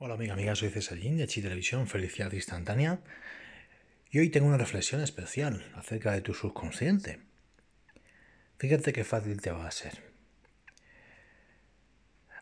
[0.00, 3.00] Hola amiga, amiga, soy Cesarín de Chi Televisión, Felicidad Instantánea.
[4.12, 7.18] Y hoy tengo una reflexión especial acerca de tu subconsciente.
[8.58, 10.04] Fíjate qué fácil te va a ser.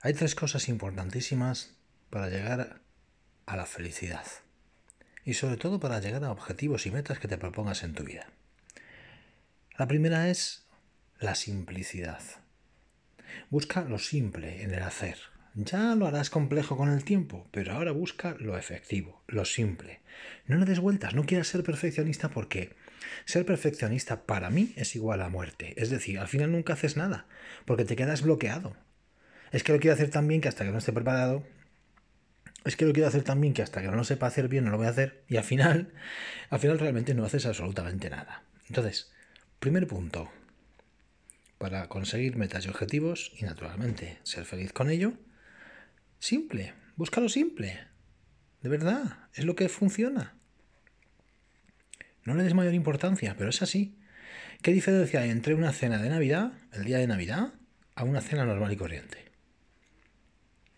[0.03, 1.75] Hay tres cosas importantísimas
[2.11, 2.83] para llegar
[3.47, 4.27] a la felicidad.
[5.25, 8.29] Y sobre todo para llegar a objetivos y metas que te propongas en tu vida.
[9.79, 10.67] La primera es
[11.21, 12.21] la simplicidad.
[13.49, 15.17] Busca lo simple en el hacer,
[15.57, 20.01] ya lo harás complejo con el tiempo, pero ahora busca lo efectivo, lo simple.
[20.47, 22.77] No le des vueltas, no quieras ser perfeccionista porque
[23.25, 25.73] ser perfeccionista para mí es igual a muerte.
[25.77, 27.27] Es decir, al final nunca haces nada,
[27.65, 28.77] porque te quedas bloqueado.
[29.51, 31.43] Es que lo quiero hacer tan bien que hasta que no esté preparado,
[32.65, 34.65] es que lo quiero hacer tan bien que hasta que no lo sepa hacer bien
[34.65, 35.93] no lo voy a hacer y al final,
[36.51, 38.43] al final realmente no haces absolutamente nada.
[38.69, 39.11] Entonces,
[39.61, 40.29] primer punto,
[41.59, 45.15] para conseguir metas y objetivos y naturalmente ser feliz con ello,
[46.27, 47.87] Simple, búscalo simple.
[48.61, 50.35] De verdad, es lo que funciona.
[52.24, 53.96] No le des mayor importancia, pero es así.
[54.60, 57.54] ¿Qué diferencia hay entre una cena de Navidad, el día de Navidad,
[57.95, 59.30] a una cena normal y corriente?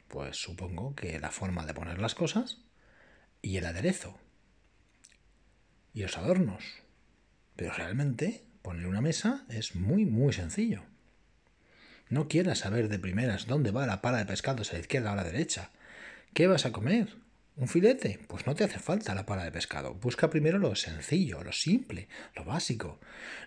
[0.08, 2.60] Pues supongo que la forma de poner las cosas
[3.40, 4.20] y el aderezo
[5.94, 6.82] y los adornos.
[7.56, 10.82] Pero realmente poner una mesa es muy, muy sencillo.
[12.10, 15.12] No quieras saber de primeras dónde va la pala de pescado, a la izquierda o
[15.12, 15.70] a la derecha.
[16.32, 17.16] ¿Qué vas a comer?
[17.56, 18.20] ¿Un filete?
[18.28, 19.94] Pues no te hace falta la pala de pescado.
[19.94, 23.00] Busca primero lo sencillo, lo simple, lo básico.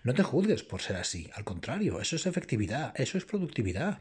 [0.04, 1.30] No te juzgues por ser así.
[1.34, 4.00] Al contrario, eso es efectividad, eso es productividad.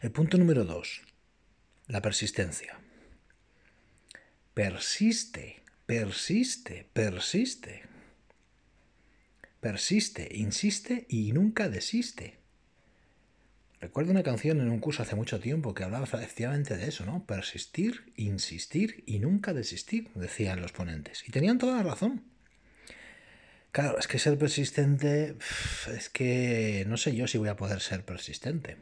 [0.00, 1.02] El punto número dos,
[1.86, 2.80] la persistencia.
[4.54, 7.82] Persiste, persiste, persiste.
[9.60, 12.39] Persiste, insiste y nunca desiste.
[13.80, 17.24] Recuerdo una canción en un curso hace mucho tiempo que hablaba efectivamente de eso, ¿no?
[17.24, 21.26] Persistir, insistir y nunca desistir, decían los ponentes.
[21.26, 22.22] Y tenían toda la razón.
[23.72, 25.36] Claro, es que ser persistente,
[25.96, 28.76] es que no sé yo si voy a poder ser persistente.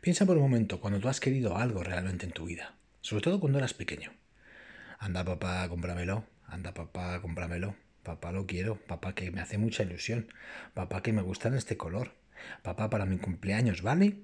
[0.00, 3.38] Piensa por un momento cuando tú has querido algo realmente en tu vida, sobre todo
[3.38, 4.12] cuando eras pequeño.
[4.98, 10.32] Anda papá, cómpramelo, anda papá, cómpramelo, papá lo quiero, papá que me hace mucha ilusión,
[10.72, 12.12] papá que me gusta en este color,
[12.62, 14.16] papá, para mi cumpleaños, ¿vale?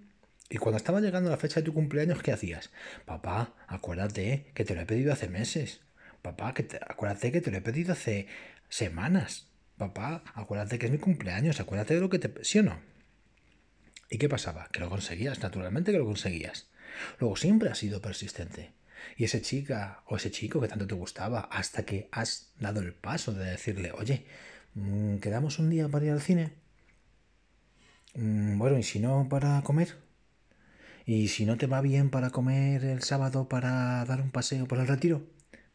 [0.49, 2.71] Y cuando estaba llegando la fecha de tu cumpleaños, ¿qué hacías?
[3.05, 5.81] Papá, acuérdate que te lo he pedido hace meses.
[6.23, 8.27] Papá, que acuérdate que te lo he pedido hace
[8.69, 9.47] semanas.
[9.79, 12.45] Papá, acuérdate que es mi cumpleaños, acuérdate de lo que te...
[12.45, 12.81] ¿Sí o no?
[14.11, 14.69] ¿Y qué pasaba?
[14.73, 16.69] Que lo conseguías, naturalmente que lo conseguías.
[17.21, 18.73] Luego siempre has sido persistente.
[19.17, 22.93] Y esa chica o ese chico que tanto te gustaba, hasta que has dado el
[22.93, 24.27] paso de decirle, oye,
[24.75, 26.53] mm, ¿quedamos un día para ir al cine?
[28.15, 29.97] Mm, bueno, ¿y si no para comer?
[31.07, 34.79] ¿Y si no te va bien para comer el sábado para dar un paseo por
[34.79, 35.27] el retiro?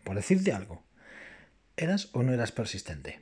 [0.03, 0.83] Por decirte algo.
[1.77, 3.19] ¿Eras o no eras persistente?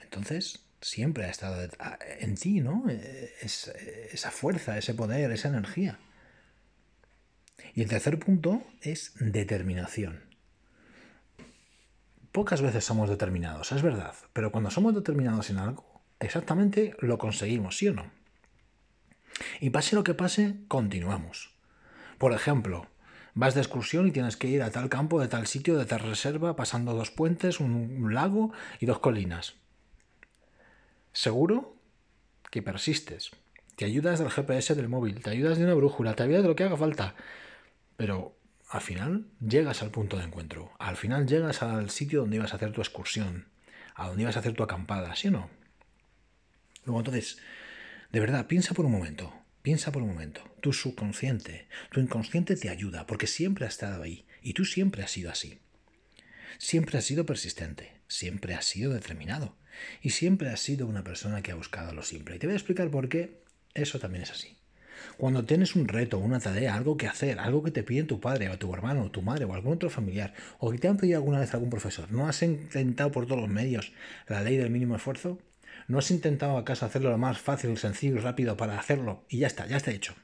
[0.00, 1.68] Entonces, siempre ha estado
[2.20, 2.88] en ti, ¿no?
[2.88, 3.68] Es,
[4.12, 5.98] esa fuerza, ese poder, esa energía.
[7.74, 10.22] Y el tercer punto es determinación.
[12.32, 15.93] Pocas veces somos determinados, es verdad, pero cuando somos determinados en algo,
[16.24, 18.10] exactamente lo conseguimos, ¿sí o no?
[19.60, 21.54] Y pase lo que pase, continuamos.
[22.18, 22.86] Por ejemplo,
[23.34, 26.00] vas de excursión y tienes que ir a tal campo, de tal sitio, de tal
[26.00, 29.54] reserva, pasando dos puentes, un, lago y dos colinas.
[31.12, 31.76] Seguro
[32.50, 33.32] que persistes.
[33.76, 36.56] Te ayudas del GPS del móvil, te ayudas de una brújula, te ayudas de lo
[36.56, 37.16] que haga falta.
[37.96, 38.36] Pero
[38.70, 40.70] al final llegas al punto de encuentro.
[40.78, 43.48] Al final llegas al sitio donde ibas a hacer tu excursión,
[43.96, 45.50] a donde ibas a hacer tu acampada, ¿sí o no?
[46.84, 47.38] Luego entonces,
[48.12, 50.42] de verdad, piensa por un momento, piensa por un momento.
[50.60, 55.10] Tu subconsciente, tu inconsciente te ayuda porque siempre ha estado ahí y tú siempre has
[55.10, 55.58] sido así.
[56.58, 59.56] Siempre has sido persistente, siempre has sido determinado
[60.02, 62.36] y siempre has sido una persona que ha buscado lo simple.
[62.36, 63.42] Y te voy a explicar por qué
[63.74, 64.56] eso también es así.
[65.16, 68.48] Cuando tienes un reto, una tarea, algo que hacer, algo que te piden tu padre
[68.50, 71.18] o tu hermano o tu madre o algún otro familiar, o que te han pedido
[71.18, 73.92] alguna vez algún profesor, ¿no has intentado por todos los medios
[74.28, 75.38] la ley del mínimo esfuerzo?
[75.86, 79.24] ¿No has intentado acaso hacerlo lo más fácil, sencillo y rápido para hacerlo?
[79.28, 80.14] Y ya está, ya está hecho.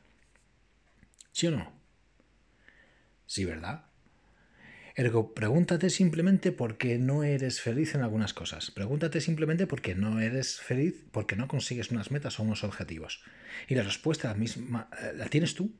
[1.32, 1.72] ¿Sí o no?
[3.26, 3.84] Sí, ¿verdad?
[4.96, 8.70] Ergo, pregúntate simplemente por qué no eres feliz en algunas cosas.
[8.70, 13.22] Pregúntate simplemente por qué no eres feliz, porque no consigues unas metas o unos objetivos.
[13.68, 15.72] Y la respuesta la misma eh, la tienes tú.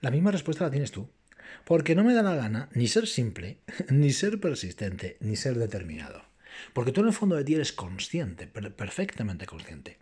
[0.00, 1.10] La misma respuesta la tienes tú.
[1.64, 3.58] Porque no me da la gana ni ser simple,
[3.90, 6.24] ni ser persistente, ni ser determinado.
[6.72, 9.98] Porque tú en el fondo de ti eres consciente, perfectamente consciente,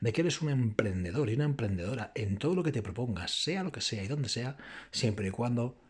[0.00, 3.62] de que eres un emprendedor y una emprendedora en todo lo que te propongas, sea
[3.62, 4.56] lo que sea y donde sea,
[4.90, 5.80] siempre y cuando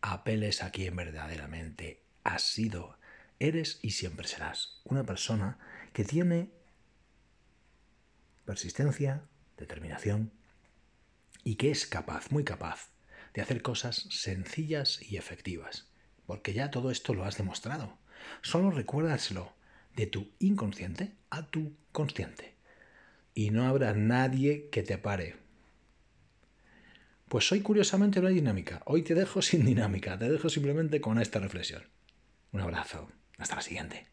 [0.00, 2.98] apeles a quien verdaderamente has sido,
[3.38, 5.58] eres y siempre serás una persona
[5.92, 6.50] que tiene
[8.44, 9.24] persistencia,
[9.56, 10.32] determinación
[11.44, 12.90] y que es capaz, muy capaz,
[13.34, 15.88] de hacer cosas sencillas y efectivas,
[16.26, 17.98] porque ya todo esto lo has demostrado.
[18.42, 19.52] Solo recuérdaselo
[19.96, 22.54] de tu inconsciente a tu consciente.
[23.34, 25.36] Y no habrá nadie que te pare.
[27.28, 28.80] Pues hoy curiosamente hay dinámica.
[28.86, 30.18] Hoy te dejo sin dinámica.
[30.18, 31.82] Te dejo simplemente con esta reflexión.
[32.52, 33.08] Un abrazo.
[33.36, 34.06] Hasta la siguiente.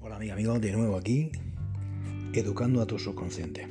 [0.00, 1.30] Hola amigo, de nuevo aquí,
[2.32, 3.68] educando a tu subconsciente.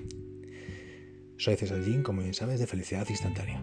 [1.37, 3.61] Soy César Jean, como bien sabes, de Felicidad Instantánea.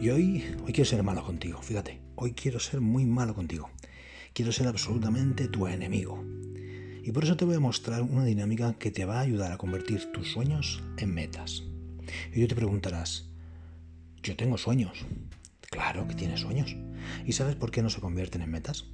[0.00, 3.70] Y hoy, hoy quiero ser malo contigo, fíjate, hoy quiero ser muy malo contigo.
[4.32, 6.24] Quiero ser absolutamente tu enemigo.
[7.04, 9.58] Y por eso te voy a mostrar una dinámica que te va a ayudar a
[9.58, 11.62] convertir tus sueños en metas.
[12.32, 13.28] Y tú te preguntarás,
[14.22, 15.04] yo tengo sueños.
[15.70, 16.76] Claro que tienes sueños.
[17.24, 18.86] ¿Y sabes por qué no se convierten en metas?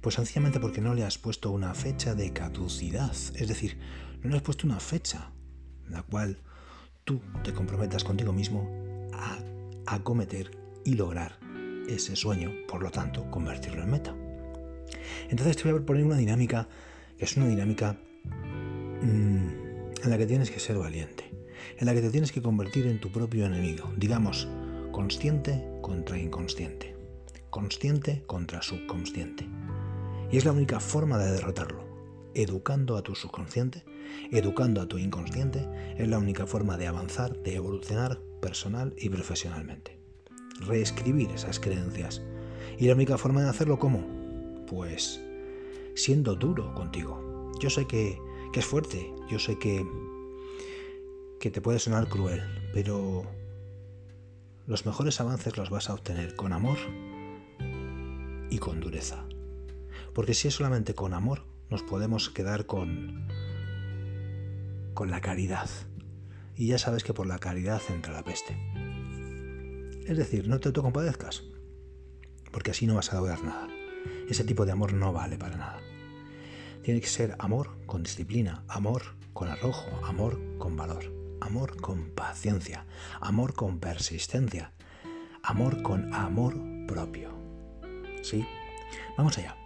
[0.00, 3.12] Pues sencillamente porque no le has puesto una fecha de caducidad.
[3.12, 3.78] Es decir,
[4.22, 5.32] no le has puesto una fecha
[5.86, 6.38] en la cual
[7.04, 8.68] tú te comprometas contigo mismo
[9.12, 9.38] a
[9.86, 10.50] acometer
[10.84, 11.38] y lograr
[11.88, 14.14] ese sueño, por lo tanto, convertirlo en meta.
[15.28, 16.68] Entonces te voy a poner una dinámica
[17.18, 17.98] que es una dinámica
[19.02, 19.48] mm,
[20.02, 21.30] en la que tienes que ser valiente,
[21.78, 24.48] en la que te tienes que convertir en tu propio enemigo, digamos,
[24.92, 26.96] consciente contra inconsciente,
[27.50, 29.48] consciente contra subconsciente.
[30.30, 31.89] Y es la única forma de derrotarlo,
[32.34, 33.84] educando a tu subconsciente
[34.30, 39.98] Educando a tu inconsciente es la única forma de avanzar, de evolucionar personal y profesionalmente.
[40.60, 42.22] Reescribir esas creencias.
[42.78, 44.06] ¿Y la única forma de hacerlo cómo?
[44.66, 45.20] Pues
[45.94, 47.52] siendo duro contigo.
[47.60, 48.18] Yo sé que,
[48.54, 49.84] es fuerte, yo sé que,
[51.40, 52.42] que te puede sonar cruel,
[52.72, 53.24] pero
[54.66, 56.78] los mejores avances los vas a obtener con amor
[58.48, 59.26] y con dureza.
[60.14, 63.26] Porque si es solamente con amor, nos podemos quedar con,
[64.94, 65.70] con la caridad.
[66.56, 68.56] Y ya sabes que por la caridad entra la peste.
[70.06, 71.44] Es decir, no te autocompadezcas,
[72.50, 73.68] porque así no vas a lograr nada.
[74.28, 75.80] Ese tipo de amor no vale para nada.
[76.82, 79.02] Tiene que ser amor con disciplina, amor
[79.32, 81.04] con arrojo, amor con valor,
[81.40, 82.86] amor con paciencia,
[83.20, 84.72] amor con persistencia,
[85.42, 86.56] amor con amor
[86.86, 87.30] propio.
[88.22, 88.46] ¿Sí?
[89.16, 89.59] Vamos allá.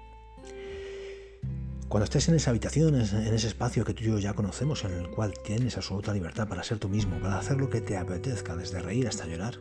[1.95, 4.95] Cuando estés en esa habitación, en ese espacio que tú y yo ya conocemos, en
[4.95, 8.57] el cual tienes absoluta libertad para ser tú mismo, para hacer lo que te apetezca,
[8.57, 9.61] desde reír hasta llorar,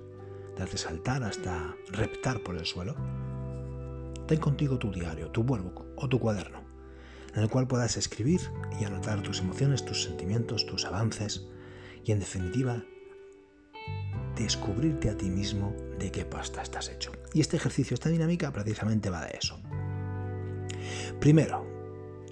[0.58, 2.96] desde saltar hasta reptar por el suelo,
[4.26, 6.64] ten contigo tu diario, tu workbook o tu cuaderno,
[7.36, 8.42] en el cual puedas escribir
[8.82, 11.46] y anotar tus emociones, tus sentimientos, tus avances
[12.04, 12.84] y, en definitiva,
[14.36, 17.12] descubrirte a ti mismo de qué pasta estás hecho.
[17.32, 19.62] Y este ejercicio, esta dinámica, precisamente va de eso.
[21.20, 21.73] Primero,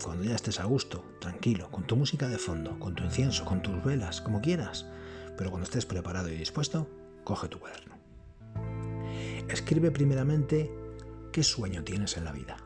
[0.04, 3.62] cuando ya estés a gusto, tranquilo, con tu música de fondo, con tu incienso, con
[3.62, 4.86] tus velas, como quieras,
[5.38, 6.90] pero cuando estés preparado y dispuesto,
[7.24, 7.96] coge tu cuaderno.
[9.48, 10.72] Escribe primeramente
[11.32, 12.58] qué sueño tienes en la vida.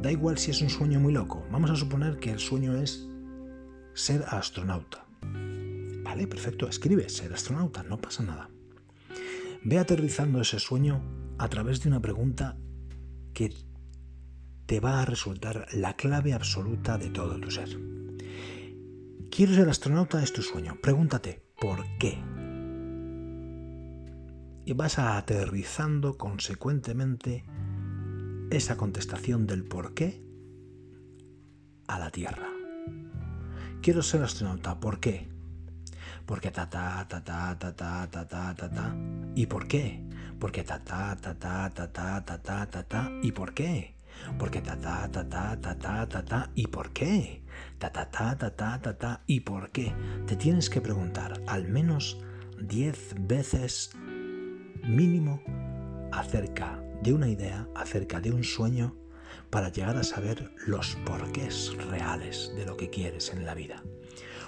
[0.00, 3.08] Da igual si es un sueño muy loco, vamos a suponer que el sueño es
[3.94, 5.06] ser astronauta.
[6.02, 8.50] Vale, perfecto, escribe ser astronauta, no pasa nada.
[9.64, 11.02] Ve aterrizando ese sueño
[11.38, 12.56] a través de una pregunta
[13.32, 13.54] que
[14.72, 17.78] te va a resultar la clave absoluta de todo tu ser.
[19.30, 20.78] Quiero ser astronauta es tu sueño.
[20.80, 22.18] Pregúntate, ¿por qué?
[24.64, 27.44] Y vas a aterrizando consecuentemente
[28.50, 30.24] esa contestación del por qué
[31.86, 32.48] a la Tierra.
[33.82, 35.28] Quiero ser astronauta, ¿por qué?
[36.24, 38.96] Porque ta ta ta ta ta ta ta ta ta.
[39.34, 40.02] ¿Y por qué?
[40.40, 43.10] Porque ta ta ta ta ta ta ta ta ta.
[43.22, 43.96] ¿Y por qué?
[44.38, 47.42] Porque ta ta ta ta ta ta ta ta ¿y por qué?
[47.78, 49.94] Ta ta ta ta ta ta ta ¿y por qué?
[50.26, 52.18] Te tienes que preguntar al menos
[52.60, 53.90] 10 veces
[54.84, 55.42] mínimo
[56.12, 58.96] acerca de una idea, acerca de un sueño,
[59.50, 63.82] para llegar a saber los porqués reales de lo que quieres en la vida.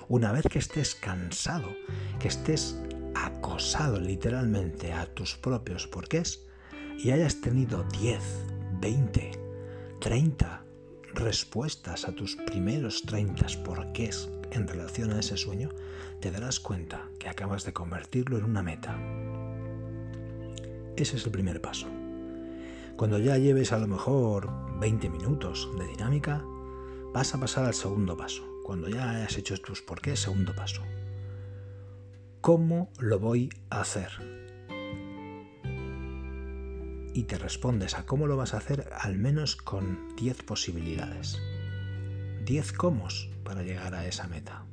[0.08, 1.68] Una vez que estés cansado,
[2.20, 2.78] que estés
[3.14, 6.46] acosado literalmente a tus propios porqués
[6.98, 8.20] y hayas tenido 10,
[8.80, 9.43] 20,
[10.04, 10.62] 30
[11.14, 15.70] respuestas a tus primeros 30 porqués en relación a ese sueño,
[16.20, 18.98] te darás cuenta que acabas de convertirlo en una meta.
[20.94, 21.86] Ese es el primer paso.
[22.98, 26.44] Cuando ya lleves a lo mejor 20 minutos de dinámica,
[27.14, 28.44] vas a pasar al segundo paso.
[28.62, 30.82] Cuando ya hayas hecho tus por qué, segundo paso.
[32.42, 34.43] ¿Cómo lo voy a hacer?
[37.14, 41.40] Y te respondes a cómo lo vas a hacer al menos con 10 posibilidades.
[42.44, 43.08] 10 cómo
[43.42, 44.64] para llegar a esa meta.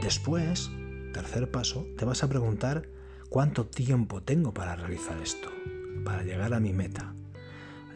[0.00, 0.70] Después,
[1.12, 2.88] tercer paso, te vas a preguntar
[3.28, 5.50] cuánto tiempo tengo para realizar esto
[6.04, 7.12] para llegar a mi meta.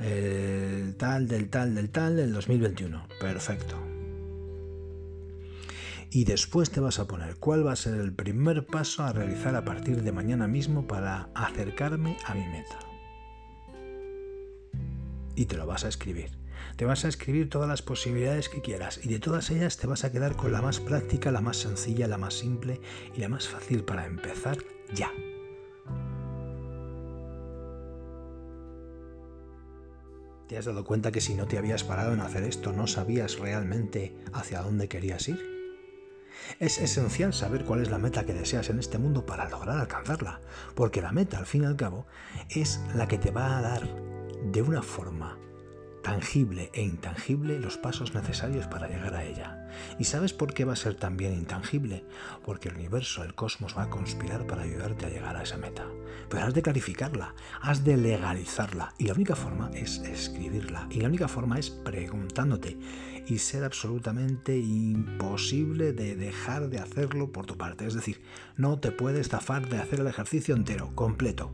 [0.00, 3.06] El tal, del tal, del tal, del 2021.
[3.20, 3.93] Perfecto.
[6.14, 9.56] Y después te vas a poner cuál va a ser el primer paso a realizar
[9.56, 12.78] a partir de mañana mismo para acercarme a mi meta.
[15.34, 16.30] Y te lo vas a escribir.
[16.76, 20.04] Te vas a escribir todas las posibilidades que quieras y de todas ellas te vas
[20.04, 22.80] a quedar con la más práctica, la más sencilla, la más simple
[23.16, 24.58] y la más fácil para empezar
[24.94, 25.10] ya.
[30.46, 33.36] ¿Te has dado cuenta que si no te habías parado en hacer esto no sabías
[33.40, 35.53] realmente hacia dónde querías ir?
[36.58, 40.40] Es esencial saber cuál es la meta que deseas en este mundo para lograr alcanzarla,
[40.74, 42.06] porque la meta, al fin y al cabo,
[42.50, 43.88] es la que te va a dar
[44.44, 45.38] de una forma
[46.04, 49.66] tangible e intangible los pasos necesarios para llegar a ella.
[49.98, 52.04] ¿Y sabes por qué va a ser también intangible?
[52.44, 55.86] Porque el universo, el cosmos va a conspirar para ayudarte a llegar a esa meta.
[56.28, 58.94] Pero has de clarificarla, has de legalizarla.
[58.98, 60.86] Y la única forma es escribirla.
[60.90, 62.78] Y la única forma es preguntándote.
[63.26, 67.86] Y ser absolutamente imposible de dejar de hacerlo por tu parte.
[67.86, 68.22] Es decir,
[68.56, 71.52] no te puedes zafar de hacer el ejercicio entero, completo.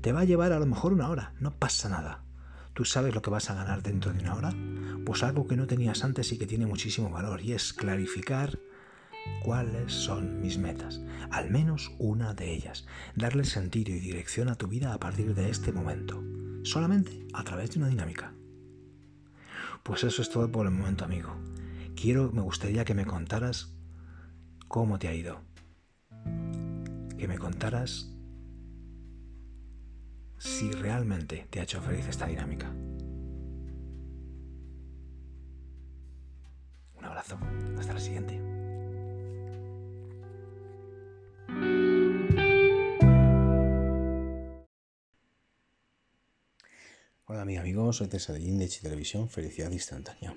[0.00, 2.26] Te va a llevar a lo mejor una hora, no pasa nada
[2.76, 4.52] ¿Tú sabes lo que vas a ganar dentro de una hora?
[5.06, 8.58] Pues algo que no tenías antes y que tiene muchísimo valor, y es clarificar
[9.42, 12.84] cuáles son mis metas, al menos una de ellas,
[13.14, 16.22] darle sentido y dirección a tu vida a partir de este momento,
[16.64, 18.34] solamente a través de una dinámica.
[19.86, 21.30] Pues eso es todo por el momento, amigo.
[21.94, 23.72] Quiero, me gustaría que me contaras
[24.66, 25.42] cómo te ha ido.
[27.16, 28.12] Que me contaras
[30.38, 32.68] si realmente te ha hecho feliz esta dinámica.
[36.98, 37.38] Un abrazo.
[37.78, 38.56] Hasta la siguiente.
[47.28, 50.36] Hola mis amigos, soy César de Index Televisión, Felicidad Instantánea.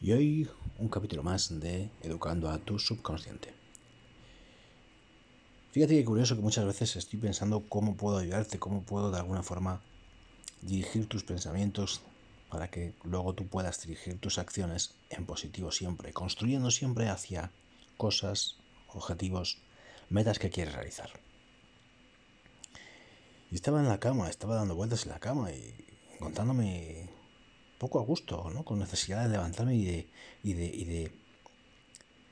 [0.00, 3.52] Y hoy un capítulo más de Educando a tu subconsciente.
[5.72, 9.42] Fíjate que curioso que muchas veces estoy pensando cómo puedo ayudarte, cómo puedo de alguna
[9.42, 9.82] forma
[10.62, 12.00] dirigir tus pensamientos
[12.48, 17.50] para que luego tú puedas dirigir tus acciones en positivo siempre, construyendo siempre hacia
[17.98, 18.56] cosas,
[18.88, 19.58] objetivos,
[20.08, 21.25] metas que quieres realizar.
[23.50, 25.74] Y estaba en la cama, estaba dando vueltas en la cama y
[26.14, 27.08] encontrándome
[27.78, 28.64] poco a gusto, ¿no?
[28.64, 30.08] con necesidad de levantarme y de,
[30.42, 31.26] y de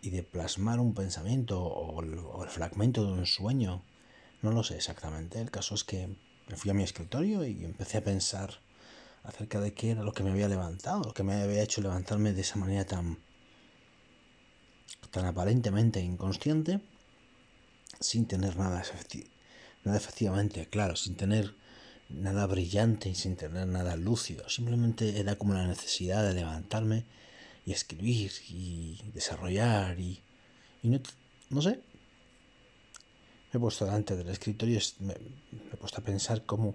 [0.05, 3.83] y de plasmar un pensamiento o el, fragmento de un sueño.
[4.43, 5.41] No lo sé exactamente.
[5.41, 6.15] El caso es que
[6.47, 8.61] me fui a mi escritorio y empecé a pensar
[9.23, 12.35] acerca de qué era lo que me había levantado, lo que me había hecho levantarme
[12.35, 13.19] de esa manera tan,
[15.11, 16.83] tan aparentemente inconsciente,
[17.99, 18.85] sin tener nada,
[19.85, 21.55] nada efectivamente claro, sin tener
[22.09, 24.49] nada brillante y sin tener nada lúcido.
[24.49, 27.05] Simplemente era como la necesidad de levantarme
[27.67, 30.23] y escribir y desarrollar y,
[30.83, 31.01] no,
[31.51, 31.81] no, sé.
[33.53, 35.15] Me he puesto delante del escritorio y me,
[35.73, 36.75] he puesto a pensar cómo,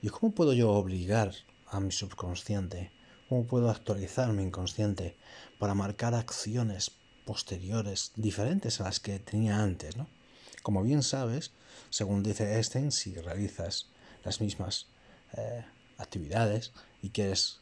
[0.00, 1.34] y cómo puedo yo obligar
[1.66, 2.92] a mi subconsciente,
[3.28, 5.16] cómo puedo actualizar mi inconsciente
[5.58, 6.90] para marcar acciones
[7.24, 10.08] posteriores diferentes a las que tenía antes, ¿no?
[10.62, 11.52] Como bien sabes,
[11.90, 13.88] según dice Einstein, si realizas
[14.24, 14.86] las mismas
[15.36, 15.64] eh,
[15.98, 17.60] actividades y quieres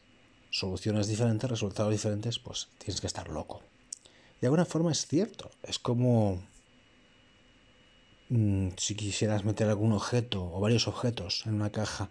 [0.49, 3.61] soluciones diferentes, resultados diferentes, pues tienes que estar loco.
[4.39, 6.41] De alguna forma es cierto, es como
[8.29, 12.09] mm, si quisieras meter algún objeto o varios objetos en una caja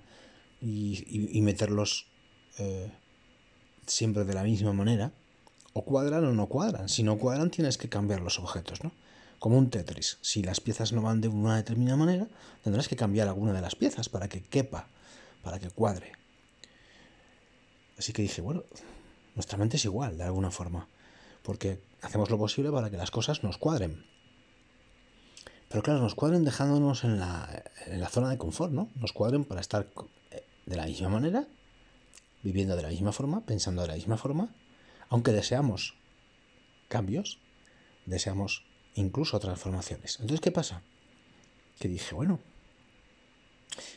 [0.60, 2.06] y, meterlos
[2.58, 2.90] eh,
[3.86, 5.12] siempre de la misma manera,
[5.72, 6.88] o cuadran o no cuadran.
[6.88, 8.92] Si no cuadran tienes que cambiar los objetos, ¿no?
[9.42, 10.18] Como un Tetris.
[10.20, 12.28] Si las piezas no van de una determinada manera,
[12.62, 14.86] tendrás que cambiar alguna de las piezas para que quepa,
[15.42, 16.12] para que cuadre.
[17.98, 18.62] Así que dije, bueno,
[19.34, 20.86] nuestra mente es igual, de alguna forma,
[21.42, 24.06] porque hacemos lo posible para que las cosas nos cuadren.
[25.68, 28.90] Pero claro, nos cuadren dejándonos en la, en la zona de confort, ¿no?
[28.94, 29.88] Nos cuadren para estar
[30.30, 31.48] eh, de la misma manera,
[32.44, 34.54] viviendo de la misma forma, pensando de la misma forma,
[35.08, 35.96] aunque deseamos
[36.86, 37.40] cambios,
[38.06, 40.18] deseamos incluso transformaciones.
[40.20, 40.82] Entonces, ¿qué pasa?
[41.78, 42.40] Que dije, bueno,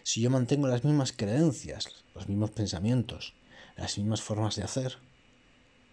[0.03, 3.33] Si yo mantengo las mismas creencias, los mismos pensamientos,
[3.75, 4.97] las mismas formas de hacer,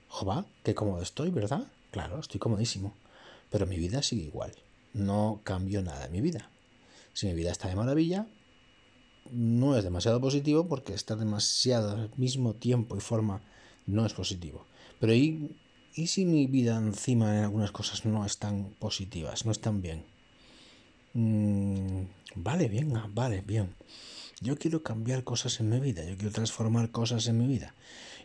[0.09, 1.66] Jova, qué cómodo estoy, ¿verdad?
[1.90, 2.94] Claro, estoy comodísimo.
[3.50, 4.52] Pero mi vida sigue igual.
[4.92, 6.50] No cambio nada en mi vida.
[7.14, 8.26] Si mi vida está de maravilla,
[9.30, 13.42] no es demasiado positivo porque estar demasiado al mismo tiempo y forma
[13.87, 14.66] no es positivo.
[15.00, 15.56] Pero ¿y,
[15.94, 20.04] ¿y si mi vida encima en algunas cosas no están positivas, no están bien?
[21.14, 22.04] Mm,
[22.37, 23.75] vale, bien, vale, bien.
[24.40, 27.75] Yo quiero cambiar cosas en mi vida, yo quiero transformar cosas en mi vida,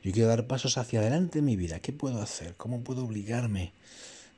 [0.04, 1.80] yo quiero dar pasos hacia adelante en mi vida.
[1.80, 2.56] ¿Qué puedo hacer?
[2.56, 3.74] ¿Cómo puedo obligarme?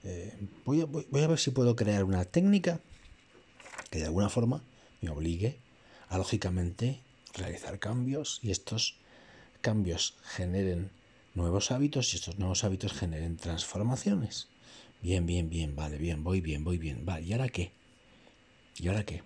[0.03, 0.33] Eh,
[0.65, 2.79] voy, a, voy a ver si puedo crear una técnica
[3.89, 4.63] que de alguna forma
[5.01, 5.57] me obligue
[6.09, 7.01] a lógicamente
[7.33, 8.98] realizar cambios y estos
[9.62, 10.89] cambios generen
[11.39, 14.50] nuevos hábitos y estos nuevos hábitos generen transformaciones.
[15.01, 17.05] Bien, bien, bien, vale, bien, voy bien, voy bien.
[17.05, 17.72] Vale, ¿y ahora qué?
[18.77, 19.24] ¿Y ahora qué?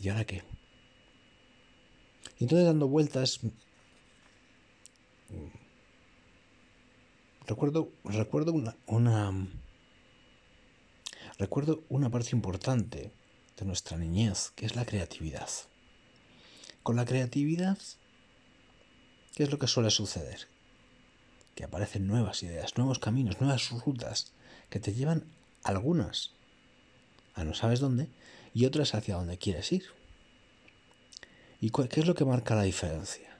[0.00, 0.42] ¿Y ahora qué?
[2.40, 3.40] Entonces dando vueltas,
[7.46, 9.48] recuerdo, recuerdo una, una,
[11.38, 13.12] recuerdo una parte importante
[13.56, 15.48] de nuestra niñez, que es la creatividad.
[16.82, 17.78] Con la creatividad,
[19.36, 20.53] ¿qué es lo que suele suceder?
[21.54, 24.32] Que aparecen nuevas ideas, nuevos caminos, nuevas rutas
[24.70, 25.24] que te llevan
[25.62, 26.32] algunas
[27.34, 28.08] a no sabes dónde
[28.52, 29.84] y otras hacia donde quieres ir.
[31.60, 33.38] ¿Y qué es lo que marca la diferencia?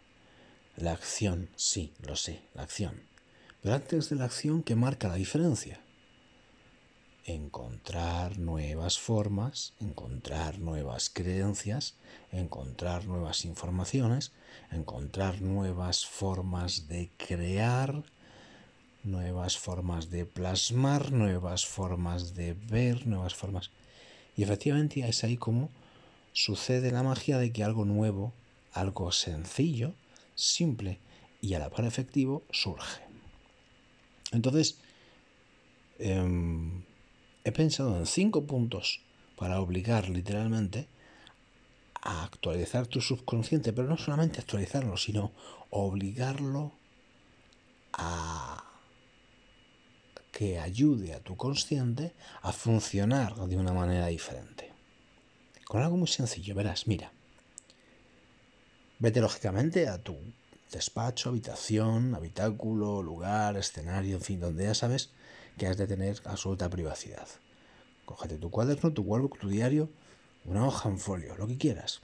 [0.77, 3.03] La acción, sí, lo sé, la acción.
[3.63, 5.84] Pero antes de la acción, ¿qué marca la diferencia?
[7.27, 11.95] Encontrar nuevas formas, encontrar nuevas creencias,
[12.31, 14.33] encontrar nuevas informaciones,
[14.71, 18.05] encontrar nuevas formas de crear,
[19.05, 23.71] nuevas formas de plasmar, nuevas formas de ver, nuevas formas...
[24.37, 25.71] Y efectivamente es ahí como
[26.33, 28.33] sucede la magia de que algo nuevo,
[28.73, 29.95] algo sencillo,
[30.35, 30.99] simple
[31.41, 33.01] y a la par efectivo surge.
[34.33, 34.79] Entonces,
[35.99, 36.83] em,
[37.45, 39.03] he pensado en cinco puntos
[39.37, 40.89] para obligar literalmente
[42.01, 45.33] a actualizar tu subconsciente, pero no solamente actualizarlo, sino
[45.71, 46.73] obligarlo
[47.93, 48.65] a
[50.33, 54.73] que ayude a tu consciente a funcionar de una manera diferente.
[55.67, 57.13] Con algo muy sencillo, verás, mira.
[58.99, 60.17] Vete lógicamente a tu
[60.73, 65.11] despacho, habitación, habitáculo, lugar, escenario, en fin, donde ya sabes
[65.57, 67.29] que has de tener absoluta privacidad.
[68.05, 69.89] Cógete tu cuaderno, tu workbook, tu diario,
[70.45, 72.01] una hoja en folio, lo que quieras.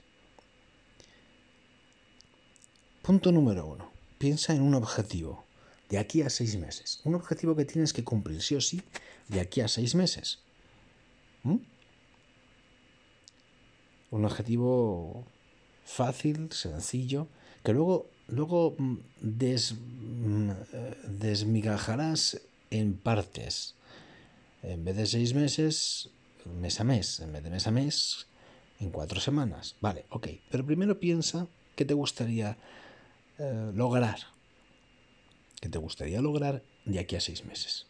[3.01, 3.91] Punto número uno.
[4.17, 5.43] Piensa en un objetivo
[5.89, 7.01] de aquí a seis meses.
[7.03, 8.81] Un objetivo que tienes que cumplir sí o sí
[9.27, 10.39] de aquí a seis meses.
[11.43, 11.57] ¿Mm?
[14.11, 15.25] Un objetivo
[15.85, 17.27] fácil, sencillo,
[17.63, 23.75] que luego, luego mm, des, mm, eh, desmigajarás en partes.
[24.63, 26.09] En vez de seis meses,
[26.45, 27.19] mes a mes.
[27.19, 28.27] En vez de mes a mes,
[28.79, 29.75] en cuatro semanas.
[29.81, 30.27] Vale, ok.
[30.49, 32.57] Pero primero piensa qué te gustaría
[33.37, 34.19] eh, lograr.
[35.59, 37.85] ¿Qué te gustaría lograr de aquí a seis meses?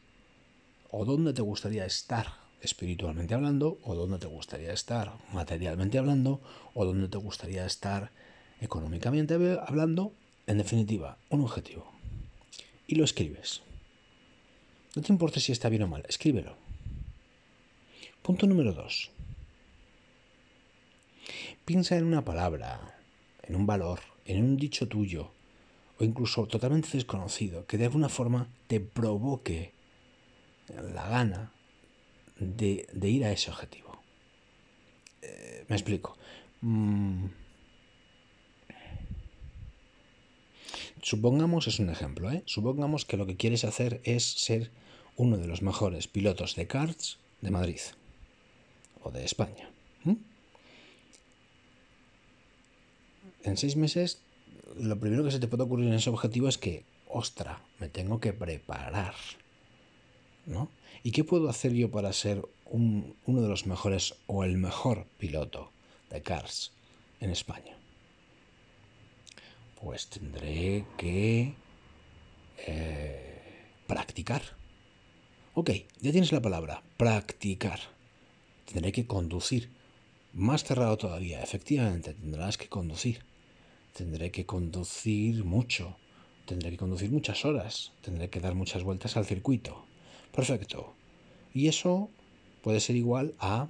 [0.89, 2.27] ¿O dónde te gustaría estar
[2.61, 3.79] espiritualmente hablando?
[3.83, 6.41] ¿O dónde te gustaría estar materialmente hablando?
[6.73, 8.11] ¿O dónde te gustaría estar
[8.59, 10.13] económicamente hablando?
[10.47, 11.89] En definitiva, un objetivo.
[12.87, 13.61] Y lo escribes.
[14.95, 16.56] No te importa si está bien o mal, escríbelo.
[18.21, 19.10] Punto número dos.
[21.65, 22.99] Piensa en una palabra,
[23.43, 25.32] en un valor, en un dicho tuyo,
[25.97, 29.71] o incluso totalmente desconocido, que de alguna forma te provoque
[30.93, 31.51] la gana
[32.38, 34.01] de, ir a ese objetivo.
[35.21, 36.17] Eh, me explico.
[36.62, 37.25] Mm.
[41.01, 42.43] Supongamos, es un ejemplo, ¿eh?
[42.45, 44.71] supongamos que lo que quieres hacer es ser
[45.15, 47.81] uno de los mejores pilotos de karts de Madrid
[49.03, 49.69] o de España.
[53.43, 54.21] En seis meses
[54.77, 58.19] lo primero que se te puede ocurrir en ese objetivo es que, ostra, me tengo
[58.19, 59.15] que preparar.
[60.45, 60.69] ¿No?
[61.03, 65.71] ¿Y qué puedo hacer yo para ser uno de los mejores o el mejor piloto
[66.09, 66.71] de cars
[67.19, 67.80] en España?
[69.81, 71.53] Pues tendré que
[72.67, 73.41] eh,
[73.87, 74.41] practicar.
[75.53, 77.79] Ok, ya tienes la palabra, practicar.
[78.71, 79.69] Tendré que conducir.
[80.33, 83.25] Más cerrado todavía, efectivamente, tendrás que conducir
[83.93, 85.97] tendré que conducir mucho,
[86.45, 89.85] tendré que conducir muchas horas, tendré que dar muchas vueltas al circuito.
[90.33, 90.93] Perfecto.
[91.53, 92.09] Y eso
[92.63, 93.67] puede ser igual a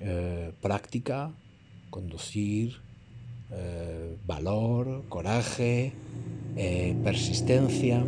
[0.00, 1.32] eh, práctica,
[1.90, 2.80] conducir
[3.50, 5.92] eh, valor, coraje,
[6.56, 8.04] eh, persistencia,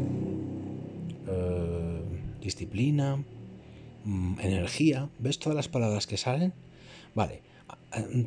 [2.40, 3.24] disciplina,
[4.04, 5.10] mm, energía.
[5.18, 6.52] ¿Ves todas las palabras que salen?
[7.14, 7.42] Vale,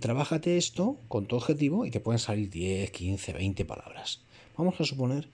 [0.01, 4.21] trabájate esto con tu objetivo y te pueden salir 10, 15, 20 palabras.
[4.57, 5.29] Vamos a suponer,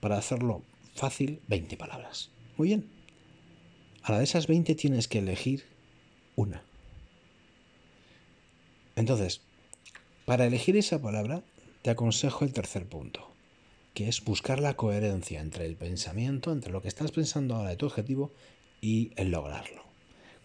[0.00, 0.62] para hacerlo
[0.94, 2.30] fácil, 20 palabras.
[2.58, 2.86] Muy bien.
[4.02, 5.64] A la de esas 20 tienes que elegir
[6.36, 6.62] una.
[8.94, 9.42] Entonces,
[10.26, 11.42] para elegir esa palabra,
[11.82, 13.30] te aconsejo el tercer punto,
[13.94, 17.76] que es buscar la coherencia entre el pensamiento, entre lo que estás pensando ahora de
[17.76, 18.32] tu objetivo
[18.80, 19.82] y el lograrlo.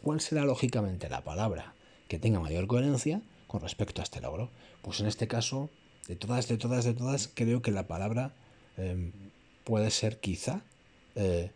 [0.04, 1.74] ¿Cuál será lógicamente la palabra
[2.08, 4.52] que tenga mayor coherencia con respecto a este logro?
[4.84, 5.72] Pues en este caso,
[6.08, 8.36] de todas, de todas, de todas, creo que la palabra
[8.78, 9.12] em,
[9.64, 10.62] puede ser quizá
[11.16, 11.52] eh,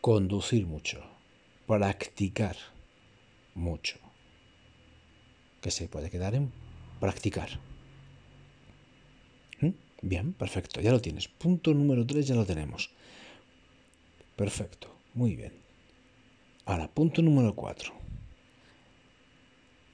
[0.00, 1.04] conducir mucho,
[1.68, 2.56] practicar
[3.54, 3.96] mucho,
[5.60, 6.50] que se puede quedar en
[7.00, 7.60] practicar.
[9.60, 9.70] ¿Mm?
[10.02, 11.28] Bien, perfecto, ya lo tienes.
[11.28, 12.90] Punto número 3 ya lo tenemos.
[14.36, 15.52] Perfecto, muy bien.
[16.64, 17.92] Ahora, punto número 4.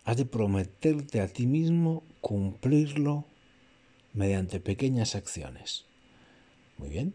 [0.05, 3.27] Has de prometerte a ti mismo cumplirlo
[4.13, 5.85] mediante pequeñas acciones.
[6.79, 7.15] Muy bien.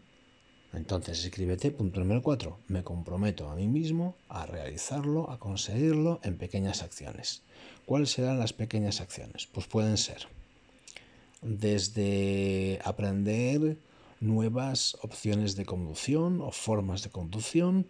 [0.72, 2.58] Entonces escríbete punto número 4.
[2.68, 7.42] Me comprometo a mí mismo a realizarlo, a conseguirlo en pequeñas acciones.
[7.86, 9.46] ¿Cuáles serán las pequeñas acciones?
[9.46, 10.26] Pues pueden ser
[11.42, 13.76] desde aprender
[14.20, 17.86] nuevas opciones de conducción o formas de conducción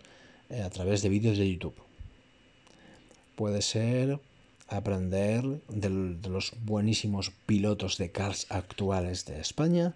[0.50, 1.76] eh, a través de vídeos de YouTube.
[3.36, 4.20] Puede ser
[4.68, 5.90] aprender de
[6.28, 9.94] los buenísimos pilotos de cars actuales de España,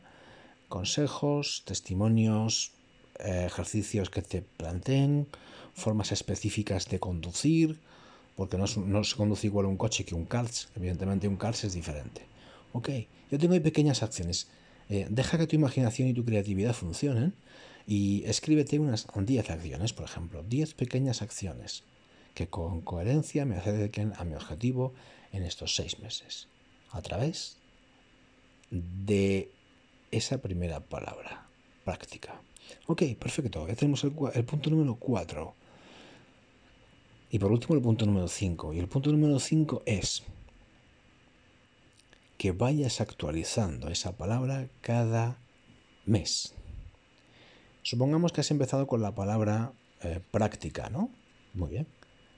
[0.70, 2.72] consejos, testimonios,
[3.18, 5.26] eh, ejercicios que te planteen,
[5.74, 7.78] formas específicas de conducir,
[8.36, 12.22] porque no, se conduce igual un coche que un karts, evidentemente un karts es diferente.
[12.72, 12.88] Ok,
[13.30, 14.48] yo tengo ahí pequeñas acciones.
[14.88, 17.34] Eh, deja que tu imaginación y tu creatividad funcionen
[17.86, 21.82] y escríbete unas 10 acciones, por ejemplo, 10 pequeñas acciones
[22.34, 24.94] que con coherencia me acerquen a mi objetivo
[25.32, 26.48] en estos seis meses,
[26.92, 27.56] a través
[28.70, 29.50] de
[30.10, 31.46] esa primera palabra,
[31.84, 32.40] práctica.
[32.86, 33.66] Ok, perfecto.
[33.66, 34.12] Ya tenemos el,
[34.44, 35.54] punto número 4.
[37.30, 38.74] Y por último el punto número 5.
[38.74, 40.22] Y el punto número 5 es
[42.38, 45.38] que vayas actualizando esa palabra cada
[46.06, 46.54] mes.
[47.82, 51.10] Supongamos que has empezado con la palabra eh, práctica, ¿no?
[51.54, 51.86] Muy bien.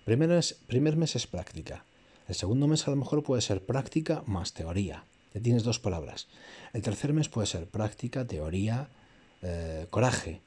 [0.04, 1.84] Primer mes es práctica.
[2.28, 5.04] El segundo mes a lo mejor puede ser práctica más teoría.
[5.40, 6.28] Tienes dos palabras.
[6.72, 8.88] El tercer mes puede ser práctica, teoría,
[9.42, 10.40] eh, coraje.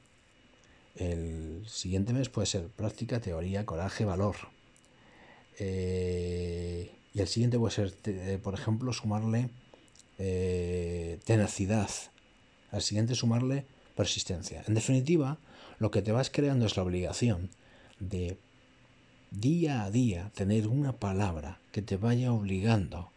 [0.94, 4.36] El siguiente mes puede ser práctica, teoría, coraje, valor.
[5.58, 9.50] Eh, y el siguiente puede ser, eh, por ejemplo, sumarle
[11.24, 11.90] tenacidad.
[12.70, 14.64] Al siguiente sumarle persistencia.
[14.66, 15.38] En definitiva,
[15.78, 17.50] lo que te vas creando es la obligación
[18.00, 18.38] de
[19.30, 23.10] día a día tener una palabra que te vaya obligando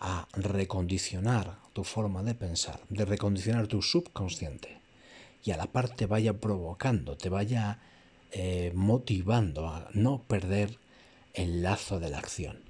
[0.00, 4.80] a recondicionar tu forma de pensar, de recondicionar tu subconsciente
[5.44, 7.78] y a la par te vaya provocando, te vaya
[8.32, 10.78] eh, motivando a no perder
[11.34, 12.60] el lazo de la acción,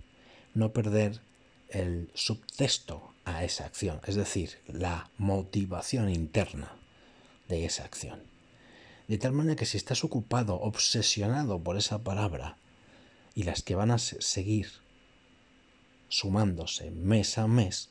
[0.55, 1.21] no perder
[1.69, 6.77] el subtexto a esa acción, es decir, la motivación interna
[7.49, 8.23] de esa acción.
[9.09, 12.57] De tal manera que si estás ocupado, obsesionado por esa palabra
[13.35, 14.71] y las que van a seguir
[16.11, 17.89] sumándose mes a mes,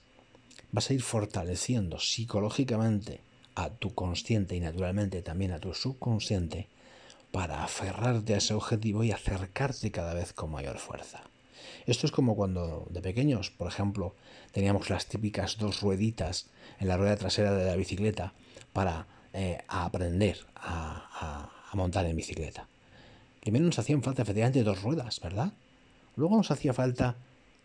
[0.72, 3.22] vas a ir fortaleciendo psicológicamente
[3.56, 6.68] a tu consciente y naturalmente también a tu subconsciente
[7.32, 11.24] para aferrarte a ese objetivo y acercarte cada vez con mayor fuerza.
[11.86, 14.16] Esto es como cuando de pequeños, por ejemplo,
[14.52, 16.48] teníamos las típicas dos rueditas
[16.80, 18.34] en la rueda trasera de la bicicleta
[18.74, 22.68] para eh, aprender a, a montar en bicicleta.
[23.40, 25.54] Primero nos hacían falta efectivamente dos ruedas, ¿verdad?
[26.16, 27.16] Luego nos hacía falta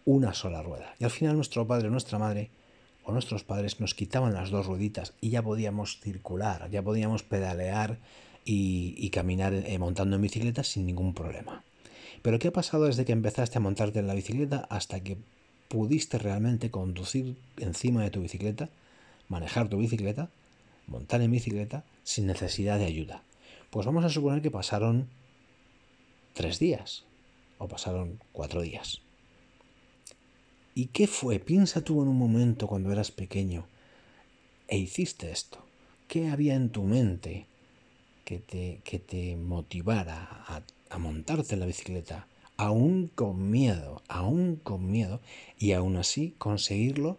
[0.05, 0.95] una sola rueda.
[0.99, 2.51] Y al final nuestro padre o nuestra madre
[3.05, 7.99] o nuestros padres nos quitaban las dos rueditas y ya podíamos circular, ya podíamos pedalear
[8.45, 11.65] y, caminar eh, montando en bicicleta sin ningún problema.
[12.23, 15.19] Pero ¿qué ha pasado desde que empezaste a montarte en la bicicleta hasta que
[15.69, 18.69] pudiste realmente conducir encima de tu bicicleta,
[19.29, 20.31] manejar tu bicicleta,
[20.87, 23.23] montar en bicicleta sin necesidad de ayuda?
[23.71, 25.09] Pues vamos a suponer que pasaron
[26.33, 27.05] tres días
[27.59, 29.04] o pasaron cuatro días.
[30.77, 31.39] ¿Y qué fue?
[31.39, 33.67] Piensa tú en un momento cuando eras pequeño
[34.67, 35.65] e hiciste esto.
[36.09, 37.47] ¿Qué había en tu mente
[38.25, 44.57] que te, que te motivara a, a montarte en la bicicleta, aún con miedo, aún
[44.57, 45.21] con miedo,
[45.59, 47.19] y aún así conseguirlo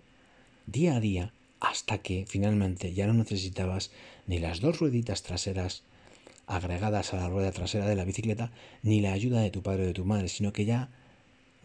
[0.65, 3.91] día a día, hasta que finalmente ya no necesitabas
[4.27, 5.83] ni las dos rueditas traseras
[6.45, 8.51] agregadas a la rueda trasera de la bicicleta,
[8.83, 10.89] ni la ayuda de tu padre o de tu madre, sino que ya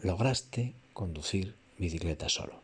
[0.01, 2.61] lograste conducir bicicleta solo.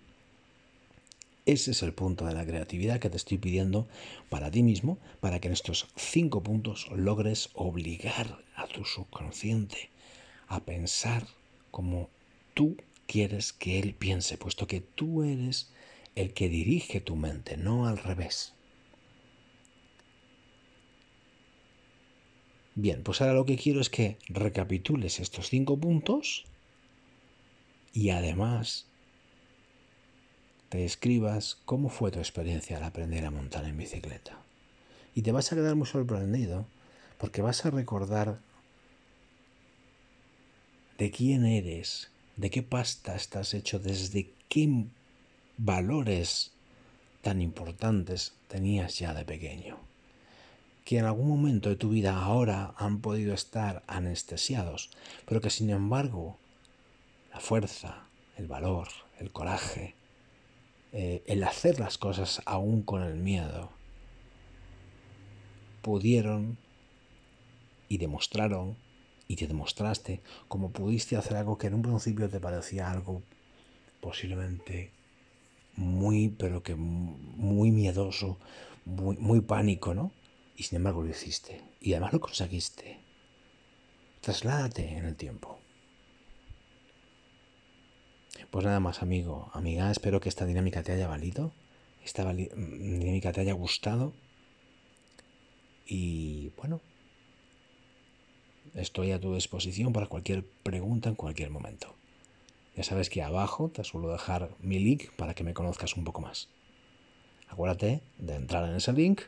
[1.45, 3.87] Ese es el punto de la creatividad que te estoy pidiendo
[4.29, 9.89] para ti mismo, para que en estos cinco puntos logres obligar a tu subconsciente
[10.47, 11.25] a pensar
[11.71, 12.09] como
[12.53, 15.71] tú quieres que él piense, puesto que tú eres
[16.15, 18.53] el que dirige tu mente, no al revés.
[22.75, 26.45] Bien, pues ahora lo que quiero es que recapitules estos cinco puntos
[27.93, 28.86] y además
[30.69, 34.37] te escribas cómo fue tu experiencia al aprender a montar en bicicleta.
[35.15, 36.65] Y te vas a quedar muy sorprendido
[37.17, 38.39] porque vas a recordar
[40.97, 44.85] de quién eres, de qué pasta estás hecho, desde qué
[45.57, 46.51] valores
[47.21, 49.77] tan importantes tenías ya de pequeño,
[50.85, 54.91] que en algún momento de tu vida ahora han podido estar anestesiados,
[55.25, 56.37] pero que sin embargo
[57.33, 58.05] la fuerza,
[58.37, 58.87] el valor,
[59.19, 59.96] el coraje,
[60.99, 63.69] eh, el hacer las cosas aún con el miedo,
[65.83, 66.57] pudieron
[67.87, 68.75] y demostraron
[69.27, 73.21] y te demostraste cómo pudiste hacer algo que en un principio te parecía algo
[74.01, 74.89] posiblemente
[75.75, 78.39] muy, pero que muy miedoso,
[78.83, 80.11] muy, muy pánico, ¿no?
[80.55, 81.61] Y sin embargo lo hiciste.
[81.79, 82.97] Y además lo conseguiste.
[84.21, 85.59] Trasládate en el tiempo.
[88.51, 91.51] Pues nada más, amigo, amiga, espero que esta dinámica te haya valido,
[92.03, 94.13] esta dinámica te haya gustado.
[95.85, 96.79] Y bueno,
[98.73, 101.93] estoy a tu disposición para cualquier pregunta en cualquier momento.
[102.77, 106.21] Ya sabes que abajo te suelo dejar mi link para que me conozcas un poco
[106.21, 106.47] más.
[107.49, 109.23] Acuérdate de entrar en ese link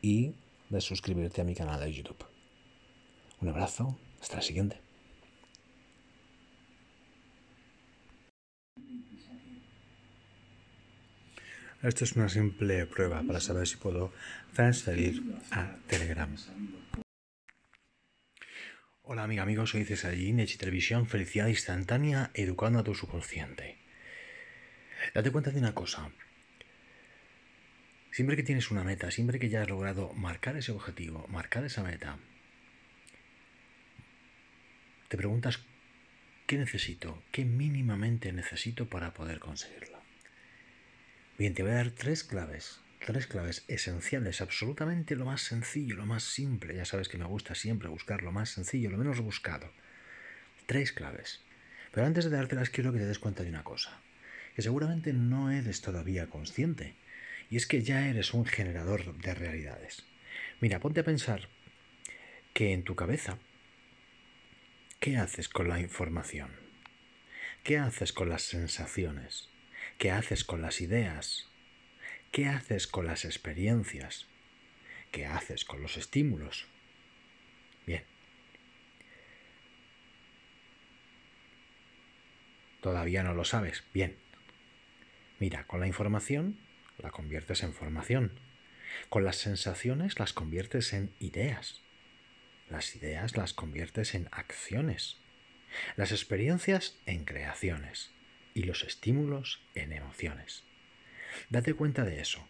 [0.00, 0.32] y
[0.70, 2.24] de suscribirte a mi canal de YouTube.
[3.42, 4.83] Un abrazo, hasta la siguiente.
[11.84, 14.10] Esto es una simple prueba para saber si puedo
[14.54, 16.34] transferir a Telegram.
[19.02, 23.76] Hola amiga, amigo, soy César de Televisión, felicidad instantánea, educando a tu subconsciente.
[25.12, 26.10] Date cuenta de una cosa.
[28.12, 31.82] Siempre que tienes una meta, siempre que ya has logrado marcar ese objetivo, marcar esa
[31.82, 32.18] meta,
[35.08, 35.62] te preguntas,
[36.46, 37.22] ¿qué necesito?
[37.30, 39.93] ¿Qué mínimamente necesito para poder conseguirlo?
[41.38, 46.06] Bien, te voy a dar tres claves tres claves esenciales, absolutamente lo más sencillo, lo
[46.06, 46.74] más simple.
[46.74, 49.70] Ya sabes que me gusta siempre buscar lo más sencillo, lo menos buscado.
[50.66, 51.42] Tres claves.
[51.92, 54.00] Pero antes de dártelas quiero que te des cuenta de una cosa,
[54.56, 56.94] que seguramente no eres todavía consciente,
[57.50, 60.04] y es que ya eres un generador de realidades.
[60.60, 61.48] Mira, ponte a pensar
[62.54, 63.38] que en tu cabeza,
[64.98, 66.50] ¿qué haces con la información?
[67.62, 69.53] ¿Qué haces con las sensaciones?
[69.98, 71.48] ¿Qué haces con las ideas?
[72.30, 74.26] ¿Qué haces con las experiencias?
[75.12, 76.66] ¿Qué haces con los estímulos?
[77.86, 78.04] Bien.
[82.80, 83.84] ¿Todavía no lo sabes?
[83.94, 84.16] Bien.
[85.38, 86.58] Mira, con la información
[86.98, 88.32] la conviertes en formación.
[89.08, 91.82] Con las sensaciones las conviertes en ideas.
[92.68, 95.18] Las ideas las conviertes en acciones.
[95.96, 98.13] Las experiencias en creaciones.
[98.54, 100.64] Y los estímulos en emociones.
[101.50, 102.46] Date cuenta de eso.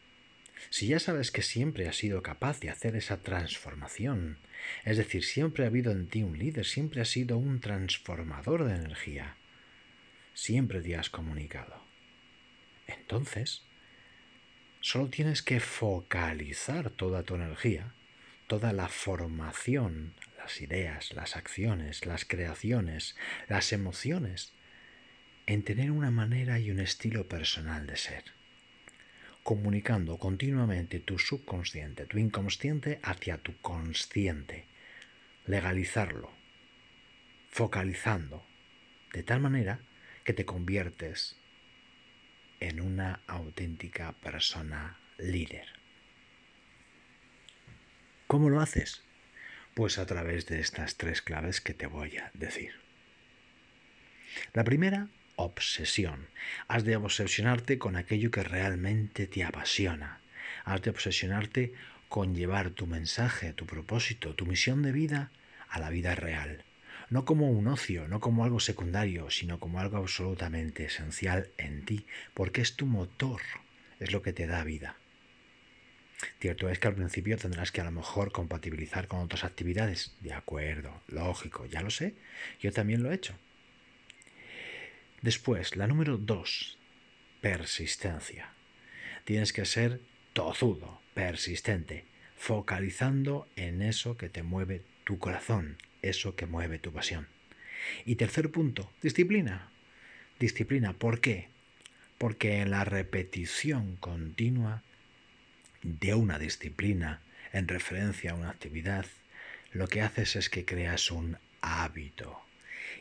[0.70, 4.38] Si ya sabes que siempre has sido capaz de hacer esa transformación,
[4.84, 8.76] es decir, siempre ha habido en ti un líder, siempre has sido un transformador de
[8.76, 9.36] energía,
[10.32, 11.82] siempre te has comunicado.
[12.86, 13.62] Entonces,
[14.80, 17.92] solo tienes que focalizar toda tu energía,
[18.46, 23.16] toda la formación, las ideas, las acciones, las creaciones,
[23.48, 24.53] las emociones,
[25.46, 28.24] en tener una manera y un estilo personal de ser
[29.44, 34.64] comunicando continuamente tu subconsciente, tu inconsciente hacia tu consciente.
[35.46, 36.32] Legalizarlo,
[37.50, 38.44] focalizando,
[39.12, 39.80] de tal manera
[40.24, 41.36] que te conviertes
[42.58, 45.66] en una auténtica persona líder.
[48.26, 49.02] ¿Cómo lo haces?
[49.74, 52.72] Pues a través de estas tres claves que te voy a decir.
[54.54, 56.28] La primera obsesión.
[56.68, 60.20] Has de obsesionarte con aquello que realmente te apasiona.
[60.64, 61.74] Has de obsesionarte
[62.08, 65.30] con llevar tu mensaje, tu propósito, tu misión de vida
[65.68, 66.64] a la vida real.
[67.10, 72.06] No como un ocio, no como algo secundario, sino como algo absolutamente esencial en ti,
[72.32, 73.40] porque es tu motor,
[74.00, 74.96] es lo que te da vida.
[76.40, 80.16] Cierto es que al principio tendrás que a lo mejor compatibilizar con otras actividades.
[80.20, 82.14] De acuerdo, lógico, ya lo sé.
[82.60, 83.34] Yo también lo he hecho.
[85.24, 86.76] Después, la número dos,
[87.40, 88.50] persistencia.
[89.24, 90.02] Tienes que ser
[90.34, 92.04] tozudo, persistente,
[92.36, 97.26] focalizando en eso que te mueve tu corazón, eso que mueve tu pasión.
[98.04, 99.70] Y tercer punto, disciplina.
[100.38, 101.48] Disciplina, ¿por qué?
[102.18, 104.82] Porque en la repetición continua
[105.82, 107.22] de una disciplina
[107.54, 109.06] en referencia a una actividad,
[109.72, 112.42] lo que haces es que creas un hábito.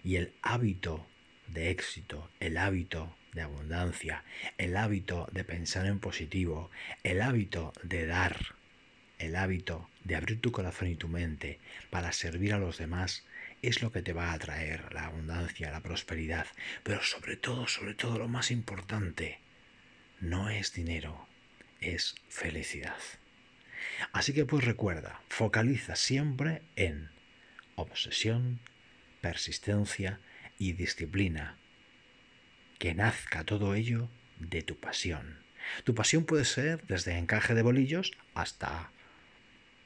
[0.06, 1.06] Y el hábito
[1.47, 4.23] de éxito, el hábito de abundancia,
[4.58, 6.69] el hábito de pensar en positivo,
[7.03, 8.56] el hábito de dar,
[9.19, 13.25] el hábito de abrir tu corazón y tu mente para servir a los demás,
[13.62, 16.47] es lo que te va a traer la abundancia, la prosperidad.
[16.84, 19.39] Pero sobre todo, sobre todo lo más importante,
[20.19, 21.27] no es dinero,
[21.79, 22.97] es felicidad.
[24.12, 27.10] Así que pues recuerda, focaliza siempre en
[27.75, 28.60] obsesión,
[29.21, 30.19] persistencia
[30.63, 31.58] y disciplina.
[32.80, 35.43] Que nazca todo ello de tu pasión.
[35.84, 38.91] Tu pasión puede ser desde encaje de bolillos hasta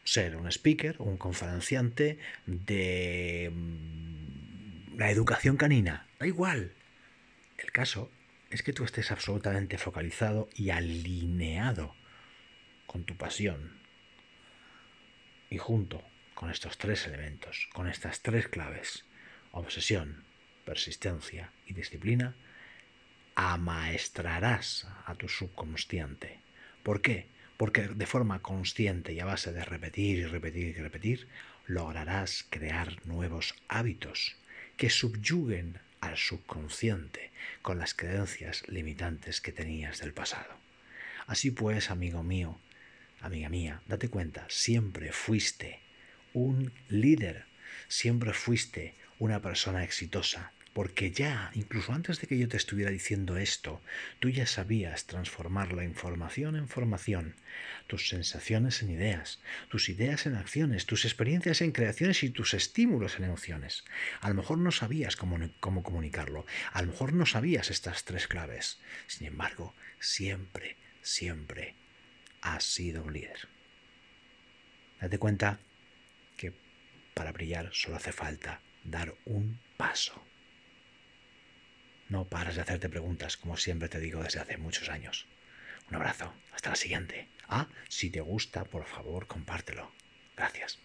[0.03, 6.07] ser un speaker, un conferenciante de mm, la educación canina.
[6.19, 6.73] Da igual.
[7.57, 8.11] El caso
[8.51, 11.95] es que tú estés absolutamente focalizado y alineado
[12.85, 13.79] con tu pasión.
[15.49, 16.03] Y junto
[16.35, 19.05] con estos tres elementos, con estas tres claves,
[19.51, 20.26] obsesión,
[20.67, 22.35] persistencia y disciplina,
[23.35, 26.41] amaestrarás a tu subconsciente.
[26.83, 27.27] ¿Por qué?
[27.55, 31.27] Porque de forma consciente y a base de repetir y repetir y repetir,
[31.67, 34.35] lograrás crear nuevos hábitos
[34.75, 40.53] que subyuguen al subconsciente con las creencias limitantes que tenías del pasado.
[41.27, 42.59] Así pues, amigo mío,
[43.21, 45.79] amiga mía, date cuenta, siempre fuiste
[46.33, 47.45] un líder,
[47.87, 53.37] siempre fuiste una persona exitosa, porque ya, incluso antes de que yo te estuviera diciendo
[53.37, 53.81] esto,
[54.19, 57.33] tú ya sabías transformar la información en formación,
[57.87, 63.17] tus sensaciones en ideas, tus ideas en acciones, tus experiencias en creaciones y tus estímulos
[63.17, 63.85] en emociones.
[64.21, 68.27] A lo mejor no sabías cómo, cómo comunicarlo, a lo mejor no sabías estas tres
[68.27, 68.79] claves.
[69.07, 71.73] Sin embargo, siempre, siempre
[72.41, 73.49] has sido un líder.
[75.01, 75.59] Date cuenta
[76.35, 76.53] que
[77.15, 80.23] para brillar solo hace falta dar un paso.
[82.09, 85.27] No paras de hacerte preguntas, como siempre te digo desde hace muchos años.
[85.89, 87.29] Un abrazo, hasta la siguiente.
[87.49, 89.91] Ah, si te gusta, por favor, compártelo.
[90.35, 90.79] Gracias.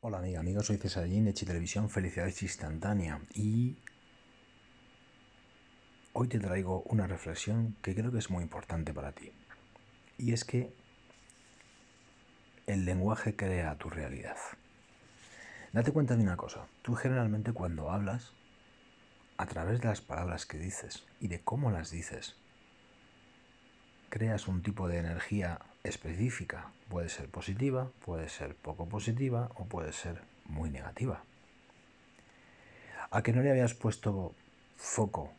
[0.00, 3.76] Hola amiga, amigo, soy Cesarín de Chi Televisión Felicidades Instantánea y
[6.14, 9.32] hoy te traigo una reflexión que creo que es muy importante para ti.
[10.16, 10.72] Y es que
[12.66, 14.36] el lenguaje crea tu realidad.
[15.72, 18.32] Date cuenta de una cosa, tú generalmente cuando hablas,
[19.38, 22.34] a través de las palabras que dices y de cómo las dices,
[24.08, 26.72] creas un tipo de energía específica.
[26.88, 31.22] Puede ser positiva, puede ser poco positiva o puede ser muy negativa.
[33.12, 34.34] A que no le habías puesto
[34.76, 35.32] foco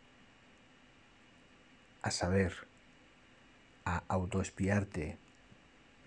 [2.01, 2.53] a saber,
[3.83, 5.17] a autoespiarte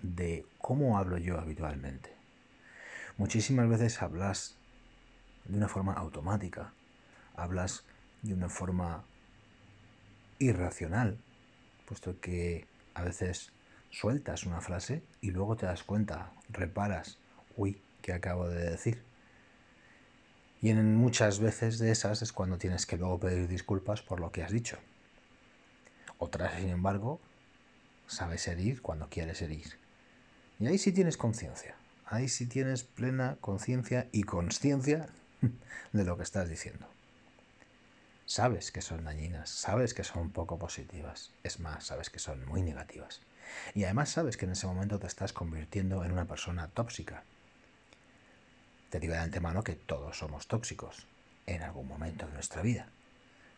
[0.01, 2.14] de cómo hablo yo habitualmente.
[3.17, 4.57] Muchísimas veces hablas
[5.45, 6.73] de una forma automática,
[7.37, 7.85] hablas
[8.23, 9.05] de una forma
[10.41, 11.17] irracional,
[11.87, 13.53] puesto que a veces
[13.91, 17.19] sueltas una frase y luego te das cuenta, reparas,
[17.57, 19.05] uy, ¿qué acabo de decir?
[20.61, 24.33] Y en muchas veces de esas es cuando tienes que luego pedir disculpas por lo
[24.33, 24.77] que has dicho.
[26.19, 27.21] Otras, sin embargo,
[28.09, 29.79] sabes herir cuando quieres herir.
[30.59, 35.09] Y ahí sí tienes conciencia ahí sí tienes plena conciencia y consciencia
[35.93, 36.87] de lo que estás diciendo.
[38.27, 42.63] Sabes que son dañinas, sabes que son poco positivas, es más, sabes que son muy
[42.63, 43.21] negativas.
[43.75, 47.25] Y además sabes que en ese momento te estás convirtiendo en una persona tóxica.
[48.89, 51.07] Te digo de antemano que todos somos tóxicos
[51.47, 52.89] en algún momento de nuestra vida.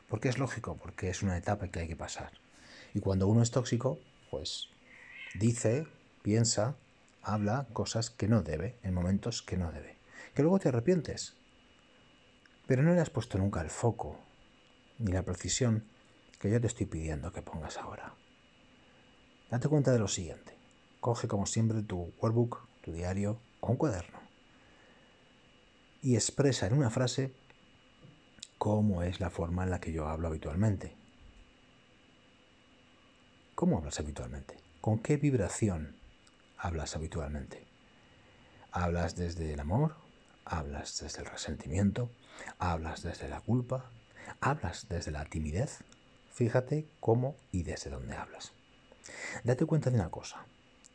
[0.09, 2.33] Porque es lógico, porque es una etapa que hay que pasar.
[2.95, 4.69] Y cuando uno es tóxico, pues
[5.35, 5.87] dice,
[6.23, 6.75] piensa,
[7.27, 9.99] habla cosas que no debe, en momentos que no debe.
[10.35, 11.37] Que luego te arrepientes.
[12.67, 14.19] Pero no le has puesto nunca el foco
[14.99, 15.85] ni la precisión
[16.39, 18.15] que yo te estoy pidiendo que pongas ahora.
[19.51, 20.57] Date cuenta de lo siguiente.
[21.01, 24.27] Coge como siempre tu workbook, tu diario o un cuaderno
[26.07, 27.35] y expresa en una frase
[28.59, 30.95] cómo es la forma en la que yo hablo habitualmente.
[33.57, 34.57] ¿Cómo hablas habitualmente?
[34.81, 35.97] ¿Con qué vibración
[36.59, 37.67] hablas habitualmente?
[38.73, 39.95] ¿Hablas desde el amor?
[40.45, 42.11] ¿Hablas desde el resentimiento?
[42.59, 43.91] ¿Hablas desde la culpa?
[44.41, 45.85] ¿Hablas desde la timidez?
[46.33, 48.53] Fíjate cómo y desde dónde hablas.
[49.45, 50.47] Date cuenta de una cosa.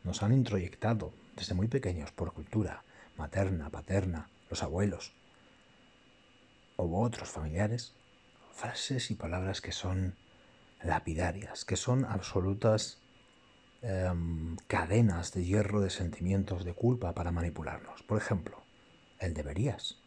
[0.04, 2.84] Nos han introyectado desde muy pequeños por cultura
[3.16, 5.12] materna, paterna, los abuelos
[6.76, 7.94] u otros familiares,
[8.52, 10.16] frases y palabras que son
[10.82, 13.01] lapidarias, que son absolutas
[13.82, 18.02] em, cadenas de hierro de sentimientos de culpa para manipularnos.
[18.02, 18.62] Por ejemplo,
[19.18, 19.98] el deberías.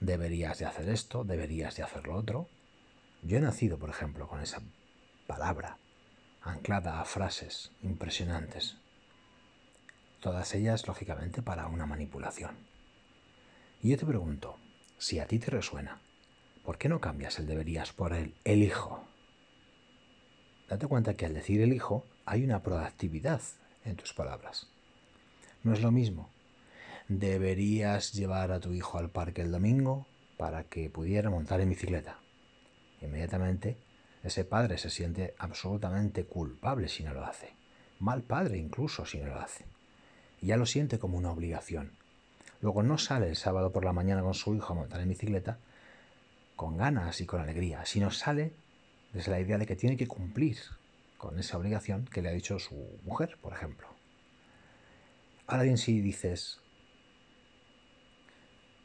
[0.00, 2.48] Deberías de hacer esto, deberías de hacer lo otro.
[3.22, 4.62] Yo he nacido, por ejemplo, con esa
[5.26, 5.78] palabra
[6.42, 8.76] anclada a frases impresionantes.
[10.20, 12.56] Todas ellas, lógicamente, para una manipulación.
[13.82, 14.56] Y yo te pregunto,
[14.98, 16.00] si a ti te resuena,
[16.64, 19.04] ¿por qué no cambias el deberías por el elijo?
[20.68, 23.40] Date cuenta que al decir elijo hay una proactividad
[23.84, 24.68] en tus palabras.
[25.62, 26.30] No es lo mismo.
[27.08, 30.06] Deberías llevar a tu hijo al parque el domingo
[30.36, 32.18] para que pudiera montar en bicicleta.
[33.00, 33.76] Inmediatamente
[34.22, 37.54] ese padre se siente absolutamente culpable si no lo hace.
[37.98, 39.66] Mal padre incluso si no lo hace.
[40.40, 41.92] ya lo siente como una obligación.
[42.62, 45.58] Luego no sale el sábado por la mañana con su hijo a montar en bicicleta
[46.56, 48.52] con ganas y con alegría, sino sale
[49.12, 50.58] desde la idea de que tiene que cumplir
[51.20, 53.86] con esa obligación que le ha dicho su mujer, por ejemplo.
[55.46, 56.62] Ahora bien, si dices,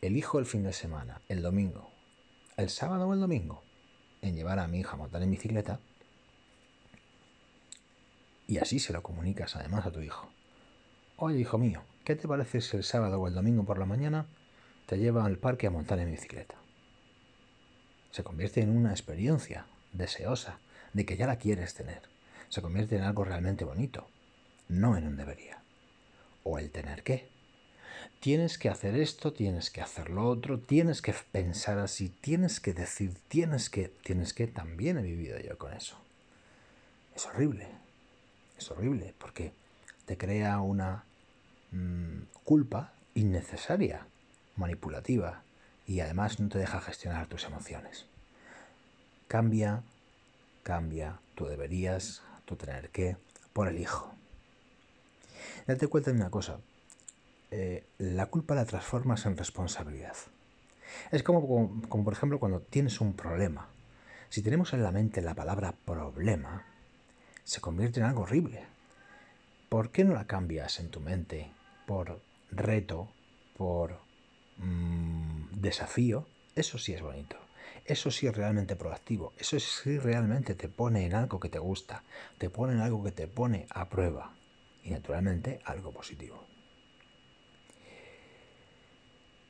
[0.01, 1.89] elijo el fin de semana, el domingo,
[2.57, 3.63] el sábado o el domingo,
[4.21, 5.79] en llevar a mi hija a montar en bicicleta,
[8.47, 10.29] y así se lo comunicas además a tu hijo.
[11.15, 14.27] Oye, hijo mío, ¿qué te parece si el sábado o el domingo por la mañana
[14.88, 16.55] te lleva al parque a montar en bicicleta?
[18.11, 20.59] Se convierte en una experiencia, deseosa,
[20.91, 22.14] de que ya la quieres tener.
[22.50, 24.08] Se convierte en algo realmente bonito,
[24.68, 25.62] no en un debería.
[26.43, 27.28] O el tener que.
[28.20, 32.74] Tienes que hacer esto, tienes que hacer lo otro, tienes que pensar así, tienes que
[32.74, 35.98] decir, tienes que, tienes que, también he vivido yo con eso.
[37.16, 37.68] Es horrible,
[38.58, 39.54] es horrible, porque
[40.06, 41.04] te crea una
[41.72, 44.08] mm, culpa innecesaria,
[44.56, 45.43] manipulativa,
[45.88, 48.06] y además no te deja gestionar tus emociones.
[49.28, 49.84] Cambia,
[50.64, 53.18] cambia, tú deberías, tú tener que,
[53.54, 54.14] por el hijo.
[55.68, 56.60] Date cuenta de una cosa,
[57.52, 60.16] eh, la culpa la transformas en responsabilidad.
[61.12, 63.70] Es como, como, por ejemplo cuando tienes un problema.
[64.30, 66.66] Si tenemos en la mente la palabra problema,
[67.43, 68.66] se convierte en algo horrible.
[69.70, 71.52] ¿Por qué no la cambias en tu mente
[71.86, 72.22] por
[72.52, 73.10] reto,
[73.58, 74.00] por
[74.58, 76.28] mmm, desafío?
[76.56, 77.45] Eso sí es bonito.
[77.86, 79.33] Eso sí es realmente proactivo.
[79.38, 82.03] Eso sí realmente te pone en algo que te gusta.
[82.39, 84.33] Te pone en algo que te pone a prueba.
[84.83, 86.43] Y naturalmente algo positivo.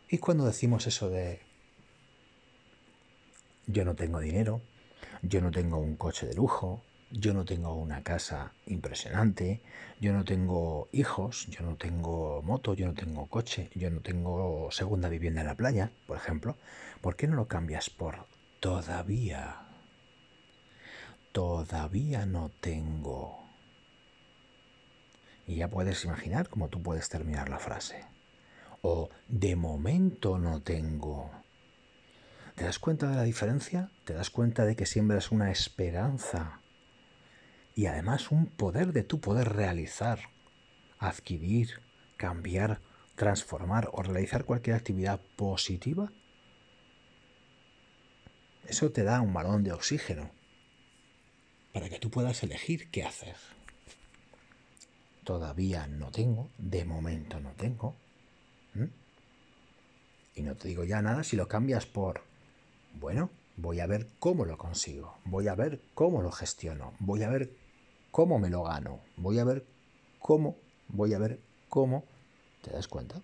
[0.10, 1.42] Y cuando decimos eso de
[3.68, 4.62] yo no tengo dinero,
[5.22, 6.84] yo no tengo un coche de lujo,
[7.18, 9.62] yo no tengo una casa impresionante,
[10.02, 14.70] yo no tengo hijos, yo no tengo moto, yo no tengo coche, yo no tengo
[14.72, 16.58] segunda vivienda en la playa, por ejemplo,
[17.00, 18.28] ¿por qué no lo cambias por
[18.60, 19.62] todavía?
[21.32, 23.46] Todavía no tengo.
[25.48, 28.04] Y ya puedes imaginar cómo tú puedes terminar la frase.
[28.82, 31.32] O de momento no tengo.
[32.56, 33.90] ¿Te das cuenta de la diferencia?
[34.06, 36.62] ¿Te das cuenta de que siempre es una esperanza?
[37.76, 40.20] Y además un poder de tu poder realizar,
[40.98, 41.82] adquirir,
[42.18, 42.80] cambiar,
[43.16, 46.12] transformar o realizar cualquier actividad positiva
[48.68, 50.32] eso te da un balón de oxígeno
[51.72, 53.36] para que tú puedas elegir qué hacer.
[55.24, 57.96] Todavía no tengo, de momento no tengo.
[60.36, 62.22] Y no te digo ya nada si lo cambias por,
[63.00, 67.30] bueno, voy a ver cómo lo consigo, voy a ver cómo lo gestiono, voy a
[67.30, 67.56] ver
[68.16, 69.66] cómo me lo gano, voy a ver
[70.20, 70.56] cómo,
[70.88, 72.06] voy a ver cómo,
[72.62, 73.22] ¿te das cuenta?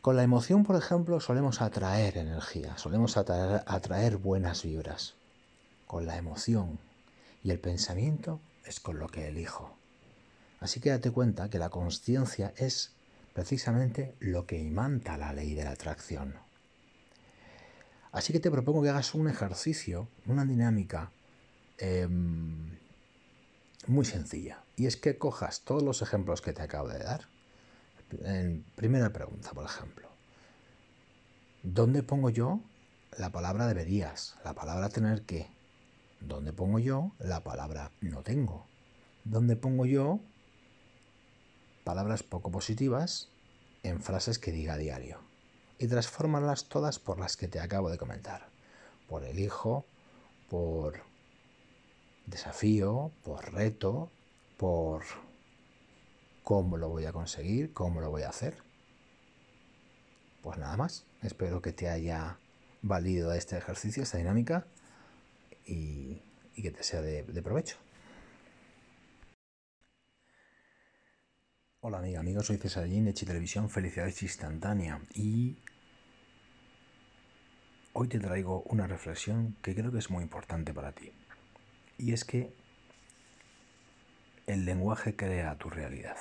[0.00, 5.14] Con la emoción, por ejemplo, solemos atraer energía, solemos atraer, buenas vibras.
[5.88, 6.78] Con la emoción
[7.42, 9.76] y el pensamiento es con lo que elijo.
[10.60, 12.92] Así que date cuenta que la conciencia es
[13.32, 16.47] precisamente lo que imanta la ley de la atracción.
[18.12, 21.12] Así que te propongo que hagas un ejercicio, una dinámica
[21.78, 22.78] em,
[23.86, 24.64] muy sencilla.
[24.76, 27.28] Y es que cojas todos los ejemplos que te acabo de dar
[28.22, 30.08] en primera pregunta, por ejemplo.
[31.62, 32.60] ¿Dónde pongo yo
[33.18, 34.36] la palabra deberías?
[34.44, 35.48] La palabra tener que.
[36.20, 38.66] ¿Dónde pongo yo la palabra no tengo?
[39.24, 40.20] ¿Dónde pongo yo
[41.84, 43.28] palabras poco positivas
[43.82, 45.27] en frases que diga a diario?
[45.78, 48.48] Y transformarlas todas por las que te acabo de comentar.
[49.08, 49.86] Por elijo,
[50.50, 51.02] por
[52.26, 54.10] desafío, por reto,
[54.56, 55.04] por
[56.42, 58.56] cómo lo voy a conseguir, cómo lo voy a hacer.
[60.42, 61.04] Pues nada más.
[61.22, 62.38] Espero que te haya
[62.82, 64.66] valido este ejercicio, esta dinámica
[65.66, 66.22] y,
[66.54, 67.76] que te sea de, de provecho.
[71.80, 75.56] Hola amiga, amigos, soy César de Chi Televisión, Felicidades Instantánea y
[78.00, 81.10] hoy te traigo una reflexión que creo que es muy importante para ti.
[81.98, 82.54] Y es que
[84.46, 86.16] el lenguaje crea tu realidad.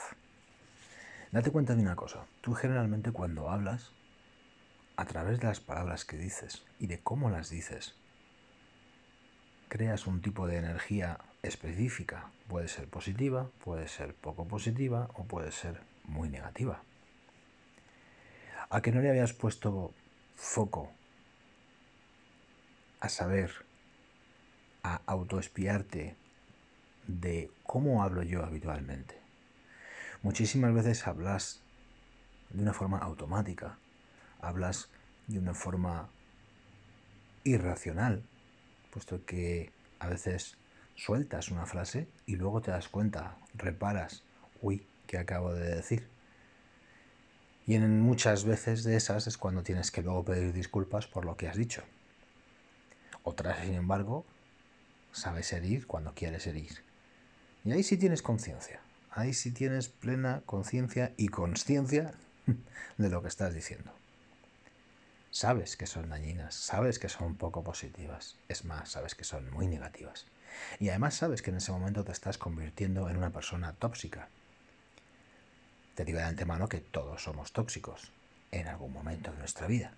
[1.31, 3.91] Date cuenta de una cosa, tú generalmente cuando hablas,
[4.95, 7.93] a través de las palabras que dices y de cómo las dices,
[9.67, 12.31] creas un tipo de energía específica.
[12.47, 16.81] Puede ser positiva, puede ser poco positiva o puede ser muy negativa.
[18.71, 19.93] A que no le habías puesto
[20.35, 20.96] foco
[22.99, 23.51] a saber,
[24.83, 26.15] a autoespiarte
[27.07, 29.19] de cómo hablo yo habitualmente.
[30.21, 31.61] Muchísimas veces hablas
[32.49, 33.77] de una forma automática,
[34.41, 34.89] hablas
[35.27, 36.09] de una forma
[37.43, 38.23] irracional,
[38.91, 40.57] puesto que a veces
[40.95, 44.23] sueltas una frase y luego te das cuenta, reparas,
[44.61, 46.07] uy, ¿qué acabo de decir?
[47.65, 51.35] Y en muchas veces de esas es cuando tienes que luego pedir disculpas por lo
[51.35, 51.83] que has dicho.
[53.29, 54.25] Otras, sin embargo,
[55.11, 56.81] sabes herir cuando quieres herir.
[57.65, 58.79] Y ahí sí tienes conciencia,
[59.11, 62.13] ahí sí tienes plena conciencia y consciencia
[62.97, 63.91] de lo que estás diciendo.
[65.29, 69.67] Sabes que son dañinas, sabes que son poco positivas, es más, sabes que son muy
[69.67, 70.25] negativas.
[70.79, 74.29] Y además sabes que en ese momento te estás convirtiendo en una persona tóxica.
[75.95, 78.13] Te digo de antemano que todos somos tóxicos
[78.51, 79.91] en algún momento de nuestra vida.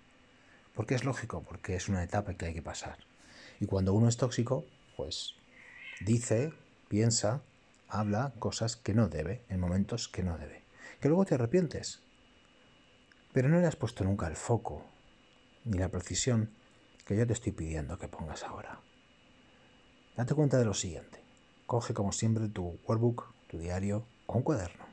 [0.74, 2.98] Porque es lógico, porque es una etapa que hay que pasar.
[3.60, 4.64] Y cuando uno es tóxico,
[4.96, 5.34] pues
[6.00, 6.52] dice,
[6.88, 7.42] piensa,
[7.88, 10.64] habla cosas que no debe, en momentos que no debe.
[11.00, 12.02] Que luego te arrepientes.
[13.32, 14.84] Pero no le has puesto nunca el foco
[15.64, 16.50] ni la precisión
[17.06, 18.80] que yo te estoy pidiendo que pongas ahora.
[20.16, 21.22] Date cuenta de lo siguiente.
[21.66, 24.90] Coge como siempre tu workbook, tu diario o un cuaderno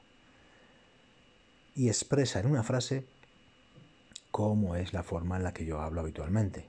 [1.78, 3.05] y expresa en una frase
[4.32, 6.68] cómo es la forma en la que yo hablo habitualmente.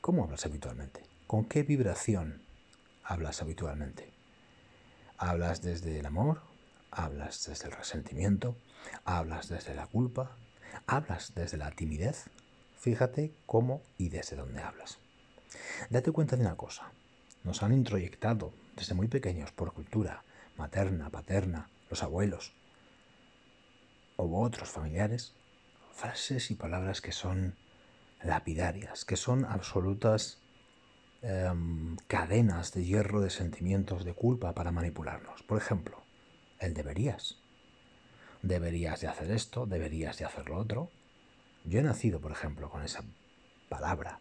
[0.00, 1.02] ¿Cómo hablas habitualmente?
[1.26, 2.42] ¿Con qué vibración
[3.04, 4.10] hablas habitualmente?
[5.18, 6.40] ¿Hablas desde el amor?
[6.90, 8.56] ¿Hablas desde el resentimiento?
[9.04, 10.38] ¿Hablas desde la culpa?
[10.86, 12.30] ¿Hablas desde la timidez?
[12.78, 14.96] Fíjate cómo y desde dónde hablas.
[15.90, 16.90] Date cuenta de una cosa.
[17.44, 20.24] Nos han introyectado desde muy pequeños por cultura
[20.56, 22.54] materna, paterna, los abuelos
[24.16, 25.34] o otros familiares,
[25.92, 27.54] frases y palabras que son
[28.22, 30.40] lapidarias, que son absolutas
[31.22, 35.42] em, cadenas de hierro de sentimientos de culpa para manipularnos.
[35.42, 36.02] Por ejemplo,
[36.58, 37.38] el deberías.
[38.42, 40.90] Deberías de hacer esto, deberías de hacer lo otro.
[41.64, 43.04] Yo he nacido, por ejemplo, con esa
[43.68, 44.20] palabra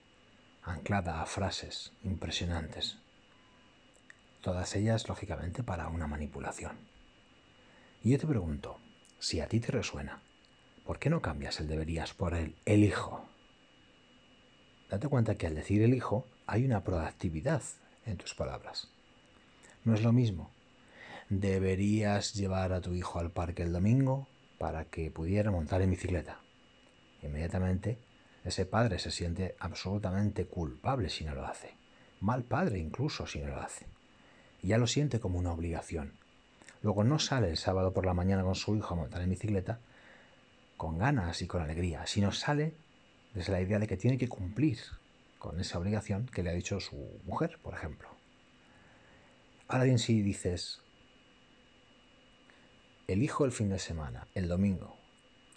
[0.64, 2.98] anclada a frases impresionantes.
[4.42, 6.78] Todas ellas, lógicamente, para una manipulación.
[8.04, 8.78] Y yo te pregunto,
[9.20, 10.22] si a ti te resuena,
[10.86, 13.29] ¿por qué no cambias el deberías por el elijo?
[14.90, 17.62] Date cuenta que al decir elijo hay una proactividad
[18.06, 18.90] en tus palabras.
[19.84, 20.50] No es lo mismo.
[21.30, 24.28] Deberías llevar a tu hijo al parque el domingo
[24.58, 26.40] para que pudiera montar en bicicleta.
[27.22, 28.00] Inmediatamente
[28.44, 31.76] ese padre se siente absolutamente culpable si no lo hace.
[32.20, 33.86] Mal padre incluso si no lo hace.
[34.64, 36.14] Ya lo siente como una obligación.
[36.82, 39.80] Luego no sale el sábado por la mañana con su hijo a montar en bicicleta
[40.78, 42.74] con ganas y con alegría, sino sale
[43.34, 44.80] desde la idea de que tiene que cumplir
[45.38, 48.10] con esa obligación que le ha dicho su mujer, por ejemplo.
[49.68, 50.82] Ahora bien, si dices,
[53.08, 54.98] elijo el fin de semana, el domingo,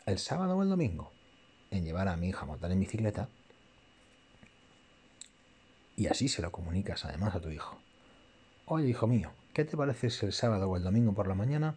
[0.07, 1.13] el sábado o el domingo,
[1.71, 3.29] en llevar a mi hija a montar en bicicleta
[5.97, 7.79] y así se lo comunicas además a tu hijo.
[8.67, 11.77] Oye, hijo mío, ¿qué te parece si el sábado o el domingo por la mañana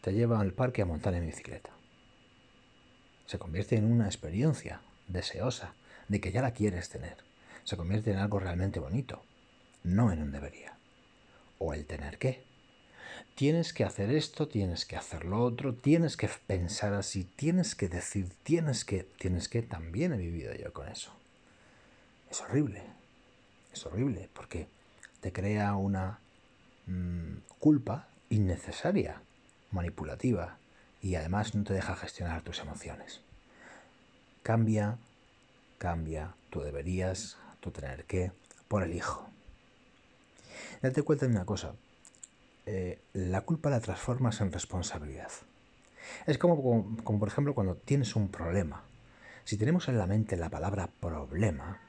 [0.00, 1.70] te lleva al parque a montar en bicicleta?
[3.26, 5.74] Se convierte en una experiencia deseosa
[6.08, 7.16] de que ya la quieres tener.
[7.64, 9.22] Se convierte en algo realmente bonito,
[9.84, 10.76] no en un debería.
[11.58, 12.44] O el tener que.
[13.34, 17.88] Tienes que hacer esto, tienes que hacer lo otro, tienes que pensar así, tienes que
[17.88, 21.12] decir, tienes que, tienes que, también he vivido yo con eso.
[22.30, 22.82] Es horrible,
[23.72, 24.66] es horrible, porque
[25.20, 26.20] te crea una
[26.86, 29.22] mm, culpa innecesaria,
[29.70, 30.58] manipulativa,
[31.00, 33.20] y además no te deja gestionar tus emociones.
[34.48, 34.96] Cambia,
[35.76, 38.32] cambia, tú deberías, tú tener que,
[38.66, 39.28] por el hijo.
[40.80, 41.74] Date cuenta de una cosa,
[42.64, 45.30] eh, la culpa la transformas en responsabilidad.
[46.24, 48.84] Es como, como, por ejemplo cuando tienes un problema.
[49.44, 51.82] Si tenemos en la mente la palabra problema,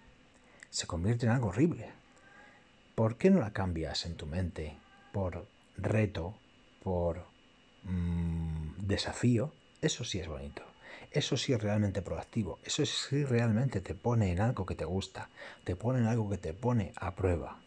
[0.70, 1.94] se convierte en algo horrible.
[2.94, 4.78] ¿Por qué no la cambias en tu mente
[5.14, 5.48] por
[5.78, 6.38] reto,
[6.84, 7.24] por
[7.84, 9.54] mmm, desafío?
[9.82, 10.69] Eso sí es bonito.
[11.12, 12.60] Eso sí es realmente proactivo.
[12.64, 15.30] Eso sí realmente te pone en algo que te gusta.
[15.64, 17.60] Te pone en algo que te pone a prueba.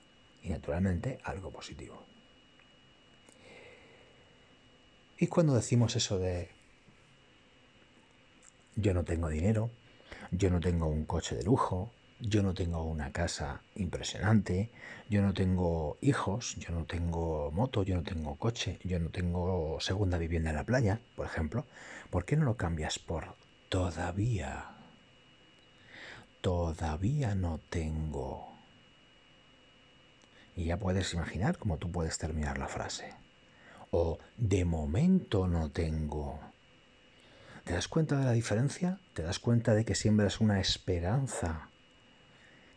[0.43, 2.03] Y naturalmente algo positivo.
[5.19, 6.51] Y cuando decimos eso de
[8.75, 9.71] yo no tengo dinero,
[10.31, 14.71] yo no tengo un coche de lujo, yo no tengo una casa impresionante,
[15.13, 19.79] yo no tengo hijos, yo no tengo moto, yo no tengo coche, yo no tengo
[19.79, 21.67] segunda vivienda en la playa, por ejemplo,
[22.09, 23.37] ¿por qué no lo cambias por
[23.69, 24.71] todavía?
[26.41, 28.57] Todavía no tengo.
[30.57, 33.13] Y ya puedes imaginar cómo tú puedes terminar la frase
[33.91, 36.41] o de momento no tengo.
[37.65, 38.99] ¿Te das cuenta de la diferencia?
[39.13, 41.69] ¿Te das cuenta de que siembras una esperanza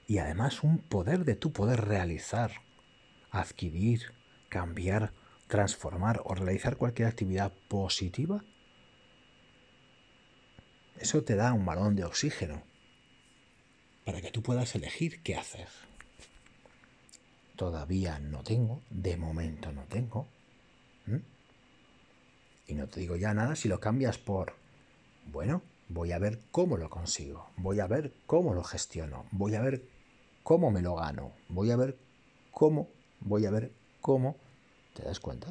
[0.07, 2.51] y además un poder de tu poder realizar,
[3.31, 4.13] adquirir,
[4.49, 5.11] cambiar,
[5.47, 8.43] transformar o realizar cualquier actividad positiva?
[10.99, 12.63] Eso te da un balón de oxígeno
[14.05, 15.67] para que tú puedas elegir qué hacer.
[17.55, 20.27] Todavía no tengo, de momento no tengo.
[22.67, 24.55] Y no te digo ya nada si lo cambias por,
[25.31, 29.61] bueno, voy a ver cómo lo consigo, voy a ver cómo lo gestiono, voy a
[29.61, 29.83] ver
[30.45, 31.97] cómo me lo gano, voy a ver
[32.51, 32.87] cómo,
[33.19, 34.35] voy a ver cómo,
[34.93, 35.47] ¿te das cuenta?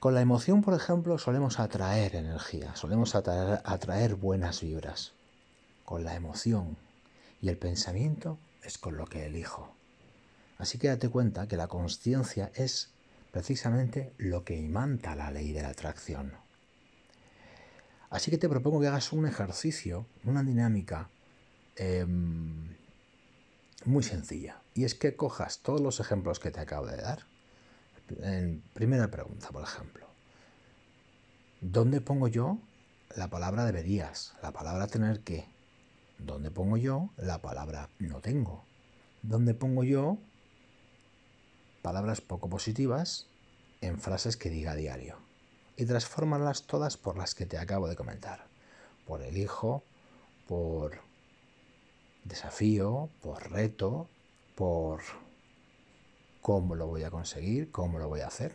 [0.00, 5.12] Con la emoción, por ejemplo, solemos atraer energía, solemos atraer, buenas vibras.
[5.84, 6.76] Con la emoción
[7.40, 9.72] y el pensamiento es con lo que elijo.
[10.58, 12.90] Así que date cuenta que la conciencia es
[13.30, 16.43] precisamente lo que imanta la ley de la atracción.
[18.14, 21.10] Así que te propongo que hagas un ejercicio, una dinámica
[21.74, 22.76] em,
[23.86, 24.62] muy sencilla.
[24.72, 27.26] Y es que cojas todos los ejemplos que te acabo de dar.
[28.20, 30.06] En primera pregunta, por ejemplo.
[31.60, 32.60] ¿Dónde pongo yo
[33.16, 34.34] la palabra deberías?
[34.42, 35.46] La palabra tener que.
[36.18, 38.64] ¿Dónde pongo yo la palabra no tengo?
[39.22, 40.18] ¿Dónde pongo yo
[41.82, 43.26] palabras poco positivas
[43.80, 45.33] en frases que diga a diario
[45.76, 48.46] y transfórmalas todas por las que te acabo de comentar.
[49.06, 49.82] Por el hijo,
[50.46, 51.00] por
[52.24, 54.08] desafío, por reto,
[54.54, 55.02] por
[56.40, 58.54] cómo lo voy a conseguir, cómo lo voy a hacer.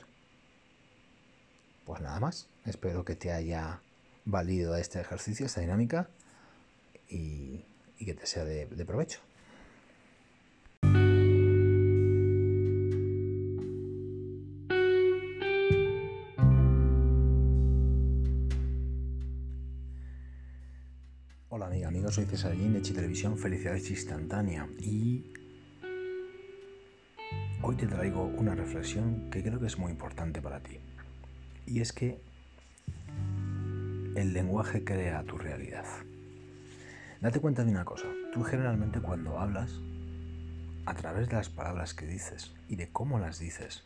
[1.86, 2.48] Pues nada más.
[2.66, 3.82] Espero que te haya
[4.26, 6.10] valido este ejercicio, esta dinámica
[7.08, 7.66] y,
[7.98, 9.20] que te sea de provecho.
[22.12, 25.32] Soy César de Televisión Felicidades Instantánea y
[27.62, 30.80] hoy te traigo una reflexión que creo que es muy importante para ti.
[31.68, 32.20] Y es que
[34.16, 35.86] el lenguaje crea tu realidad.
[37.22, 39.80] Date cuenta de una cosa, tú generalmente cuando hablas,
[40.88, 43.84] a través de las palabras que dices y de cómo las dices,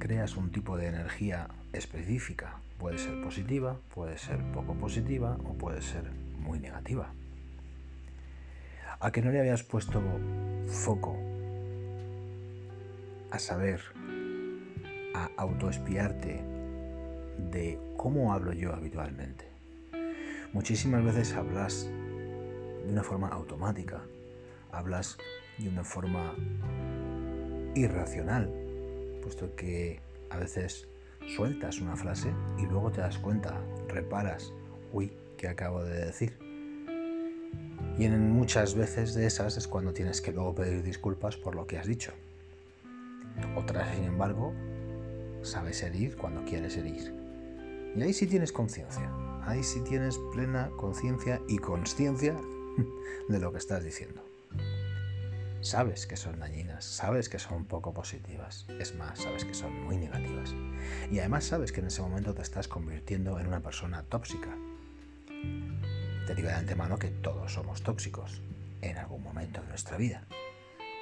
[0.00, 2.56] creas un tipo de energía específica.
[2.76, 7.12] Puede ser positiva, puede ser poco positiva o puede ser muy negativa.
[8.98, 10.02] A que no le habías puesto
[10.66, 11.16] foco
[13.30, 13.80] a saber,
[15.14, 16.42] a autoespiarte
[17.50, 19.48] de cómo hablo yo habitualmente.
[20.52, 24.02] Muchísimas veces hablas de una forma automática,
[24.72, 25.16] hablas
[25.58, 26.34] de una forma
[27.74, 28.52] irracional,
[29.22, 30.88] puesto que a veces
[31.36, 34.52] sueltas una frase y luego te das cuenta, reparas,
[34.92, 36.36] uy, que acabo de decir.
[37.98, 41.66] Y en muchas veces de esas es cuando tienes que luego pedir disculpas por lo
[41.66, 42.12] que has dicho.
[43.56, 44.52] Otras, sin embargo,
[45.42, 47.14] sabes herir cuando quieres herir.
[47.96, 49.10] Y ahí sí tienes conciencia,
[49.42, 52.36] ahí sí tienes plena conciencia y consciencia
[53.28, 54.22] de lo que estás diciendo.
[55.62, 59.96] sabes que son dañinas, sabes que son poco positivas, es más, sabes que son muy
[59.96, 60.54] negativas.
[61.10, 64.54] Y además sabes que en ese momento te estás convirtiendo en una persona tóxica.
[66.30, 68.40] Te digo de antemano que todos somos tóxicos
[68.82, 70.26] en algún momento de nuestra vida.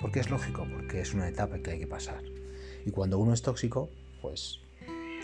[0.00, 2.22] Porque es lógico, porque es una etapa que hay que pasar.
[2.86, 3.90] Y cuando uno es tóxico,
[4.22, 4.60] pues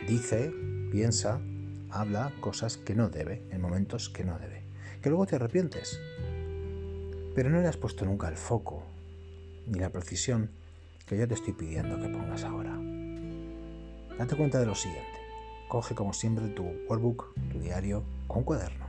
[0.06, 0.52] dice,
[0.90, 1.40] piensa,
[1.90, 4.64] habla cosas que no debe, en momentos que no debe.
[5.00, 5.98] Que luego te arrepientes.
[7.34, 8.84] Pero no le has puesto nunca el foco
[9.66, 10.50] ni la precisión
[11.06, 12.78] que yo te estoy pidiendo que pongas ahora.
[14.18, 15.18] Date cuenta de lo siguiente.
[15.68, 18.83] Coge como siempre tu workbook, tu diario o un cuaderno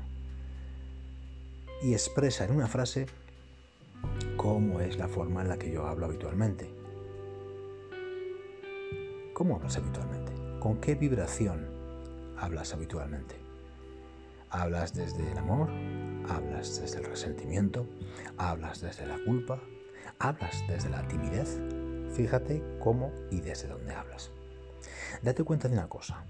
[1.85, 3.05] y expresa en una frase
[4.37, 6.67] cómo es la forma en la que yo hablo habitualmente.
[9.33, 10.33] ¿Cómo hablas habitualmente?
[10.59, 11.67] ¿Con qué vibración
[12.39, 13.35] hablas habitualmente?
[14.49, 15.69] ¿Hablas desde el amor?
[16.27, 17.85] ¿Hablas desde el resentimiento?
[18.39, 19.61] ¿Hablas desde la culpa?
[20.17, 21.61] ¿Hablas desde la timidez?
[22.15, 24.31] Fíjate cómo y desde dónde hablas.
[25.21, 26.25] Date cuenta de una cosa.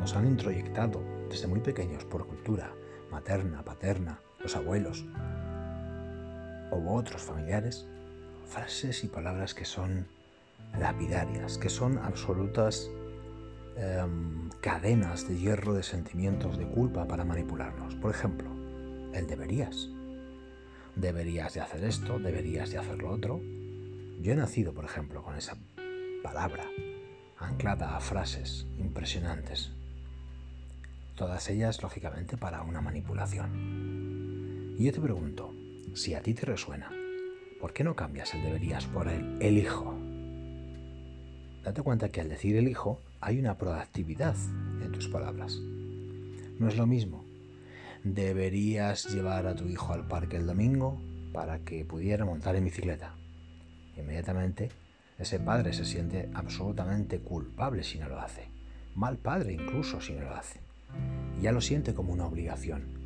[0.00, 1.00] Nos han introyectado
[1.30, 2.74] desde muy pequeños por cultura
[3.08, 5.04] materna, paterna, los abuelos
[6.70, 7.84] u otros familiares,
[8.48, 10.06] frases y palabras que son
[10.78, 12.88] lapidarias, que son absolutas
[13.76, 17.96] em, cadenas de hierro de sentimientos de culpa para manipularnos.
[17.96, 18.48] Por ejemplo,
[19.14, 19.88] el deberías.
[20.94, 23.40] Deberías de hacer esto, deberías de hacer lo otro.
[24.20, 25.56] Yo he nacido, por ejemplo, con esa
[26.22, 26.66] palabra
[27.40, 29.72] anclada a frases impresionantes.
[31.16, 34.15] Todas ellas, lógicamente, para una manipulación.
[34.78, 35.54] Y yo te pregunto,
[35.94, 36.92] si a ti te resuena,
[37.62, 39.98] ¿por qué no cambias el deberías por el elijo?
[41.64, 44.36] Date cuenta que al decir elijo hay una proactividad
[44.82, 45.58] en tus palabras.
[46.58, 47.24] No es lo mismo.
[48.04, 51.00] Deberías llevar a tu hijo al parque el domingo
[51.32, 53.14] para que pudiera montar en bicicleta.
[53.96, 54.68] Inmediatamente
[55.18, 58.48] ese padre se siente absolutamente culpable si no lo hace.
[58.94, 60.60] Mal padre incluso si no lo hace.
[61.40, 63.05] Ya lo siente como una obligación.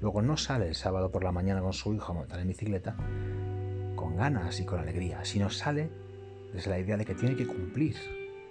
[0.00, 2.96] Luego no sale el sábado por la mañana con su hijo a montar en bicicleta
[3.96, 5.90] con ganas y con alegría, sino sale
[6.54, 7.96] desde la idea de que tiene que cumplir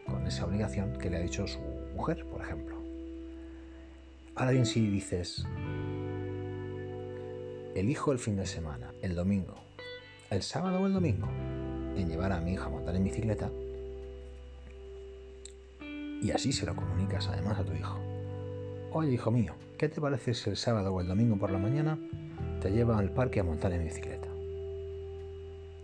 [0.06, 1.60] con esa obligación que le ha dicho su
[1.96, 2.78] mujer, por ejemplo.
[4.36, 5.46] Ahora bien, si dices,
[7.76, 9.56] elijo el fin de semana, el domingo,
[10.30, 11.28] el sábado o el domingo,
[11.98, 13.50] en llevar a mi hija a montar en bicicleta,
[16.22, 18.00] y así se lo comunicas además a tu hijo.
[18.92, 21.98] Oye, hijo mío, ¿qué te parece si el sábado o el domingo por la mañana
[22.62, 24.28] te lleva al parque a montar en bicicleta?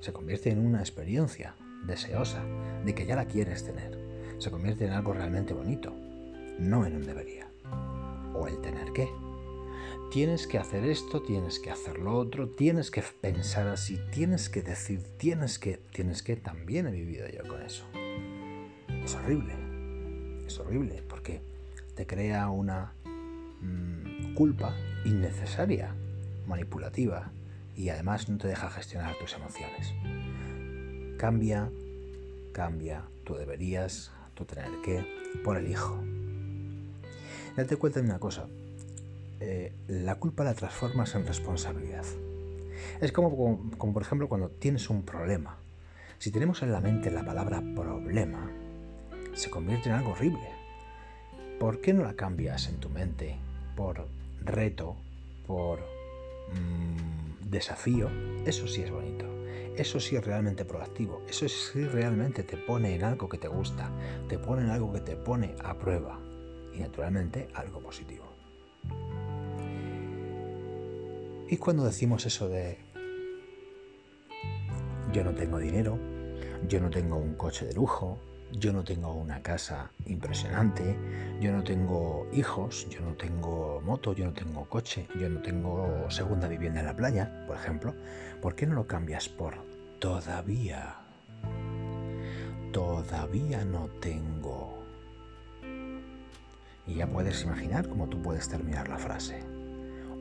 [0.02, 1.56] Se convierte en una experiencia
[1.88, 2.44] deseosa
[2.84, 3.98] de que ya la quieres tener.
[4.38, 5.96] Se convierte en algo realmente bonito,
[6.60, 7.48] no en un debería.
[8.34, 9.08] O el tener que.
[10.12, 14.62] Tienes que hacer esto, tienes que hacer lo otro, tienes que pensar así, tienes que
[14.62, 16.36] decir, tienes que, tienes que.
[16.36, 17.86] También he vivido yo con eso.
[18.90, 19.54] Es horrible.
[20.46, 21.42] Es horrible porque
[21.96, 22.95] te crea una
[23.66, 25.94] mm, culpa innecesaria,
[26.48, 27.32] manipulativa
[27.76, 29.94] y además no te deja gestionar tus emociones.
[31.18, 31.70] Cambia,
[32.54, 35.06] cambia, tú deberías, tú tener que,
[35.44, 36.02] por el hijo.
[37.56, 38.48] Date cuenta de una cosa,
[39.40, 42.06] eh, la culpa la transformas en responsabilidad.
[43.02, 45.58] Es como, como por ejemplo cuando tienes un problema.
[46.20, 48.50] Si tenemos en la mente la palabra problema,
[49.34, 50.66] se convierte en algo horrible
[51.60, 53.38] ¿por qué no la cambias en tu mente
[53.76, 54.08] por
[54.42, 54.96] reto,
[55.46, 58.10] por mm, desafío?
[58.46, 59.26] Eso sí es bonito.
[59.78, 61.22] Eso sí es realmente proactivo.
[61.28, 63.92] Eso sí realmente te pone en algo que te gusta.
[64.30, 66.20] Te pone en algo que te pone a prueba.
[66.74, 68.26] Y naturalmente algo positivo.
[71.48, 72.80] Y cuando decimos eso de
[75.14, 76.00] yo no tengo dinero,
[76.68, 78.18] yo no tengo un coche de lujo,
[78.60, 80.98] yo no tengo una casa impresionante,
[81.42, 86.10] yo no tengo hijos, yo no tengo moto, yo no tengo coche, yo no tengo
[86.10, 87.94] segunda vivienda en la playa, por ejemplo.
[88.42, 89.56] ¿Por qué no lo cambias por
[90.00, 90.96] todavía?
[92.72, 94.84] Todavía no tengo.
[96.88, 99.40] Y ya puedes imaginar cómo tú puedes terminar la frase.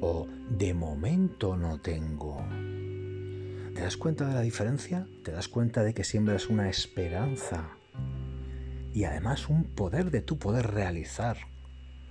[0.00, 2.42] O de momento no tengo.
[3.74, 5.06] ¿Te das cuenta de la diferencia?
[5.22, 7.70] ¿Te das cuenta de que siempre es una esperanza
[8.94, 11.36] y además un poder de tu poder realizar,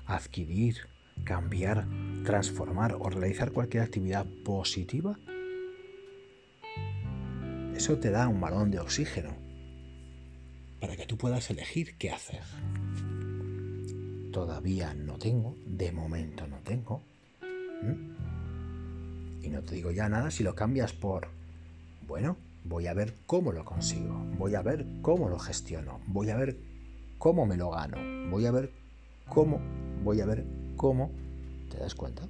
[0.05, 0.89] adquirir,
[1.23, 1.87] cambiar,
[2.25, 5.17] transformar o realizar cualquier actividad positiva,
[7.73, 9.33] eso te da un balón de oxígeno
[10.81, 12.43] para que tú puedas elegir qué hacer.
[14.33, 17.01] Todavía no tengo, de momento no tengo.
[19.41, 21.29] Y no te digo ya nada si lo cambias por,
[22.05, 26.35] bueno, voy a ver cómo lo consigo, voy a ver cómo lo gestiono, voy a
[26.35, 26.72] ver
[27.23, 27.95] cómo me lo gano,
[28.29, 28.69] voy a ver
[29.29, 29.61] cómo,
[30.03, 30.43] voy a ver
[30.75, 31.09] cómo,
[31.71, 32.23] ¿te das cuenta?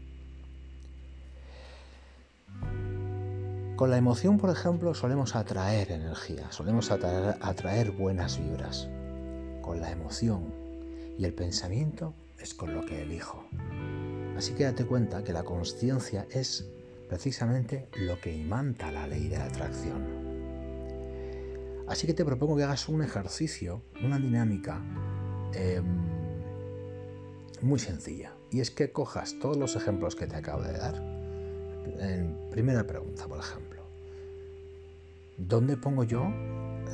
[3.76, 8.88] Con la emoción, por ejemplo, solemos atraer energía, solemos atraer, buenas vibras.
[9.64, 10.54] Con la emoción
[11.18, 13.44] y el pensamiento es con lo que elijo.
[14.38, 16.68] Así que date cuenta que la conciencia es
[17.10, 20.23] precisamente lo que imanta la ley de la atracción.
[21.88, 24.82] Así que te propongo que hagas un ejercicio, una dinámica
[25.54, 25.86] em,
[27.62, 28.34] muy sencilla.
[28.52, 30.96] Y es que cojas todos los ejemplos que te acabo de dar
[32.00, 33.84] en primera pregunta, por ejemplo.
[35.38, 36.32] ¿Dónde pongo yo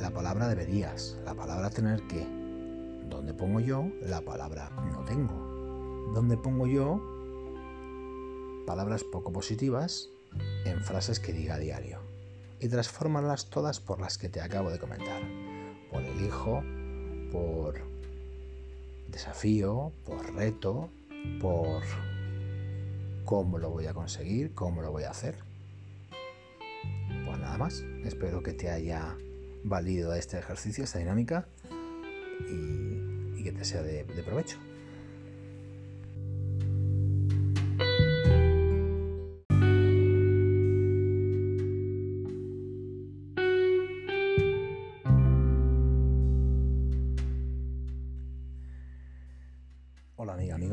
[0.00, 1.18] la palabra deberías?
[1.24, 2.26] La palabra tener que.
[3.08, 6.12] ¿Dónde pongo yo la palabra no tengo?
[6.14, 7.00] ¿Dónde pongo yo
[8.66, 10.08] palabras poco positivas
[10.64, 11.99] en frases que diga a diario?
[12.60, 15.22] Y transfórmalas todas por las que te acabo de comentar.
[15.90, 16.62] Por elijo,
[17.32, 17.80] por
[19.08, 20.90] desafío, por reto,
[21.40, 21.82] por
[23.24, 24.54] ¿Cómo lo voy a conseguir?
[24.54, 25.36] ¿Cómo lo voy a hacer?
[27.24, 27.84] Pues nada más.
[28.04, 29.16] Espero que te haya
[29.62, 31.46] valido este ejercicio, esta dinámica
[32.48, 34.58] y, que te sea de provecho.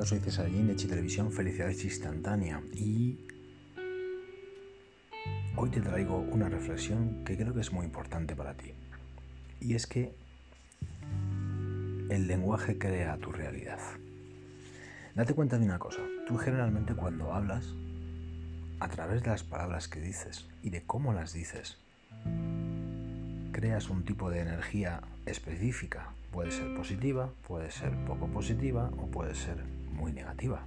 [0.08, 3.18] Soy César Gin de Chi Televisión, Felicidades Instantánea y
[5.58, 8.72] hoy te traigo una reflexión que creo que es muy importante para ti.
[9.60, 10.16] Y es que
[12.10, 13.80] el lenguaje crea tu realidad.
[15.14, 17.74] Date cuenta de una cosa, tú generalmente cuando hablas,
[18.80, 21.80] a través de las palabras que dices y de cómo las dices,
[23.52, 29.34] creas un tipo de energía específica Puede ser positiva, puede ser poco positiva o puede
[29.34, 29.58] ser
[29.98, 30.66] muy negativa.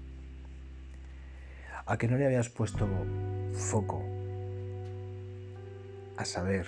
[1.87, 2.87] A que no le habías puesto
[3.53, 4.05] foco
[6.17, 6.67] a saber,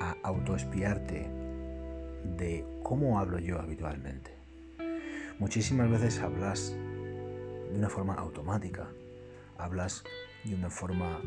[0.00, 1.26] a autoespiarte
[2.36, 4.34] de cómo hablo yo habitualmente.
[5.38, 8.88] Muchísimas veces hablas de una forma automática,
[9.56, 10.04] hablas
[10.44, 11.20] de una forma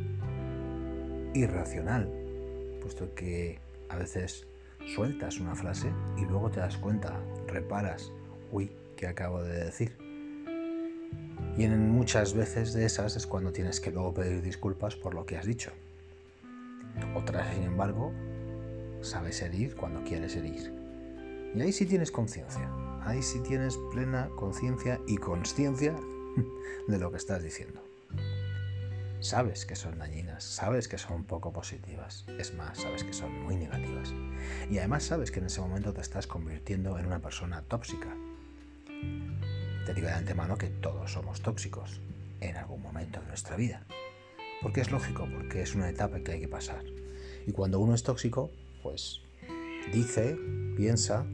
[1.34, 2.12] irracional,
[2.82, 4.48] puesto que a veces
[4.96, 8.12] sueltas una frase y luego te das cuenta, reparas,
[8.52, 9.98] uy, ¿qué acabo de decir?
[11.58, 15.26] Y en muchas veces de esas es cuando tienes que luego pedir disculpas por lo
[15.26, 15.72] que has dicho.
[17.16, 18.12] Otras, sin embargo,
[19.02, 20.74] sabes herir cuando quieres herir.
[21.56, 22.70] Y ahí sí tienes conciencia,
[23.04, 25.96] ahí sí tienes plena conciencia y consciencia
[26.88, 27.84] de lo que estás diciendo.
[29.20, 33.56] Sabes que son dañinas, sabes que son poco positivas, es más, sabes que son muy
[33.56, 34.14] negativas.
[34.70, 38.18] Y además sabes que en ese momento te estás convirtiendo en una persona tóxica.
[39.86, 42.00] Te digo de antemano que todos somos tóxicos
[42.40, 43.86] en algún momento de nuestra vida.
[44.62, 46.84] Porque es lógico, porque es una etapa que hay que pasar.
[47.46, 48.50] Y cuando uno es tóxico,
[48.82, 49.20] pues
[49.92, 50.38] dice,
[50.78, 51.26] piensa,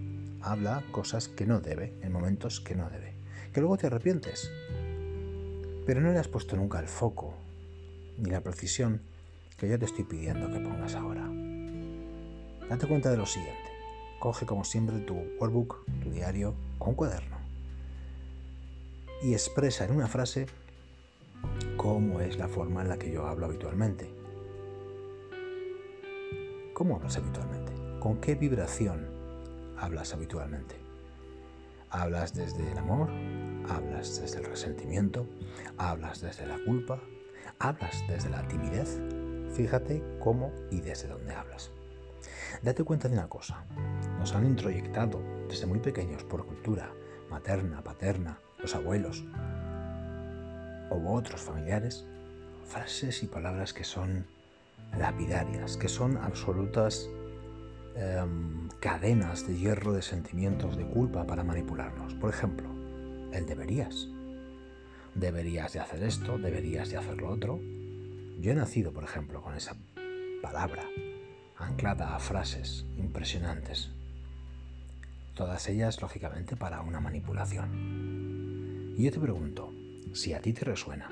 [0.41, 3.13] habla cosas que no debe, en momentos que no debe.
[3.53, 4.51] Que luego te arrepientes.
[5.86, 7.36] Pero no le has puesto nunca el foco
[8.17, 9.01] ni la precisión
[9.57, 11.30] que yo te estoy pidiendo que pongas ahora.
[12.67, 13.70] Date cuenta de lo siguiente.
[14.20, 17.39] Coge como siempre tu workbook, tu diario o un cuaderno
[19.22, 20.47] y expresa en una frase
[21.78, 24.09] cómo es la forma en la que yo hablo habitualmente.
[26.74, 27.74] ¿Cómo hablas habitualmente?
[27.99, 29.07] ¿Con qué vibración
[29.78, 30.76] hablas habitualmente?
[31.89, 33.09] ¿Hablas desde el amor?
[33.67, 35.26] ¿Hablas desde el resentimiento?
[35.78, 36.99] ¿Hablas desde la culpa?
[37.59, 38.99] hablas desde la timidez,
[39.53, 41.72] fíjate cómo y desde dónde hablas.
[42.61, 43.65] Date cuenta de una cosa,
[44.17, 46.91] nos han introyectado desde muy pequeños por cultura
[47.30, 49.24] materna, paterna, los abuelos
[50.91, 52.05] u otros familiares,
[52.66, 54.26] frases y palabras que son
[54.97, 57.10] lapidarias, que son absolutas
[57.95, 62.14] em, cadenas de hierro de sentimientos de culpa para manipularnos.
[62.16, 62.70] Por ejemplo,
[63.32, 64.10] el deberías
[65.16, 67.60] deberías de hacer esto, deberías de hacer lo otro.
[68.39, 69.76] Yo he nacido, por ejemplo, con esa
[70.41, 70.84] palabra
[71.57, 73.91] anclada a frases impresionantes.
[75.36, 78.29] Todas ellas, lógicamente, para una manipulación.
[79.00, 79.74] Y yo te pregunto,
[80.12, 81.10] si a ti te resuena,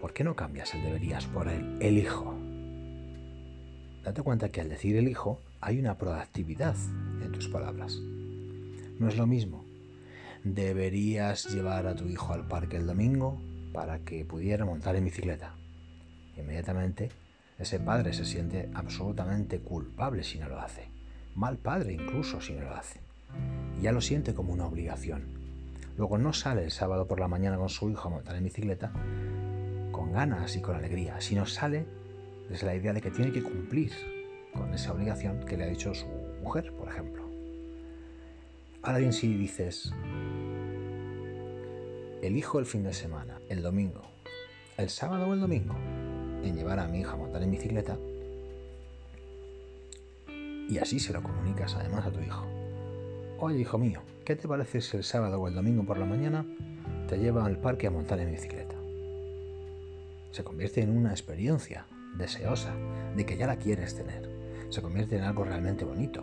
[0.00, 2.34] ¿por qué no cambias el deberías por el elijo?
[4.02, 6.76] Date cuenta que al decir elijo hay una proactividad
[7.22, 8.00] en tus palabras.
[8.98, 9.66] No es lo mismo
[10.44, 13.38] deberías llevar a tu hijo al parque el domingo
[13.74, 15.56] para que pudiera montar en bicicleta.
[16.38, 17.10] Inmediatamente
[17.58, 20.88] Ese padre se siente absolutamente culpable si no lo hace.
[21.34, 23.00] Mal padre incluso si no lo hace.
[23.82, 25.39] ya lo siente como una obligación.
[26.00, 28.90] Luego no sale el sábado por la mañana con su hijo a montar en bicicleta
[29.92, 31.84] con ganas y con alegría, sino sale
[32.48, 33.92] desde la idea de que tiene que cumplir
[34.54, 36.06] con esa obligación que le ha dicho su
[36.42, 37.28] mujer, por ejemplo.
[38.80, 39.92] Ahora bien, si dices,
[42.22, 44.00] elijo el fin de semana, el domingo,
[44.78, 45.74] el sábado o el domingo,
[46.42, 47.98] en llevar a mi hija a montar en bicicleta,
[50.66, 52.59] y así se lo comunicas además a tu hijo.
[53.42, 56.44] Oye, hijo mío, ¿qué te parece si el sábado o el domingo por la mañana
[57.08, 58.74] te lleva al parque a montar en bicicleta?
[60.30, 61.86] Se convierte en una experiencia
[62.18, 62.74] deseosa
[63.16, 64.28] de que ya la quieres tener.
[64.68, 66.22] Se convierte en algo realmente bonito,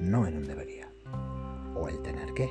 [0.00, 0.88] no en un debería
[1.76, 2.50] o el tener que.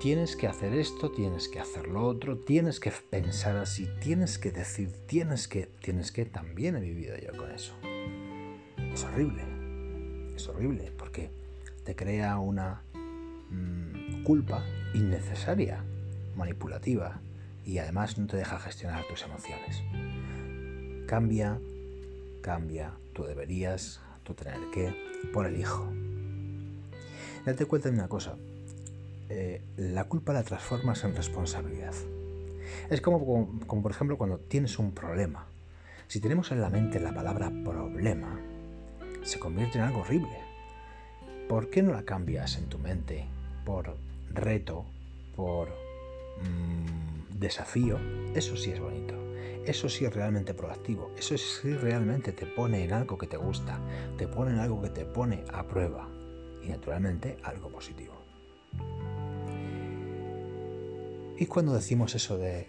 [0.00, 4.50] Tienes que hacer esto, tienes que hacer lo otro, tienes que pensar así, tienes que
[4.50, 7.74] decir, tienes que, tienes que, también he vivido yo con eso.
[8.92, 9.44] Es horrible,
[10.34, 11.30] es horrible porque
[11.88, 12.82] te crea una
[13.50, 15.82] mm, culpa innecesaria,
[16.36, 17.20] manipulativa
[17.64, 19.82] y además no te deja gestionar tus emociones.
[21.06, 21.58] Cambia,
[22.40, 24.94] cambia, tú deberías, tú tener que,
[25.32, 25.86] por el hijo.
[27.44, 28.36] Date cuenta de una cosa,
[29.28, 31.94] eh, la culpa la transformas en responsabilidad.
[32.90, 35.46] Es como, como, por ejemplo cuando tienes un problema.
[36.06, 38.40] Si tenemos en la mente la palabra problema,
[39.22, 40.38] se convierte en algo horrible.
[41.48, 43.26] ¿Por qué no la cambias en tu mente
[43.68, 43.94] por
[44.30, 44.86] reto,
[45.36, 47.98] por mm, desafío?
[48.34, 49.14] Eso sí es bonito.
[49.66, 51.12] Eso sí es realmente proactivo.
[51.18, 53.78] Eso sí realmente te pone en algo que te gusta.
[54.16, 56.08] Te pone en algo que te pone a prueba
[56.64, 58.14] y naturalmente algo positivo.
[61.36, 62.68] Y cuando decimos eso de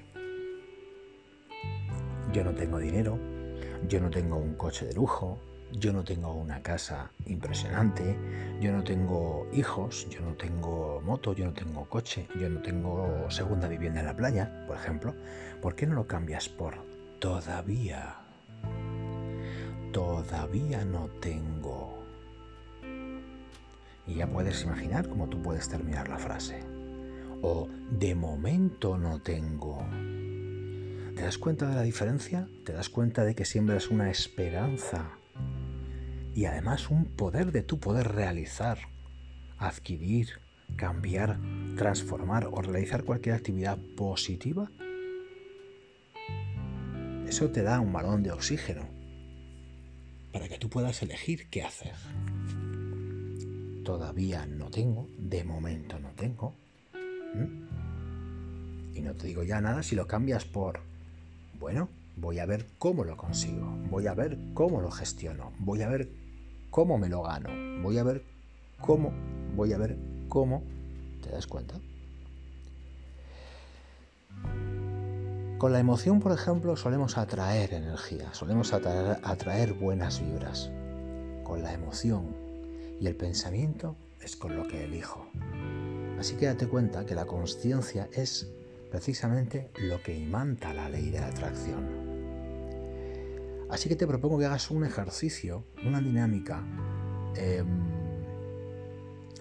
[2.33, 3.17] yo no tengo dinero,
[3.87, 5.39] yo no tengo un coche de lujo,
[5.73, 8.17] yo no tengo una casa impresionante,
[8.59, 13.29] yo no tengo hijos, yo no tengo moto, yo no tengo coche, yo no tengo
[13.29, 15.13] segunda vivienda en la playa, por ejemplo,
[15.61, 16.75] ¿por qué no lo cambias por
[17.19, 18.15] todavía?
[19.91, 22.03] Todavía no tengo.
[24.05, 26.63] Y ya puedes imaginar cómo tú puedes terminar la frase.
[27.41, 29.85] O de momento no tengo.
[31.15, 32.47] ¿Te das cuenta de la diferencia?
[32.65, 35.18] ¿Te das cuenta de que siempre es una esperanza?
[36.35, 38.79] Y además un poder de tu poder realizar,
[39.57, 40.39] adquirir,
[40.75, 41.39] cambiar,
[41.75, 44.71] transformar o realizar cualquier actividad positiva.
[47.27, 48.87] Eso te da un balón de oxígeno
[50.31, 51.95] para que tú puedas elegir qué hacer
[53.89, 56.53] todavía no tengo, de momento no tengo.
[58.93, 60.81] Y no te digo ya nada si lo cambias por,
[61.59, 61.89] bueno,
[62.19, 66.09] voy a ver cómo lo consigo, voy a ver cómo lo gestiono, voy a ver
[66.69, 67.49] cómo me lo gano,
[67.81, 68.23] voy a ver
[68.79, 69.11] cómo,
[69.55, 69.97] voy a ver
[70.27, 70.63] cómo,
[71.23, 71.75] ¿te das cuenta?
[75.59, 80.71] Con la emoción, por ejemplo, solemos atraer energía, solemos atraer, buenas vibras.
[81.43, 82.33] Con la emoción
[83.01, 85.27] y el pensamiento es con lo que elijo.
[86.17, 88.47] Así que date cuenta que la conciencia es
[88.89, 91.98] precisamente lo que imanta la ley de la atracción.
[93.69, 96.63] Así que te propongo que hagas un ejercicio, una dinámica
[97.35, 97.67] em,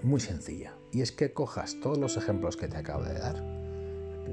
[0.03, 0.75] muy sencilla.
[0.93, 3.37] Y es que cojas todos los ejemplos que te acabo de dar.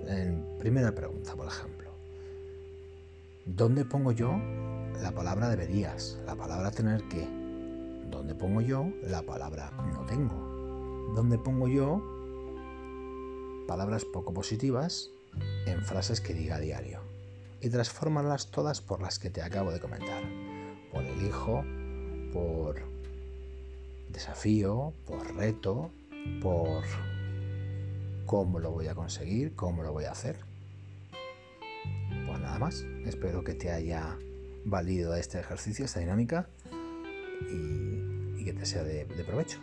[0.07, 1.91] En primera pregunta, por ejemplo.
[3.45, 4.37] ¿Dónde pongo yo
[5.01, 6.19] la palabra deberías?
[6.25, 7.45] La palabra tener que
[8.09, 11.13] ¿Dónde pongo yo la palabra no tengo?
[11.15, 12.01] ¿Dónde pongo yo
[13.67, 15.11] palabras poco positivas
[15.65, 17.14] en frases que diga a diario?
[17.66, 20.22] Y transfórmalas todas por las que te acabo de comentar.
[20.91, 21.66] Por elijo,
[22.32, 22.80] por
[24.07, 25.89] desafío, por reto,
[26.43, 26.84] por
[28.28, 30.38] cómo lo voy a conseguir, cómo lo voy a hacer.
[32.28, 34.16] Pues nada más, espero que te haya
[34.63, 36.47] valido este ejercicio, esta dinámica
[37.49, 39.57] y, que te sea de, de provecho.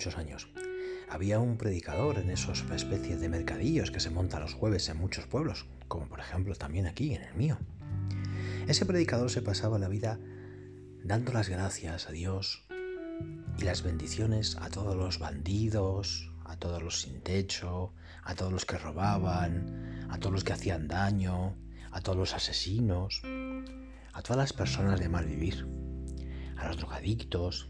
[0.00, 0.48] Muchos, años.
[1.10, 5.26] Había un predicador en esos especies de mercadillos que se montan los jueves en muchos
[5.26, 7.58] pueblos, como por ejemplo también aquí en el mío.
[8.66, 10.18] Ese predicador se pasaba la vida
[11.04, 12.66] dando las gracias a Dios
[13.58, 17.92] y las bendiciones a todos los bandidos, a todos los sin techo,
[18.24, 21.58] a todos los que robaban, a todos los que hacían daño,
[21.90, 23.20] a todos los asesinos,
[24.14, 25.68] a todas las personas de mal vivir,
[26.56, 27.69] a los drogadictos.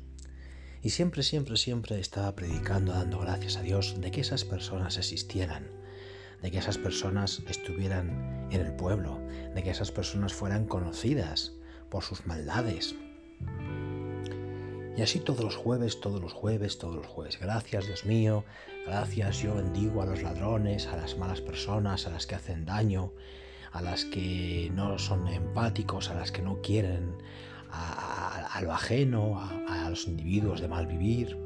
[0.83, 5.69] Y siempre, siempre, siempre estaba predicando, dando gracias a Dios de que esas personas existieran,
[6.41, 9.21] de que esas personas estuvieran en el pueblo,
[9.55, 11.53] de que esas personas fueran conocidas
[11.91, 12.95] por sus maldades.
[14.97, 17.39] Y así todos los jueves, todos los jueves, todos los jueves.
[17.39, 18.45] Gracias Dios mío,
[18.87, 23.13] gracias yo bendigo a los ladrones, a las malas personas, a las que hacen daño,
[23.73, 27.17] a las que no son empáticos, a las que no quieren
[27.73, 31.37] a, lo ajeno, a, a los individuos de mal vivir.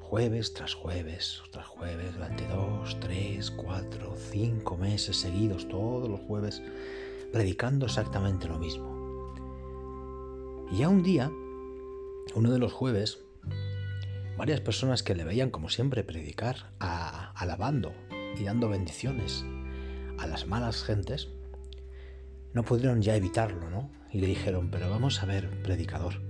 [0.00, 6.60] Jueves tras jueves, tras jueves, durante dos, tres, cuatro, cinco meses seguidos, todos los jueves,
[7.32, 9.34] predicando exactamente lo mismo.
[10.72, 11.30] Y ya un día,
[12.34, 13.22] uno de los jueves,
[14.36, 17.92] varias personas que le veían como siempre predicar, alabando
[18.36, 19.44] y dando bendiciones
[20.18, 21.28] a las malas gentes,
[22.52, 23.90] no pudieron ya evitarlo, ¿no?
[24.12, 26.22] Y le dijeron, pero vamos a ver, predicador,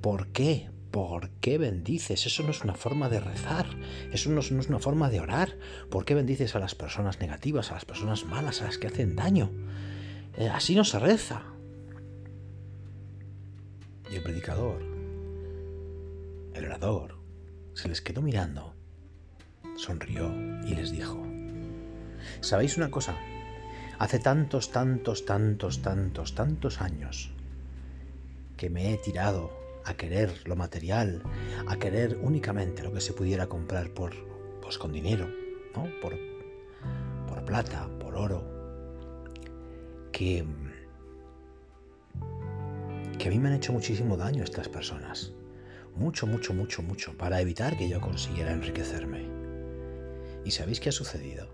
[0.00, 0.70] ¿por qué?
[0.90, 2.24] ¿Por qué bendices?
[2.26, 3.66] Eso no es una forma de rezar,
[4.12, 5.58] eso no es, una forma de orar.
[5.90, 9.16] ¿Por qué bendices a las personas negativas, a las personas malas, a las que hacen
[9.16, 9.50] daño?
[10.36, 11.42] Eh, así no se reza.
[14.08, 14.82] Y el predicador,
[16.54, 17.18] el orador,
[17.72, 18.76] se les quedó mirando,
[19.76, 20.32] sonrió
[20.64, 21.26] y les dijo,
[22.40, 23.16] ¿sabéis una cosa?
[23.98, 27.30] Hace tantos, tantos, tantos, tantos, tantos años
[28.56, 29.50] que me he tirado
[29.84, 31.22] a querer lo material,
[31.68, 34.14] a querer únicamente lo que se pudiera comprar por,
[34.60, 35.28] pues con dinero,
[35.76, 35.88] ¿no?
[36.00, 36.18] Por,
[37.28, 38.42] por plata, por oro,
[40.10, 40.44] que,
[43.18, 45.32] que a mí me han hecho muchísimo daño estas personas.
[45.94, 49.28] Mucho, mucho, mucho, mucho, para evitar que yo consiguiera enriquecerme.
[50.44, 51.53] ¿Y sabéis qué ha sucedido?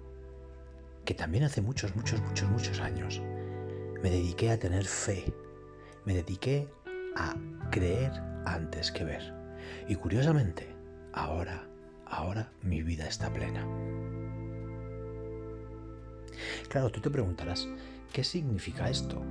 [1.04, 3.20] Que también hace muchos, muchos, muchos, muchos años
[4.02, 5.32] me dediqué a tener fe,
[6.04, 6.68] me dediqué
[7.16, 7.36] a
[7.70, 8.12] creer
[8.46, 9.34] antes que ver.
[9.88, 10.66] Y curiosamente,
[11.12, 11.66] ahora,
[12.06, 13.66] ahora mi vida está plena.
[16.68, 17.68] Claro, tú te preguntarás,
[18.12, 19.22] ¿qué significa esto?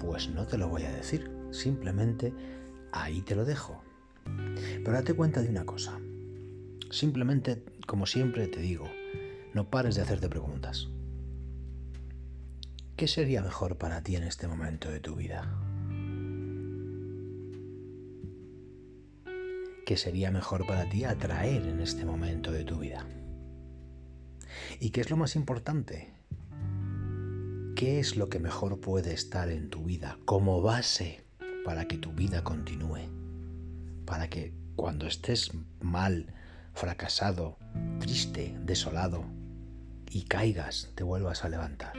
[0.00, 2.32] Pues no te lo voy a decir, simplemente
[2.92, 3.82] ahí te lo dejo.
[4.24, 5.98] Pero date cuenta de una cosa.
[6.90, 8.88] Simplemente, como siempre te digo,
[9.54, 10.88] no pares de hacerte preguntas.
[12.96, 15.48] ¿Qué sería mejor para ti en este momento de tu vida?
[19.86, 23.06] ¿Qué sería mejor para ti atraer en este momento de tu vida?
[24.78, 26.12] ¿Y qué es lo más importante?
[27.74, 31.24] ¿Qué es lo que mejor puede estar en tu vida como base
[31.64, 33.08] para que tu vida continúe?
[34.04, 36.34] Para que cuando estés mal,
[36.74, 37.56] fracasado,
[37.98, 39.24] triste, desolado,
[40.10, 41.96] y caigas, te vuelvas a levantar.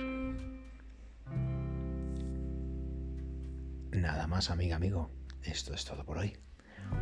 [3.91, 5.09] Nada más, amiga, amigo.
[5.43, 6.37] Esto es todo por hoy.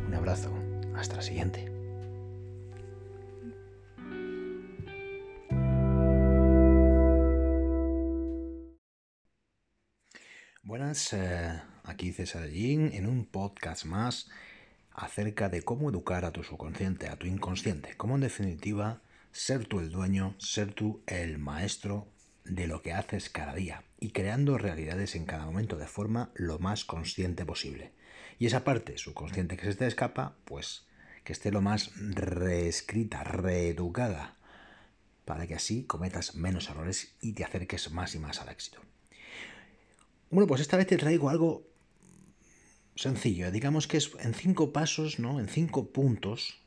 [0.06, 0.52] Un abrazo.
[0.94, 1.70] Hasta la siguiente.
[10.62, 14.30] Buenas, eh, aquí César Jin en un podcast más
[14.92, 19.00] acerca de cómo educar a tu subconsciente, a tu inconsciente, cómo en definitiva
[19.32, 22.08] ser tú el dueño, ser tú el maestro
[22.44, 26.58] de lo que haces cada día y creando realidades en cada momento de forma lo
[26.58, 27.92] más consciente posible.
[28.38, 30.86] Y esa parte subconsciente que se te escapa, pues
[31.24, 34.36] que esté lo más reescrita, reeducada,
[35.24, 38.80] para que así cometas menos errores y te acerques más y más al éxito.
[40.30, 41.68] Bueno, pues esta vez te traigo algo
[42.96, 45.38] sencillo, digamos que es en cinco pasos, ¿no?
[45.38, 46.60] En cinco puntos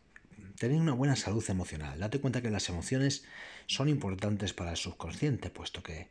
[0.57, 1.99] tener una buena salud emocional.
[1.99, 3.25] Date cuenta que las emociones
[3.67, 6.09] son importantes para el subconsciente, puesto que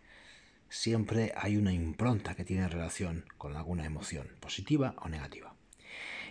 [0.68, 5.54] siempre hay una impronta que tiene relación con alguna emoción, positiva o negativa.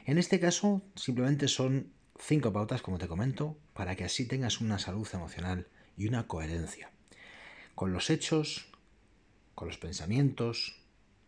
[0.06, 4.80] En este caso, simplemente son cinco pautas, como te comento, para que así tengas una
[4.80, 5.68] salud emocional
[5.98, 6.92] y una coherencia
[7.76, 8.68] con los hechos,
[9.56, 10.76] con los pensamientos,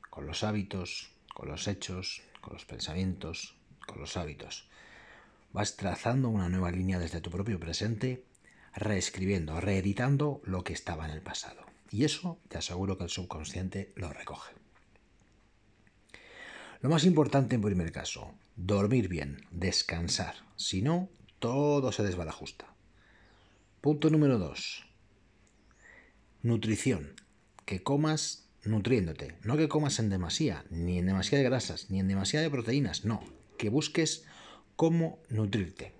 [0.09, 3.55] con los hábitos, con los hechos, con los pensamientos,
[3.87, 4.69] con los hábitos
[5.53, 8.25] vas trazando una nueva línea desde tu propio presente,
[8.75, 11.63] reescribiendo, reeditando lo que estaba en el pasado.
[11.91, 14.53] Y eso te aseguro que el subconsciente lo recoge.
[16.81, 20.35] Lo más importante en primer caso, dormir bien, descansar.
[20.55, 21.07] Si no,
[21.39, 22.65] todo se desbarajusta.
[23.79, 24.85] Punto número 2.
[26.41, 27.13] Nutrición.
[27.65, 29.37] Que comas nutriéndote.
[29.43, 33.05] No que comas en demasía, ni en demasía de grasas, ni en demasía de proteínas.
[33.05, 33.23] No.
[33.57, 34.25] Que busques
[34.75, 35.93] cómo nutrirte.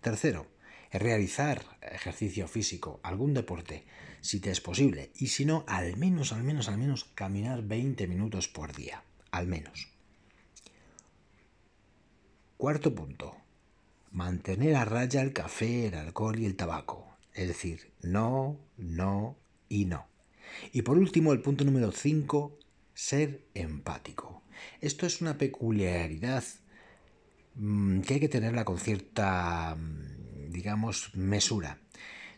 [0.00, 0.46] Tercero,
[0.92, 3.84] realizar ejercicio físico, algún deporte,
[4.20, 8.06] si te es posible, y si no, al menos, al menos, al menos caminar 20
[8.06, 9.88] minutos por día, al menos.
[12.56, 13.36] Cuarto punto,
[14.10, 19.38] mantener a raya el café, el alcohol y el tabaco, es decir, no, no
[19.68, 20.08] y no.
[20.72, 22.58] Y por último, el punto número 5,
[22.92, 24.42] ser empático.
[24.80, 26.44] Esto es una peculiaridad
[27.54, 31.78] que hay que tenerla con cierta, mm, digamos, mesura.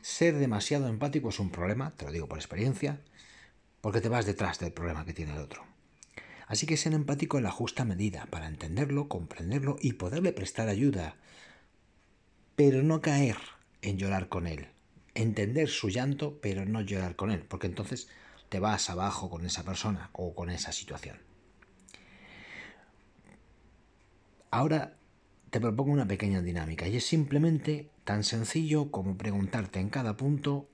[0.00, 3.00] Ser demasiado empático es un problema, te lo digo por experiencia,
[3.80, 5.64] porque te vas detrás del problema que tiene el otro.
[6.46, 11.16] Así que ser empático en la justa medida, para entenderlo, comprenderlo y poderle prestar ayuda,
[12.56, 13.36] pero no caer
[13.80, 14.68] en llorar con él.
[15.14, 18.08] Entender su llanto, pero no llorar con él, porque entonces
[18.48, 21.16] te vas abajo con esa persona o con esa situación.
[24.50, 24.96] Ahora
[25.52, 30.66] te propongo una pequeña dinámica y es simplemente tan sencillo como preguntarte en cada punto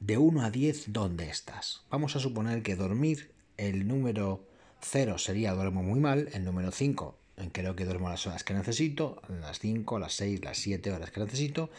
[0.00, 1.80] de 1 a 10 dónde estás.
[1.88, 4.44] Vamos a suponer que dormir el número
[4.82, 7.16] 0 sería duermo muy mal, el número 5
[7.52, 11.20] creo que duermo las horas que necesito, las 5, las 6, las 7 horas que
[11.20, 11.70] necesito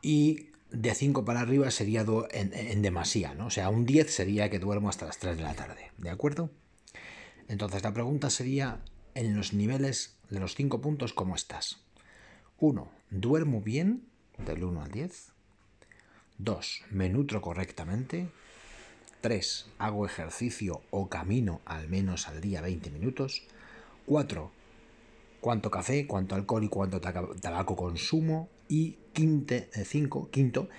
[0.00, 3.48] y de 5 para arriba sería en, en, demasía, ¿no?
[3.48, 6.50] O sea, un 10 sería que duermo hasta las 3 de la tarde, ¿de acuerdo?
[7.48, 8.80] Entonces la pregunta sería,
[9.14, 11.78] en los niveles de los 5 puntos, ¿cómo estás?
[12.58, 12.90] 1.
[13.10, 14.08] ¿Duermo bien?
[14.38, 15.32] Del 1 al 10.
[16.38, 16.82] 2.
[16.90, 18.30] ¿Me nutro correctamente?
[19.20, 19.66] 3.
[19.78, 23.42] ¿Hago ejercicio o camino al menos al día 20 minutos?
[24.06, 24.50] 4.
[25.42, 28.48] ¿Cuánto café, cuánto alcohol y cuánto tabaco consumo?
[28.70, 29.66] Y 5.
[29.74, 30.70] Eh, quinto,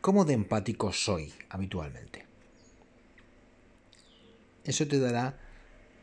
[0.00, 2.24] ¿cómo de empático soy habitualmente?
[4.62, 5.40] Eso te dará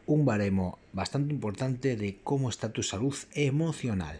[0.07, 4.19] un baremo bastante importante de cómo está tu salud emocional.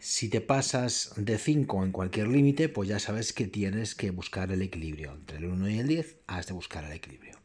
[0.00, 4.50] Si te pasas de 5 en cualquier límite, pues ya sabes que tienes que buscar
[4.50, 5.12] el equilibrio.
[5.12, 7.36] Entre el 1 y el 10 has de buscar el equilibrio.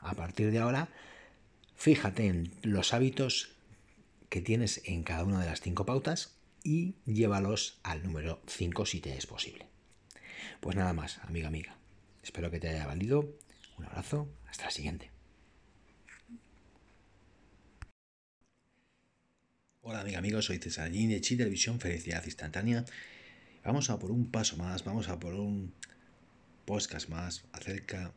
[0.00, 0.88] A partir de ahora,
[1.76, 3.56] fíjate en los hábitos
[4.28, 9.00] que tienes en cada una de las 5 pautas y llévalos al número 5 si
[9.00, 9.66] te es posible.
[10.60, 11.76] Pues nada más, amiga, amiga.
[12.22, 13.28] Espero que te haya valido.
[13.80, 14.28] Un abrazo.
[14.46, 15.10] Hasta la siguiente.
[19.80, 22.84] Hola amiga, amigo, soy César de Chi Televisión Felicidad Instantánea.
[23.64, 25.72] Vamos a por un paso más, vamos a por un
[26.66, 28.12] podcast más acerca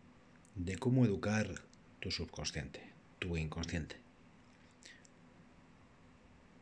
[0.55, 1.47] de cómo educar
[2.01, 2.81] tu subconsciente,
[3.19, 3.95] tu inconsciente.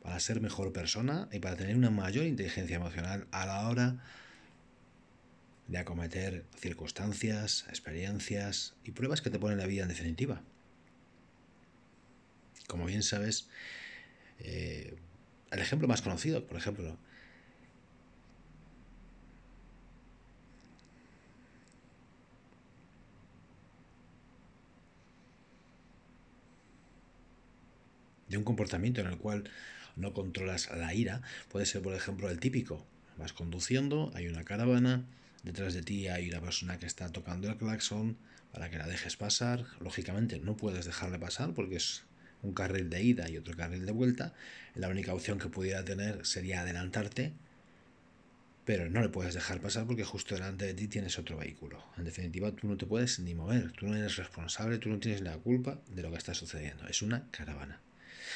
[0.04, 4.04] Para ser mejor persona y para tener una mayor inteligencia emocional a la hora
[5.72, 10.42] de acometer circunstancias, experiencias y pruebas que te ponen la vida en definitiva.
[12.68, 13.48] Como bien sabes,
[14.40, 14.98] eh,
[15.50, 16.98] el ejemplo más conocido, por ejemplo,
[28.28, 29.50] de un comportamiento en el cual
[29.96, 32.86] no controlas la ira, puede ser, por ejemplo, el típico.
[33.18, 35.06] Vas conduciendo, hay una caravana,
[35.44, 38.18] detrás de ti hay una persona que está tocando el claxon
[38.52, 39.66] para que la dejes pasar.
[39.80, 42.04] Lógicamente no puedes dejarle pasar porque es
[42.44, 44.34] un carril de ida y otro carril de vuelta,
[44.76, 47.34] la única opción que pudiera tener sería adelantarte,
[48.66, 51.84] pero no le puedes dejar pasar porque justo delante de ti tienes otro vehículo.
[51.98, 55.22] En definitiva, tú no te puedes ni mover, tú no eres responsable, tú no tienes
[55.22, 56.88] la culpa de lo que está sucediendo.
[56.88, 57.82] Es una caravana.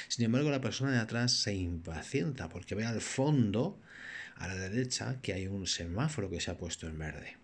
[0.08, 3.80] Sin embargo, la persona de atrás se impacienta porque ve al fondo,
[4.36, 7.38] a la derecha, que hay un semáforo que se ha puesto en verde.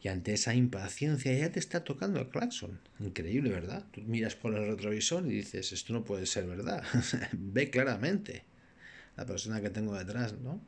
[0.00, 2.80] Y ante esa impaciencia ya te está tocando el claxon.
[3.00, 3.84] Increíble, ¿verdad?
[3.90, 6.84] Tú miras por el retrovisor y dices, esto no puede ser verdad.
[7.32, 8.44] Ve claramente
[9.16, 10.60] la persona que tengo detrás, ¿no?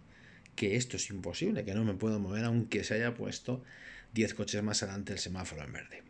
[0.56, 3.62] Que esto es imposible, que no me puedo mover aunque se haya puesto
[4.14, 6.10] 10 coches más adelante el semáforo en verde.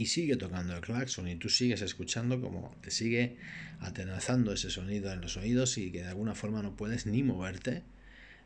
[0.00, 3.36] Y sigue tocando el claxon y tú sigues escuchando como te sigue
[3.80, 7.82] atenazando ese sonido en los oídos y que de alguna forma no puedes ni moverte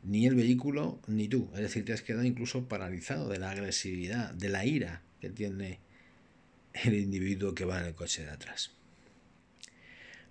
[0.02, 1.52] ni el vehículo ni tú.
[1.54, 5.78] Es decir, te has quedado incluso paralizado de la agresividad, de la ira que tiene
[6.72, 8.72] el individuo que va en el coche de atrás.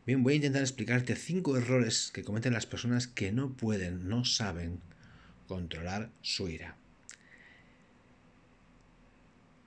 [0.05, 4.25] Bien, voy a intentar explicarte cinco errores que cometen las personas que no pueden, no
[4.25, 4.81] saben
[5.47, 6.75] controlar su ira.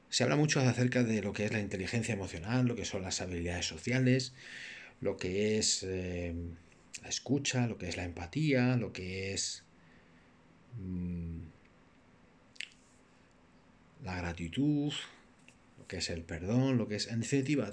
[0.09, 3.21] Se habla mucho acerca de lo que es la inteligencia emocional, lo que son las
[3.21, 4.35] habilidades sociales,
[5.01, 6.35] lo que es eh,
[7.03, 9.67] la escucha, lo que es la empatía, lo que es
[10.79, 11.41] Mm,
[14.05, 14.93] la gratitud,
[15.79, 17.71] lo que es el perdón, lo que es, en definitiva,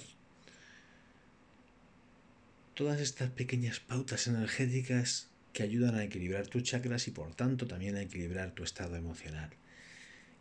[2.73, 7.95] todas estas pequeñas pautas energéticas que ayudan a equilibrar tus chakras y por tanto también
[7.95, 9.51] a equilibrar tu estado emocional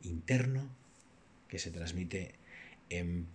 [0.03, 0.75] interno
[1.53, 2.35] que se transmite
[2.89, 3.27] en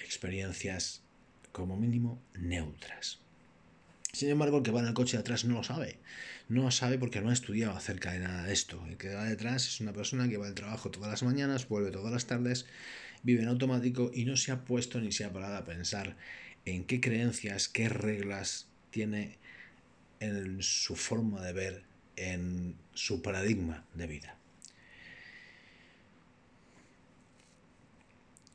[0.00, 1.04] experiencias
[1.52, 3.20] como mínimo neutras.
[4.12, 6.00] Sin embargo, el que va en el coche de atrás no lo sabe.
[6.48, 8.84] No lo sabe porque no ha estudiado acerca de nada de esto.
[8.88, 11.92] El que va detrás es una persona que va al trabajo todas las mañanas, vuelve
[11.92, 12.66] todas las tardes,
[13.22, 16.16] vive en automático y no se ha puesto ni se ha parado a pensar
[16.64, 19.38] en qué creencias, qué reglas tiene
[20.18, 21.84] en su forma de ver,
[22.16, 24.41] en su paradigma de vida.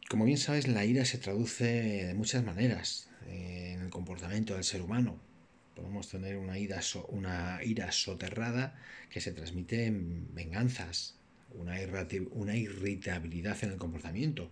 [0.10, 1.66] Como bien sabes, la ira se traduce
[2.06, 5.20] de muchas maneras en el comportamiento del ser humano.
[5.76, 6.80] Podemos tener una ira,
[7.10, 8.80] una ira soterrada
[9.10, 11.20] que se transmite en venganzas,
[11.52, 11.78] una
[12.56, 14.50] irritabilidad en el comportamiento,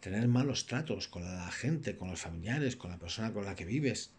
[0.00, 3.64] tener malos tratos con la gente, con los familiares, con la persona con la que
[3.64, 4.10] vives.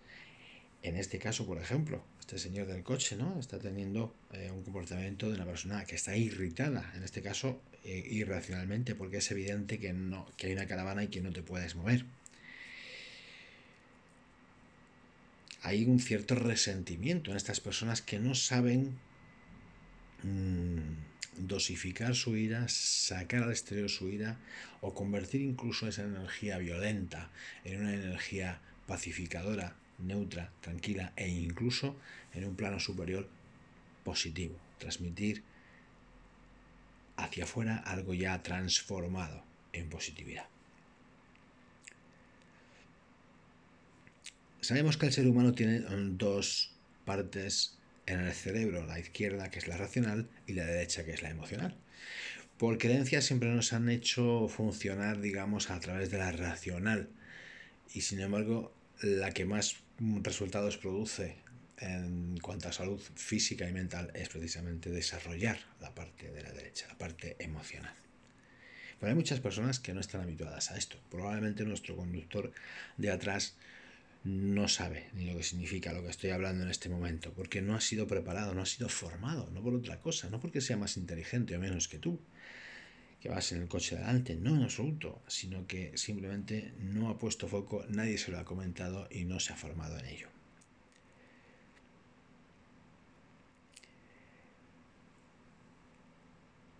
[0.81, 3.37] En este caso, por ejemplo, este señor del coche, ¿no?
[3.37, 8.01] Está teniendo eh, un comportamiento de una persona que está irritada, en este caso eh,
[8.11, 11.75] irracionalmente, porque es evidente que, no, que hay una caravana y que no te puedes
[11.75, 12.05] mover.
[15.63, 18.97] Hay un cierto resentimiento en estas personas que no saben
[20.23, 24.37] mm, dosificar su ira, sacar al exterior su ira
[24.79, 27.31] o convertir incluso esa energía violenta
[27.65, 31.95] en una energía pacificadora neutra, tranquila e incluso
[32.33, 33.27] en un plano superior
[34.03, 34.55] positivo.
[34.79, 35.43] Transmitir
[37.17, 40.45] hacia afuera algo ya transformado en positividad.
[44.61, 46.71] Sabemos que el ser humano tiene dos
[47.05, 51.21] partes en el cerebro, la izquierda que es la racional y la derecha que es
[51.21, 51.75] la emocional.
[52.57, 57.09] Por creencias siempre nos han hecho funcionar, digamos, a través de la racional
[57.93, 58.73] y sin embargo
[59.03, 59.75] la que más
[60.21, 61.35] resultados produce
[61.77, 66.87] en cuanto a salud física y mental es precisamente desarrollar la parte de la derecha,
[66.87, 67.93] la parte emocional.
[68.99, 70.97] Pero hay muchas personas que no están habituadas a esto.
[71.11, 72.53] Probablemente nuestro conductor
[72.97, 73.57] de atrás
[74.23, 77.75] no sabe ni lo que significa lo que estoy hablando en este momento, porque no
[77.75, 80.95] ha sido preparado, no ha sido formado, no por otra cosa, no porque sea más
[80.95, 82.21] inteligente o menos que tú,
[83.23, 87.47] que vas en el coche delante, no en absoluto, sino que simplemente no ha puesto
[87.47, 90.27] foco, nadie se lo ha comentado y no se ha formado en ello.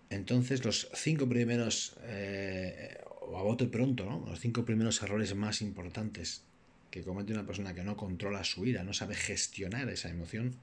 [0.10, 4.26] Entonces los cinco primeros, eh, o a bote pronto, ¿no?
[4.28, 6.44] los cinco primeros errores más importantes
[6.92, 10.58] que comete una persona que no controla su ira, no sabe gestionar esa emoción,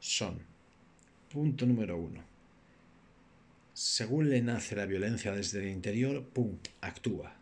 [0.00, 0.40] son,
[1.30, 2.37] punto número uno,
[3.78, 7.36] según le nace la violencia desde el interior, ¡pum!, actúa.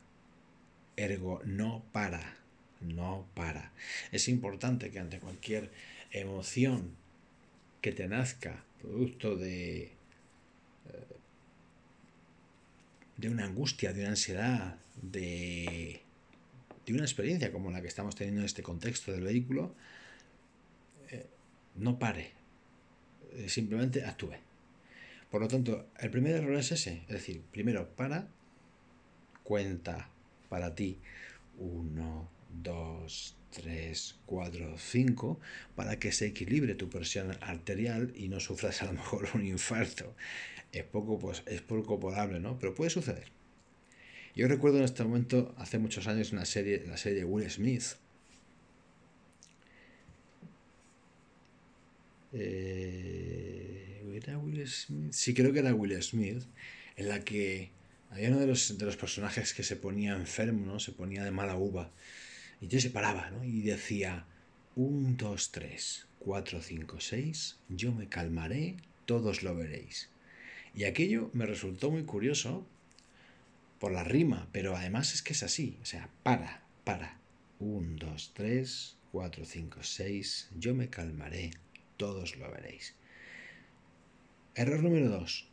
[0.95, 2.37] Ergo, no para,
[2.83, 3.73] no para.
[4.13, 5.71] Es importante que ante cualquier
[6.11, 6.91] emoción
[7.81, 9.93] que te nazca, producto de, eh,
[13.17, 16.03] de una angustia, de una ansiedad, de,
[16.85, 19.75] de una experiencia como la que estamos teniendo en este contexto del vehículo,
[21.09, 21.25] eh,
[21.77, 22.33] no pare,
[23.33, 24.46] eh, simplemente actúe.
[25.31, 27.03] Por lo tanto, el primer error es ese.
[27.03, 28.29] Es decir, primero para,
[29.43, 30.11] cuenta
[30.49, 30.99] para ti
[31.59, 32.31] 1,
[32.63, 35.41] 2, 3, 4, 5,
[35.75, 40.15] para que se equilibre tu presión arterial y no sufras a lo mejor un infarto.
[40.73, 42.59] Es poco, pues, es poco probable, ¿no?
[42.59, 43.37] Pero puede suceder.
[44.35, 47.85] Yo recuerdo en este momento, hace muchos años, una serie, la serie Will Smith.
[52.35, 53.26] Eh,
[54.17, 55.13] ¿Era Will Smith?
[55.13, 56.43] Sí, creo que era Will Smith,
[56.97, 57.71] en la que
[58.11, 60.81] había uno de los, de los personajes que se ponía enfermo, ¿no?
[60.81, 61.91] Se ponía de mala uva.
[62.61, 63.45] Y entonces se paraba, ¿no?
[63.45, 64.25] Y decía,
[64.75, 70.09] un, dos, tres, cuatro, cinco, seis, yo me calmaré, todos lo veréis.
[70.75, 72.67] Y aquello me resultó muy curioso
[73.79, 77.21] por la rima, pero además es que es así, o sea, para, para.
[77.59, 81.51] Un, dos, tres, cuatro, cinco, seis, yo me calmaré,
[81.99, 82.95] todos lo veréis.
[84.59, 85.47] Error número dos.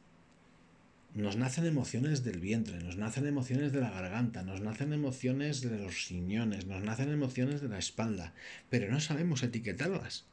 [1.13, 5.77] Nos nacen emociones del vientre, nos nacen emociones de la garganta, nos nacen emociones de
[5.77, 8.33] los riñones, nos nacen emociones de la espalda,
[8.69, 10.23] pero no sabemos etiquetarlas.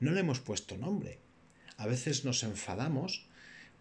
[0.00, 1.20] No le hemos puesto nombre.
[1.76, 3.28] A veces nos enfadamos,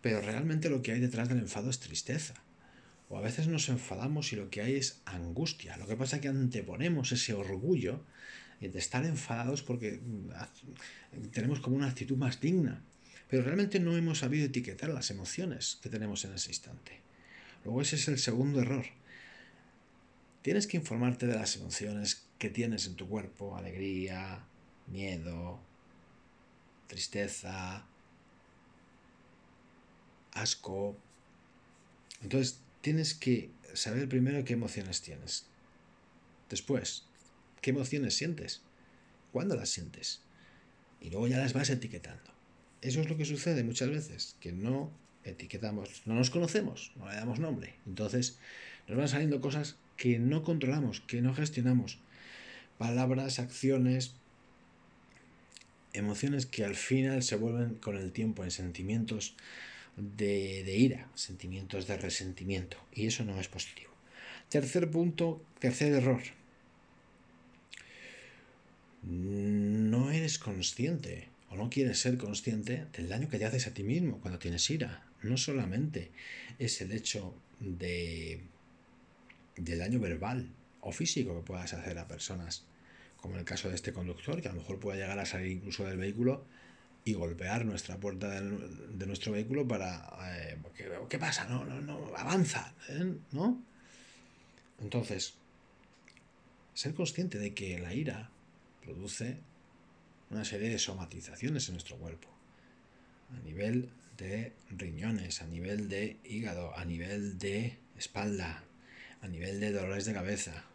[0.01, 2.35] pero realmente lo que hay detrás del enfado es tristeza.
[3.09, 5.75] O a veces nos enfadamos y lo que hay es angustia.
[5.77, 8.05] Lo que pasa es que anteponemos ese orgullo
[8.59, 12.83] de estar enfadados porque mm, tenemos como una actitud más digna
[13.33, 16.99] pero realmente no hemos sabido etiquetar las emociones que tenemos en ese instante.
[17.65, 18.85] Luego ese es el segundo error.
[20.43, 24.45] Tienes que informarte de las emociones que tienes en tu cuerpo, alegría,
[24.85, 25.59] miedo,
[26.85, 27.87] tristeza,
[30.33, 30.95] asco.
[32.21, 35.47] Entonces, tienes que saber primero qué emociones tienes.
[36.51, 37.07] Después,
[37.61, 38.61] qué emociones sientes.
[39.31, 40.21] ¿Cuándo las sientes?
[41.01, 42.32] Y luego ya las vas etiquetando.
[42.83, 44.91] Eso es lo que sucede muchas veces, que no
[45.23, 47.75] etiquetamos, no nos conocemos, no le damos nombre.
[47.87, 48.37] Entonces
[48.89, 51.99] nos van saliendo cosas que no controlamos, que no gestionamos.
[52.77, 54.15] Palabras, acciones,
[55.93, 59.37] emociones que al final se vuelven con el tiempo en sentimientos
[59.95, 62.75] de, de, ira, sentimientos de resentimiento.
[62.93, 63.93] Y eso no es positivo.
[64.49, 66.21] Tercer punto, tercer error.
[69.03, 73.83] No eres consciente o no quieres ser consciente del daño que te haces a ti
[73.83, 75.05] mismo cuando tienes ira.
[75.21, 76.11] No solamente
[76.57, 78.41] es el hecho de
[79.55, 80.49] del daño verbal
[80.81, 82.65] o físico que puedas hacer a personas,
[83.17, 85.51] como en el caso de este conductor, que a lo mejor puede llegar a salir
[85.51, 86.43] incluso del vehículo
[87.05, 90.09] y golpear nuestra puerta de, nuestro vehículo para...
[90.35, 90.57] Eh,
[91.07, 91.45] ¿qué, pasa?
[91.45, 93.13] No, no, no, avanza, ¿eh?
[93.31, 93.61] ¿no?
[94.81, 95.35] Entonces,
[96.73, 98.31] ser consciente de que la ira
[98.81, 99.37] produce
[100.33, 102.27] una serie de somatizaciones en nuestro cuerpo,
[103.37, 108.63] a nivel de riñones, a nivel de hígado, a nivel de espalda,
[109.21, 110.65] a nivel de dolores de cabeza.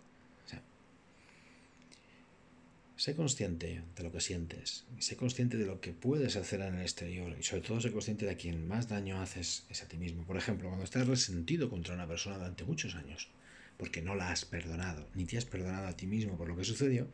[2.97, 6.83] sé consciente de lo que sientes, sé consciente de lo que puedes hacer en el
[6.83, 9.97] exterior y sobre todo sé consciente de a quien más daño haces es a ti
[9.97, 10.25] mismo.
[10.25, 13.29] Por ejemplo, cuando estás resentido contra una persona durante muchos años,
[13.77, 16.65] porque no la has perdonado, ni te has perdonado a ti mismo por lo que
[16.65, 17.07] sucedió,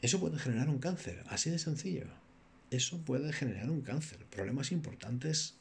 [0.00, 2.06] eso puede generar un cáncer, así de sencillo.
[2.70, 5.54] Eso puede generar un cáncer, problemas importantes,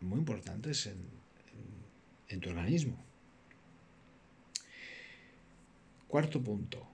[0.00, 0.98] muy importantes en,
[2.28, 3.02] en tu organismo.
[6.08, 6.86] Cuarto punto.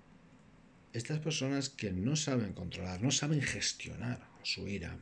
[0.93, 4.99] Estas personas que no saben controlar, no saben gestionar su ira,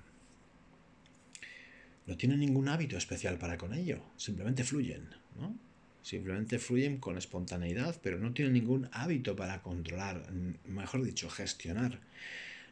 [2.06, 5.56] no tienen ningún hábito especial para con ello, simplemente fluyen, ¿no?
[6.02, 10.30] Simplemente fluyen con espontaneidad, pero no tienen ningún hábito para controlar,
[10.64, 12.00] mejor dicho, gestionar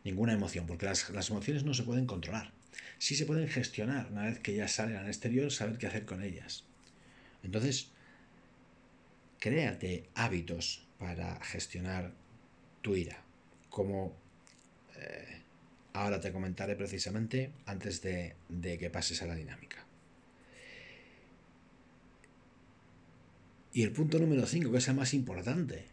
[0.05, 2.53] ninguna emoción, porque las, las emociones no se pueden controlar.
[2.99, 6.23] Sí se pueden gestionar una vez que ya salen al exterior, saber qué hacer con
[6.23, 6.65] ellas.
[7.43, 7.91] Entonces,
[9.39, 12.13] créate hábitos para gestionar
[12.83, 13.23] tu ira,
[13.71, 14.17] como
[14.97, 15.43] eh,
[15.93, 19.88] ahora te comentaré precisamente antes de, de que pases a la dinámica.
[23.79, 25.85] Y el punto número 5, que es el más importante,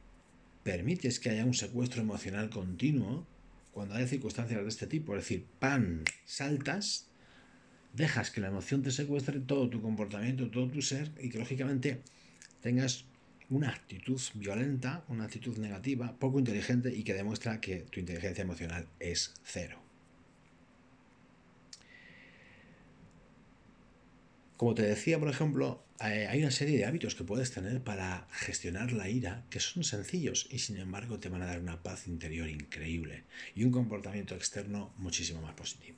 [0.64, 3.28] permites que haya un secuestro emocional continuo
[3.74, 7.06] cuando hay circunstancias de este tipo, es decir, pan, saltas
[7.94, 12.02] dejas que la emoción te secuestre todo tu comportamiento, todo tu ser y que lógicamente
[12.60, 13.06] tengas
[13.52, 18.88] una actitud violenta, una actitud negativa, poco inteligente y que demuestra que tu inteligencia emocional
[19.00, 19.80] es cero.
[24.58, 28.92] Como te decía, por ejemplo, hay una serie de hábitos que puedes tener para gestionar
[28.92, 32.50] la ira que son sencillos y sin embargo te van a dar una paz interior
[32.50, 33.24] increíble
[33.56, 35.98] y un comportamiento externo muchísimo más positivo.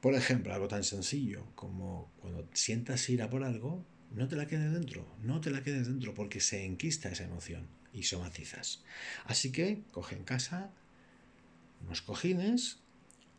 [0.00, 4.72] Por ejemplo, algo tan sencillo como cuando sientas ira por algo, no te la quedes
[4.72, 8.82] dentro, no te la quedes dentro porque se enquista esa emoción y somatizas.
[9.24, 10.70] Así que coge en casa
[11.84, 12.78] unos cojines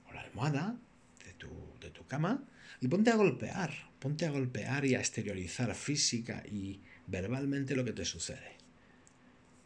[0.08, 0.78] o la almohada
[1.26, 1.50] de tu,
[1.80, 2.44] de tu cama
[2.80, 7.94] y ponte a golpear, ponte a golpear y a exteriorizar física y verbalmente lo que
[7.94, 8.58] te sucede.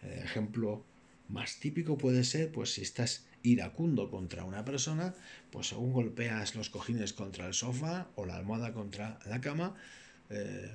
[0.02, 0.84] El ejemplo
[1.30, 5.16] más típico puede ser, pues si estás iracundo contra una persona,
[5.52, 9.74] pues según golpeas los cojines contra el sofá o la almohada contra la cama,
[10.30, 10.70] eh,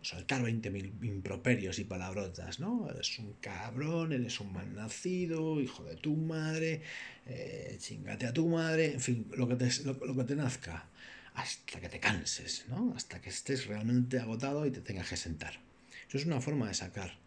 [0.00, 2.88] soltar 20.000 improperios y palabrotas, ¿no?
[2.88, 6.80] Eres un cabrón, eres un malnacido, hijo de tu madre,
[7.26, 10.88] eh, chingate a tu madre, en fin, lo que, te, lo, lo que te nazca,
[11.34, 12.92] hasta que te canses, ¿no?
[12.96, 15.60] Hasta que estés realmente agotado y te tengas que sentar.
[16.08, 17.18] Eso es una forma de sacar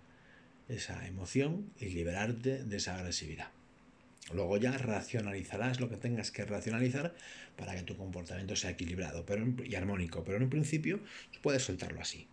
[0.70, 3.50] esa emoción y liberarte de esa agresividad.
[4.34, 7.14] Luego ya racionalizarás lo que tengas que racionalizar
[7.58, 11.02] para que tu comportamiento sea equilibrado pero, y armónico, pero en un principio
[11.42, 12.28] puedes soltarlo así.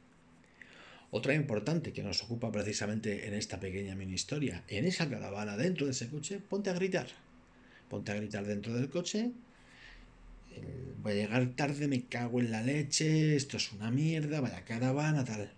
[1.13, 5.87] Otra importante que nos ocupa precisamente en esta pequeña mini historia, en esa caravana dentro
[5.87, 7.09] de ese coche, ponte a gritar.
[7.89, 9.33] Ponte a gritar dentro del coche.
[11.03, 15.25] Voy a llegar tarde, me cago en la leche, esto es una mierda, vaya caravana,
[15.25, 15.51] tal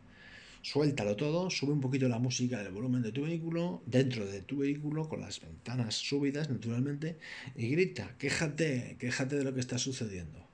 [0.62, 4.58] suéltalo todo, sube un poquito la música del volumen de tu vehículo, dentro de tu
[4.58, 7.18] vehículo, con las ventanas subidas naturalmente,
[7.56, 10.46] y grita, quéjate, quéjate de lo que está sucediendo.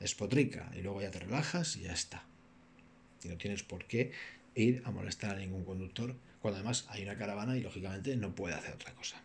[0.00, 2.26] Despotrica, y luego ya te relajas y ya está.
[3.22, 4.12] Y no tienes por qué
[4.54, 8.54] ir a molestar a ningún conductor, cuando además hay una caravana y lógicamente no puede
[8.54, 9.22] hacer otra cosa.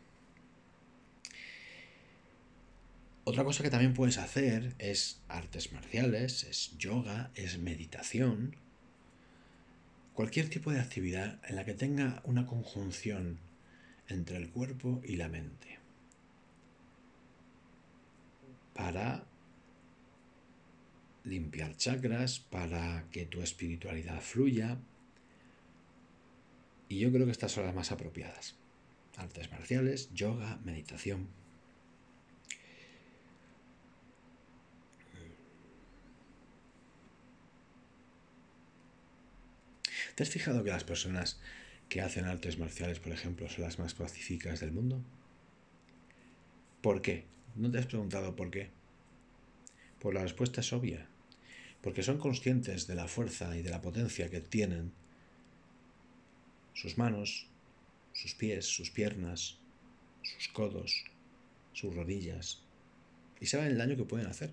[3.24, 8.56] Otra cosa que también puedes hacer es artes marciales, es yoga, es meditación,
[10.14, 13.40] cualquier tipo de actividad en la que tenga una conjunción
[14.08, 15.80] entre el cuerpo y la mente
[18.80, 19.26] para
[21.26, 24.78] limpiar chakras, para que tu espiritualidad fluya.
[26.88, 28.56] Y yo creo que estas son las más apropiadas.
[29.18, 31.28] Artes marciales, yoga, meditación.
[40.20, 41.40] ¿Te has fijado que las personas
[41.88, 45.02] que hacen artes marciales, por ejemplo, son las más pacíficas del mundo?
[46.82, 47.24] ¿Por qué?
[47.56, 48.70] ¿No te has preguntado por qué?
[50.02, 51.08] Pues la respuesta es obvia.
[51.82, 54.92] Porque son conscientes de la fuerza y de la potencia que tienen
[56.74, 57.48] sus manos,
[58.12, 59.58] sus pies, sus piernas,
[60.22, 61.06] sus codos,
[61.72, 62.62] sus rodillas.
[63.40, 64.52] Y saben el daño que pueden hacer.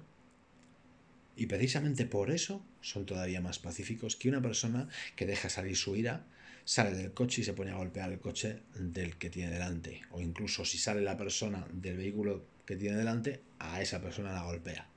[1.37, 5.95] Y precisamente por eso son todavía más pacíficos que una persona que deja salir su
[5.95, 6.27] ira,
[6.65, 10.03] sale del coche y se pone a golpear el coche del que tiene delante.
[10.11, 14.45] O incluso si sale la persona del vehículo que tiene delante, a esa persona la
[14.45, 14.89] golpea.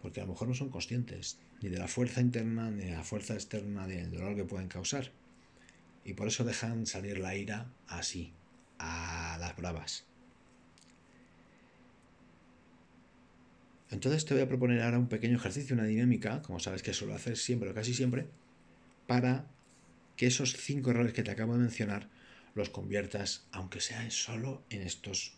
[0.00, 3.04] Porque a lo mejor no son conscientes ni de la fuerza interna ni de la
[3.04, 5.10] fuerza externa del dolor que pueden causar.
[6.04, 8.32] Y por eso dejan salir la ira así,
[8.78, 10.09] a las bravas.
[13.90, 17.14] Entonces te voy a proponer ahora un pequeño ejercicio, una dinámica, como sabes que suelo
[17.14, 18.28] hacer siempre o casi siempre,
[19.06, 19.46] para
[20.16, 22.08] que esos cinco errores que te acabo de mencionar
[22.54, 25.34] los conviertas, aunque sea solo en estos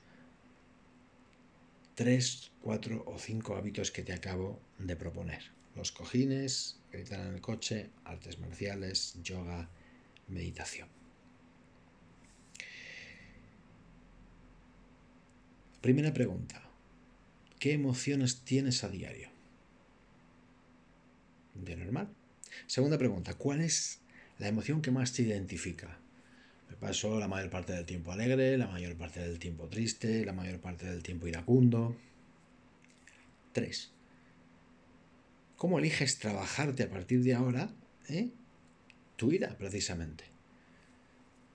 [1.95, 5.43] tres, cuatro o cinco hábitos que te acabo de proponer.
[5.75, 9.69] Los cojines, gritar en el coche, artes marciales, yoga,
[10.29, 10.89] meditación.
[15.81, 16.72] Primera pregunta.
[17.63, 19.29] ¿Qué emociones tienes a diario?
[21.55, 22.09] De normal.
[22.67, 23.35] Segunda pregunta.
[23.35, 24.01] ¿Cuál es
[24.41, 25.97] la emoción que más te identifica?
[26.81, 30.59] paso la mayor parte del tiempo alegre, la mayor parte del tiempo triste, la mayor
[30.59, 31.97] parte del tiempo iracundo.
[33.53, 33.93] 3.
[35.57, 37.71] ¿Cómo eliges trabajarte a partir de ahora
[38.09, 38.31] eh?
[39.15, 40.25] tu ira, precisamente?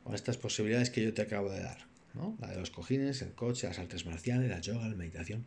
[0.06, 1.86] Con estas posibilidades que yo te acabo de dar.
[2.14, 2.38] ¿no?
[2.40, 5.46] La de los cojines, el coche, las artes marciales, la yoga, la meditación,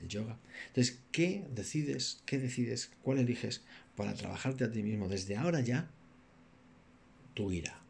[0.00, 0.38] el yoga.
[0.68, 2.22] Entonces, ¿qué decides?
[2.26, 2.90] ¿Qué decides?
[3.02, 3.62] ¿Cuál eliges
[3.96, 5.90] para trabajarte a ti mismo desde ahora ya
[7.34, 7.86] tu ira?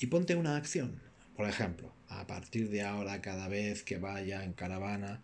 [0.00, 1.00] y ponte una acción.
[1.36, 5.20] Por ejemplo, a partir de ahora, cada vez que vaya en caravana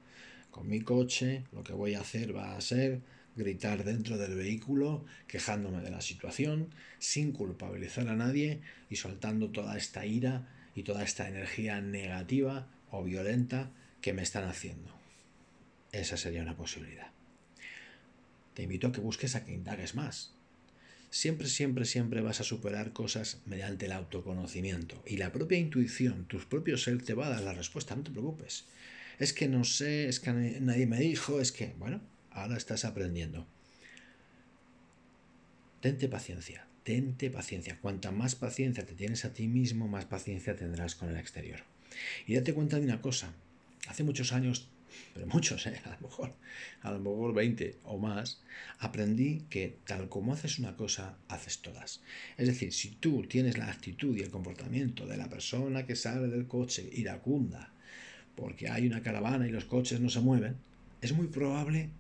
[0.51, 3.01] con mi coche, lo que voy a hacer va a ser
[3.37, 6.69] gritar dentro del vehículo, quejándome de la situación,
[6.99, 13.03] sin culpabilizar a nadie y soltando toda esta ira y toda esta energía negativa o
[13.03, 13.71] violenta
[14.01, 15.04] que me están haciendo.
[15.95, 17.07] Esa sería una posibilidad.
[18.55, 20.35] Te invito a que busques a que indagues más,
[21.11, 25.01] siempre, siempre, siempre vas a superar cosas mediante el autoconocimiento.
[25.07, 28.11] Y la propia intuición, tus propios ser te va a dar la respuesta, no te
[28.11, 28.65] preocupes.
[29.21, 32.01] Es que no sé, es que nadie me dijo, es que, bueno,
[32.33, 33.47] ahora estás aprendiendo.
[35.81, 37.79] Tente paciencia, tente paciencia.
[37.79, 41.61] Cuanta más paciencia te tienes a ti mismo, más paciencia tendrás con el exterior.
[42.27, 43.33] Y date cuenta de una cosa.
[43.87, 44.69] Hace muchos años
[45.13, 45.81] pero muchos, ¿eh?
[45.85, 46.35] a lo mejor,
[46.83, 48.43] a lo mejor 20 o más,
[48.79, 52.03] aprendí que tal como haces una cosa, haces todas.
[52.37, 56.29] Es decir, si tú tienes la actitud y el comportamiento de la persona que sale
[56.29, 57.71] del coche iracunda
[58.37, 60.57] porque hay una caravana y los coches no se mueven,
[61.01, 61.91] es muy probable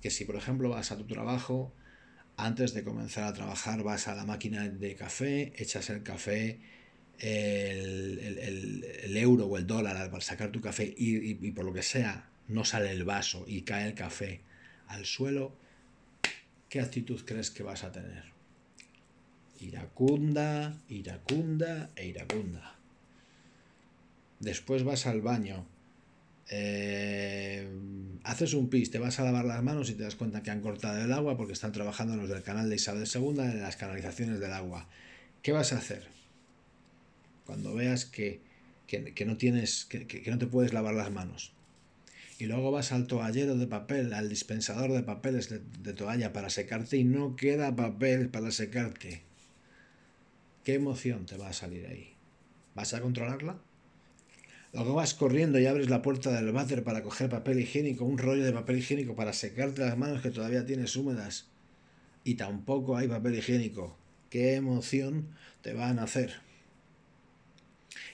[0.00, 1.72] que si, por ejemplo, vas a tu trabajo,
[2.36, 6.60] antes de comenzar a trabajar vas a la máquina de café, echas el café
[7.18, 12.64] el, euro o el dólar al sacar tu café y, por lo que sea no
[12.64, 14.40] sale el vaso y cae el café
[14.86, 15.52] al suelo,
[16.68, 18.24] ¿qué actitud crees que vas a tener?
[19.60, 22.76] Iracunda, iracunda e iracunda.
[24.38, 25.66] Después vas al baño,
[26.50, 27.68] eh,
[28.22, 30.60] haces un pis, te vas a lavar las manos y te das cuenta que han
[30.60, 34.38] cortado el agua porque están trabajando los del canal de Isabel II en las canalizaciones
[34.38, 34.88] del agua.
[35.42, 36.15] ¿Qué vas a hacer?
[37.46, 38.40] Cuando veas que,
[39.24, 41.52] no tienes, que, no te puedes lavar las manos.
[42.38, 46.98] Y luego vas al toallero de papel, al dispensador de papeles de, toalla para secarte
[46.98, 49.22] y no queda papel para secarte.
[50.64, 52.14] ¿Qué emoción te va a salir ahí?
[52.74, 53.58] ¿Vas a controlarla?
[54.74, 58.44] Luego vas corriendo y abres la puerta del váter para coger papel higiénico, un rollo
[58.44, 61.46] de papel higiénico para secarte las manos que todavía tienes húmedas.
[62.24, 63.96] Y tampoco hay papel higiénico.
[64.28, 65.28] ¿Qué emoción
[65.62, 66.45] te van a hacer?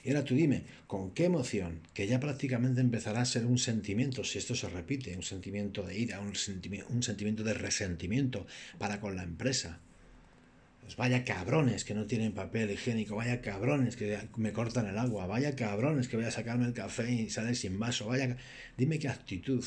[0.03, 1.81] Y ahora tú dime, ¿con qué emoción?
[1.93, 5.97] Que ya prácticamente empezará a ser un sentimiento, si esto se repite, un sentimiento de
[5.97, 6.33] ira, un,
[6.89, 8.45] un sentimiento de resentimiento
[8.77, 9.79] para con la empresa.
[10.81, 15.27] Pues vaya cabrones que no tienen papel higiénico, vaya cabrones que me cortan el agua,
[15.27, 18.35] vaya cabrones que voy a sacarme el café y sale sin vaso, vaya...
[18.77, 19.63] Dime qué actitud,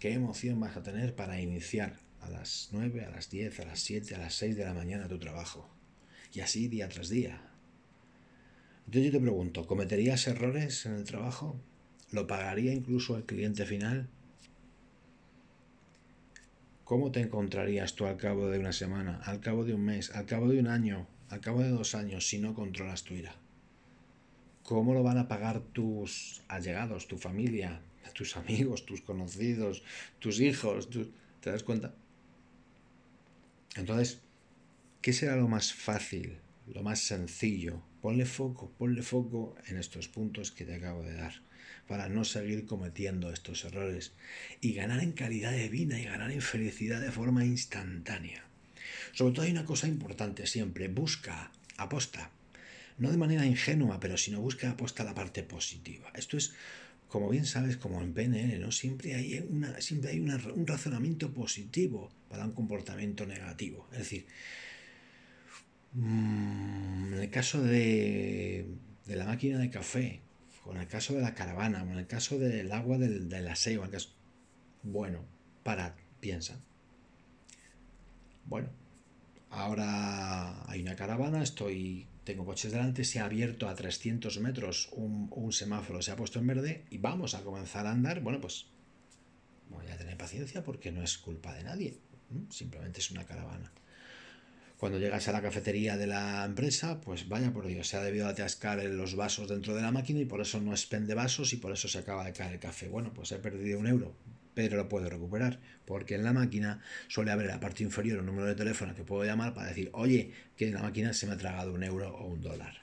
[0.00, 3.80] qué emoción vas a tener para iniciar a las 9, a las 10, a las
[3.80, 5.68] 7, a las 6 de la mañana tu trabajo.
[6.32, 7.51] Y así día tras día.
[8.86, 11.58] Entonces yo te pregunto, ¿cometerías errores en el trabajo?
[12.10, 14.08] ¿Lo pagaría incluso el cliente final?
[16.84, 20.26] ¿Cómo te encontrarías tú al cabo de una semana, al cabo de un mes, al
[20.26, 23.34] cabo de un año, al cabo de dos años si no controlas tu ira?
[24.62, 27.80] ¿Cómo lo van a pagar tus allegados, tu familia,
[28.14, 29.82] tus amigos, tus conocidos,
[30.18, 30.90] tus hijos?
[31.40, 31.94] ¿Te das cuenta?
[33.76, 34.20] Entonces,
[35.00, 37.82] ¿qué será lo más fácil, lo más sencillo?
[38.02, 41.34] Ponle foco, ponle foco en estos puntos que te acabo de dar
[41.86, 44.12] para no seguir cometiendo estos errores
[44.60, 48.44] y ganar en calidad de vida y ganar en felicidad de forma instantánea.
[49.12, 52.30] Sobre todo hay una cosa importante siempre, busca, aposta,
[52.98, 56.10] no de manera ingenua, pero sino busca aposta la parte positiva.
[56.14, 56.54] Esto es,
[57.08, 58.72] como bien sabes, como en PNL, ¿no?
[58.72, 63.88] Siempre hay, una, siempre hay un razonamiento positivo para un comportamiento negativo.
[63.92, 64.26] Es decir,
[65.94, 68.66] en el caso de,
[69.06, 70.22] de la máquina de café,
[70.64, 73.88] con el caso de la caravana, con el caso del agua del, del aseo,
[74.82, 75.24] bueno,
[75.62, 76.60] para, piensa.
[78.46, 78.70] Bueno,
[79.50, 85.28] ahora hay una caravana, estoy, tengo coches delante, se ha abierto a 300 metros un,
[85.34, 88.20] un semáforo, se ha puesto en verde y vamos a comenzar a andar.
[88.20, 88.66] Bueno, pues
[89.68, 91.98] voy a tener paciencia porque no es culpa de nadie,
[92.50, 93.72] simplemente es una caravana.
[94.82, 98.26] Cuando llegas a la cafetería de la empresa, pues vaya por Dios, se ha debido
[98.26, 101.70] atascar los vasos dentro de la máquina y por eso no expende vasos y por
[101.70, 102.88] eso se acaba de caer el café.
[102.88, 104.12] Bueno, pues he perdido un euro,
[104.54, 108.26] pero lo puedo recuperar, porque en la máquina suele haber en la parte inferior un
[108.26, 111.34] número de teléfono que puedo llamar para decir, oye, que en la máquina se me
[111.34, 112.82] ha tragado un euro o un dólar.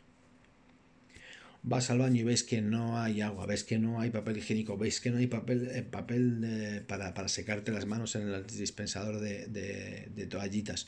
[1.63, 4.77] Vas al baño y ves que no hay agua, ves que no hay papel higiénico,
[4.77, 9.47] ves que no hay papel, eh, papel para, secarte las manos en el dispensador de,
[9.47, 10.88] de toallitas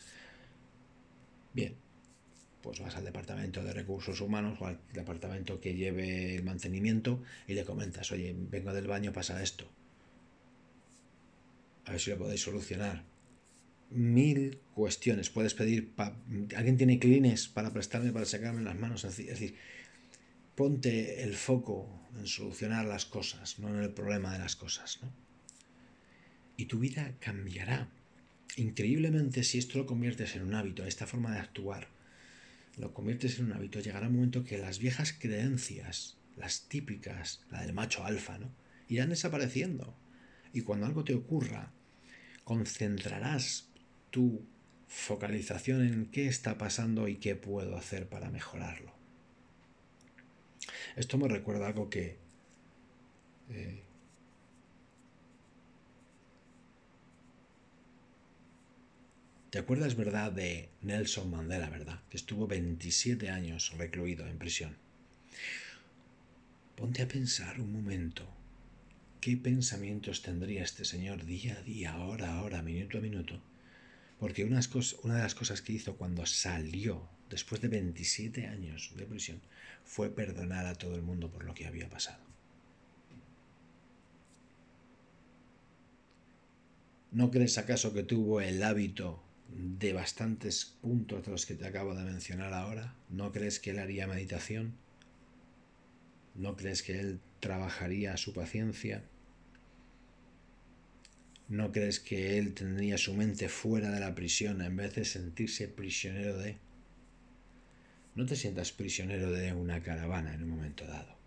[1.53, 1.75] Bien,
[2.61, 7.53] pues vas al departamento de recursos humanos o al departamento que lleve el mantenimiento y
[7.53, 9.65] le comentas, oye, vengo del baño, pasa esto.
[11.85, 13.03] A ver si lo podéis solucionar.
[13.89, 15.29] Mil cuestiones.
[15.29, 15.91] Puedes pedir,
[16.55, 19.03] ¿alguien tiene clines para prestarme, para sacarme las manos?
[19.03, 19.55] Es decir,
[20.55, 24.99] ponte el foco en solucionar las cosas, no en el problema de las cosas.
[25.01, 25.11] ¿no?
[26.55, 27.89] Y tu vida cambiará
[28.57, 31.87] increíblemente, si esto lo conviertes en un hábito, esta forma de actuar,
[32.77, 37.61] lo conviertes en un hábito, llegará un momento que las viejas creencias, las típicas, la
[37.61, 38.51] del macho alfa, ¿no?
[38.87, 39.95] irán desapareciendo.
[40.53, 41.71] Y cuando algo te ocurra,
[42.43, 43.69] concentrarás
[44.09, 44.45] tu
[44.87, 48.93] focalización en qué está pasando y qué puedo hacer para mejorarlo.
[50.97, 52.17] Esto me recuerda algo que
[53.49, 53.81] eh,
[59.51, 61.99] ¿Te acuerdas, verdad, de Nelson Mandela, verdad?
[62.09, 64.77] Que estuvo 27 años recluido en prisión.
[66.77, 68.25] Ponte a pensar un momento.
[69.19, 73.41] ¿Qué pensamientos tendría este señor día a día, hora a hora, minuto a minuto?
[74.21, 79.41] Porque una de las cosas que hizo cuando salió, después de 27 años de prisión,
[79.83, 82.23] fue perdonar a todo el mundo por lo que había pasado.
[87.11, 89.21] ¿No crees acaso que tuvo el hábito
[89.53, 92.95] de bastantes puntos de los que te acabo de mencionar ahora?
[93.09, 94.73] ¿No crees que él haría meditación?
[96.35, 99.03] ¿No crees que él trabajaría su paciencia?
[101.49, 105.67] ¿No crees que él tendría su mente fuera de la prisión en vez de sentirse
[105.67, 106.57] prisionero de...
[108.15, 111.17] No te sientas prisionero de una caravana en un momento dado.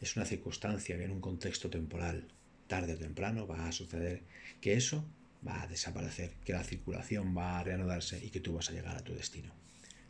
[0.00, 2.28] Es una circunstancia que en un contexto temporal,
[2.66, 4.22] tarde o temprano, va a suceder
[4.60, 5.06] que eso
[5.46, 8.96] va a desaparecer, que la circulación va a reanudarse y que tú vas a llegar
[8.96, 9.52] a tu destino.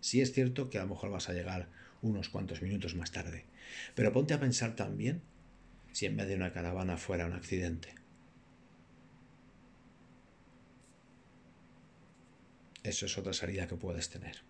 [0.00, 1.68] Sí es cierto que a lo mejor vas a llegar
[2.02, 3.44] unos cuantos minutos más tarde,
[3.94, 5.22] pero ponte a pensar también
[5.92, 7.94] si en vez de una caravana fuera un accidente.
[12.82, 14.42] Eso es otra salida que puedes tener.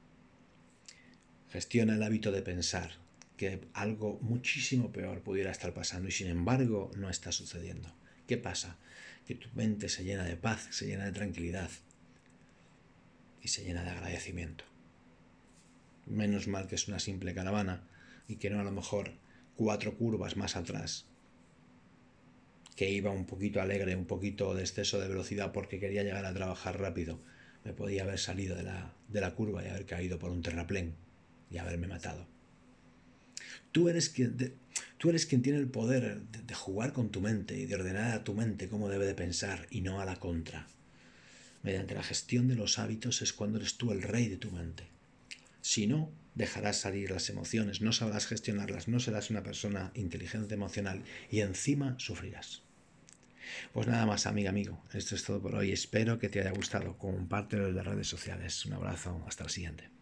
[1.48, 2.90] Gestiona el hábito de pensar
[3.36, 7.94] que algo muchísimo peor pudiera estar pasando y sin embargo no está sucediendo.
[8.26, 8.76] ¿Qué pasa?
[9.26, 11.70] Que tu mente se llena de paz, se llena de tranquilidad
[13.42, 14.64] y se llena de agradecimiento.
[16.06, 17.82] Menos mal que es una simple caravana
[18.28, 19.12] y que no a lo mejor
[19.56, 21.06] cuatro curvas más atrás,
[22.76, 26.34] que iba un poquito alegre, un poquito de exceso de velocidad porque quería llegar a
[26.34, 27.18] trabajar rápido,
[27.64, 30.94] me podía haber salido de la, de la curva y haber caído por un terraplén
[31.50, 32.35] y haberme matado.
[33.76, 34.54] Tú eres quien,
[34.96, 38.24] tú eres quien tiene el poder de, jugar con tu mente y de ordenar a
[38.24, 40.66] tu mente cómo debe de pensar y no a la contra.
[41.62, 44.84] Mediante la gestión de los hábitos es cuando eres tú el rey de tu mente.
[45.60, 51.02] Si no, dejarás salir las emociones, no sabrás gestionarlas, no serás una persona inteligente emocional
[51.30, 52.62] y encima sufrirás.
[53.74, 54.82] Pues nada más, amiga, amigo.
[54.94, 55.70] Esto es todo por hoy.
[55.70, 56.96] Espero que te haya gustado.
[56.96, 58.64] Compártelo en las redes sociales.
[58.64, 59.22] Un abrazo.
[59.28, 59.95] Hasta la siguiente.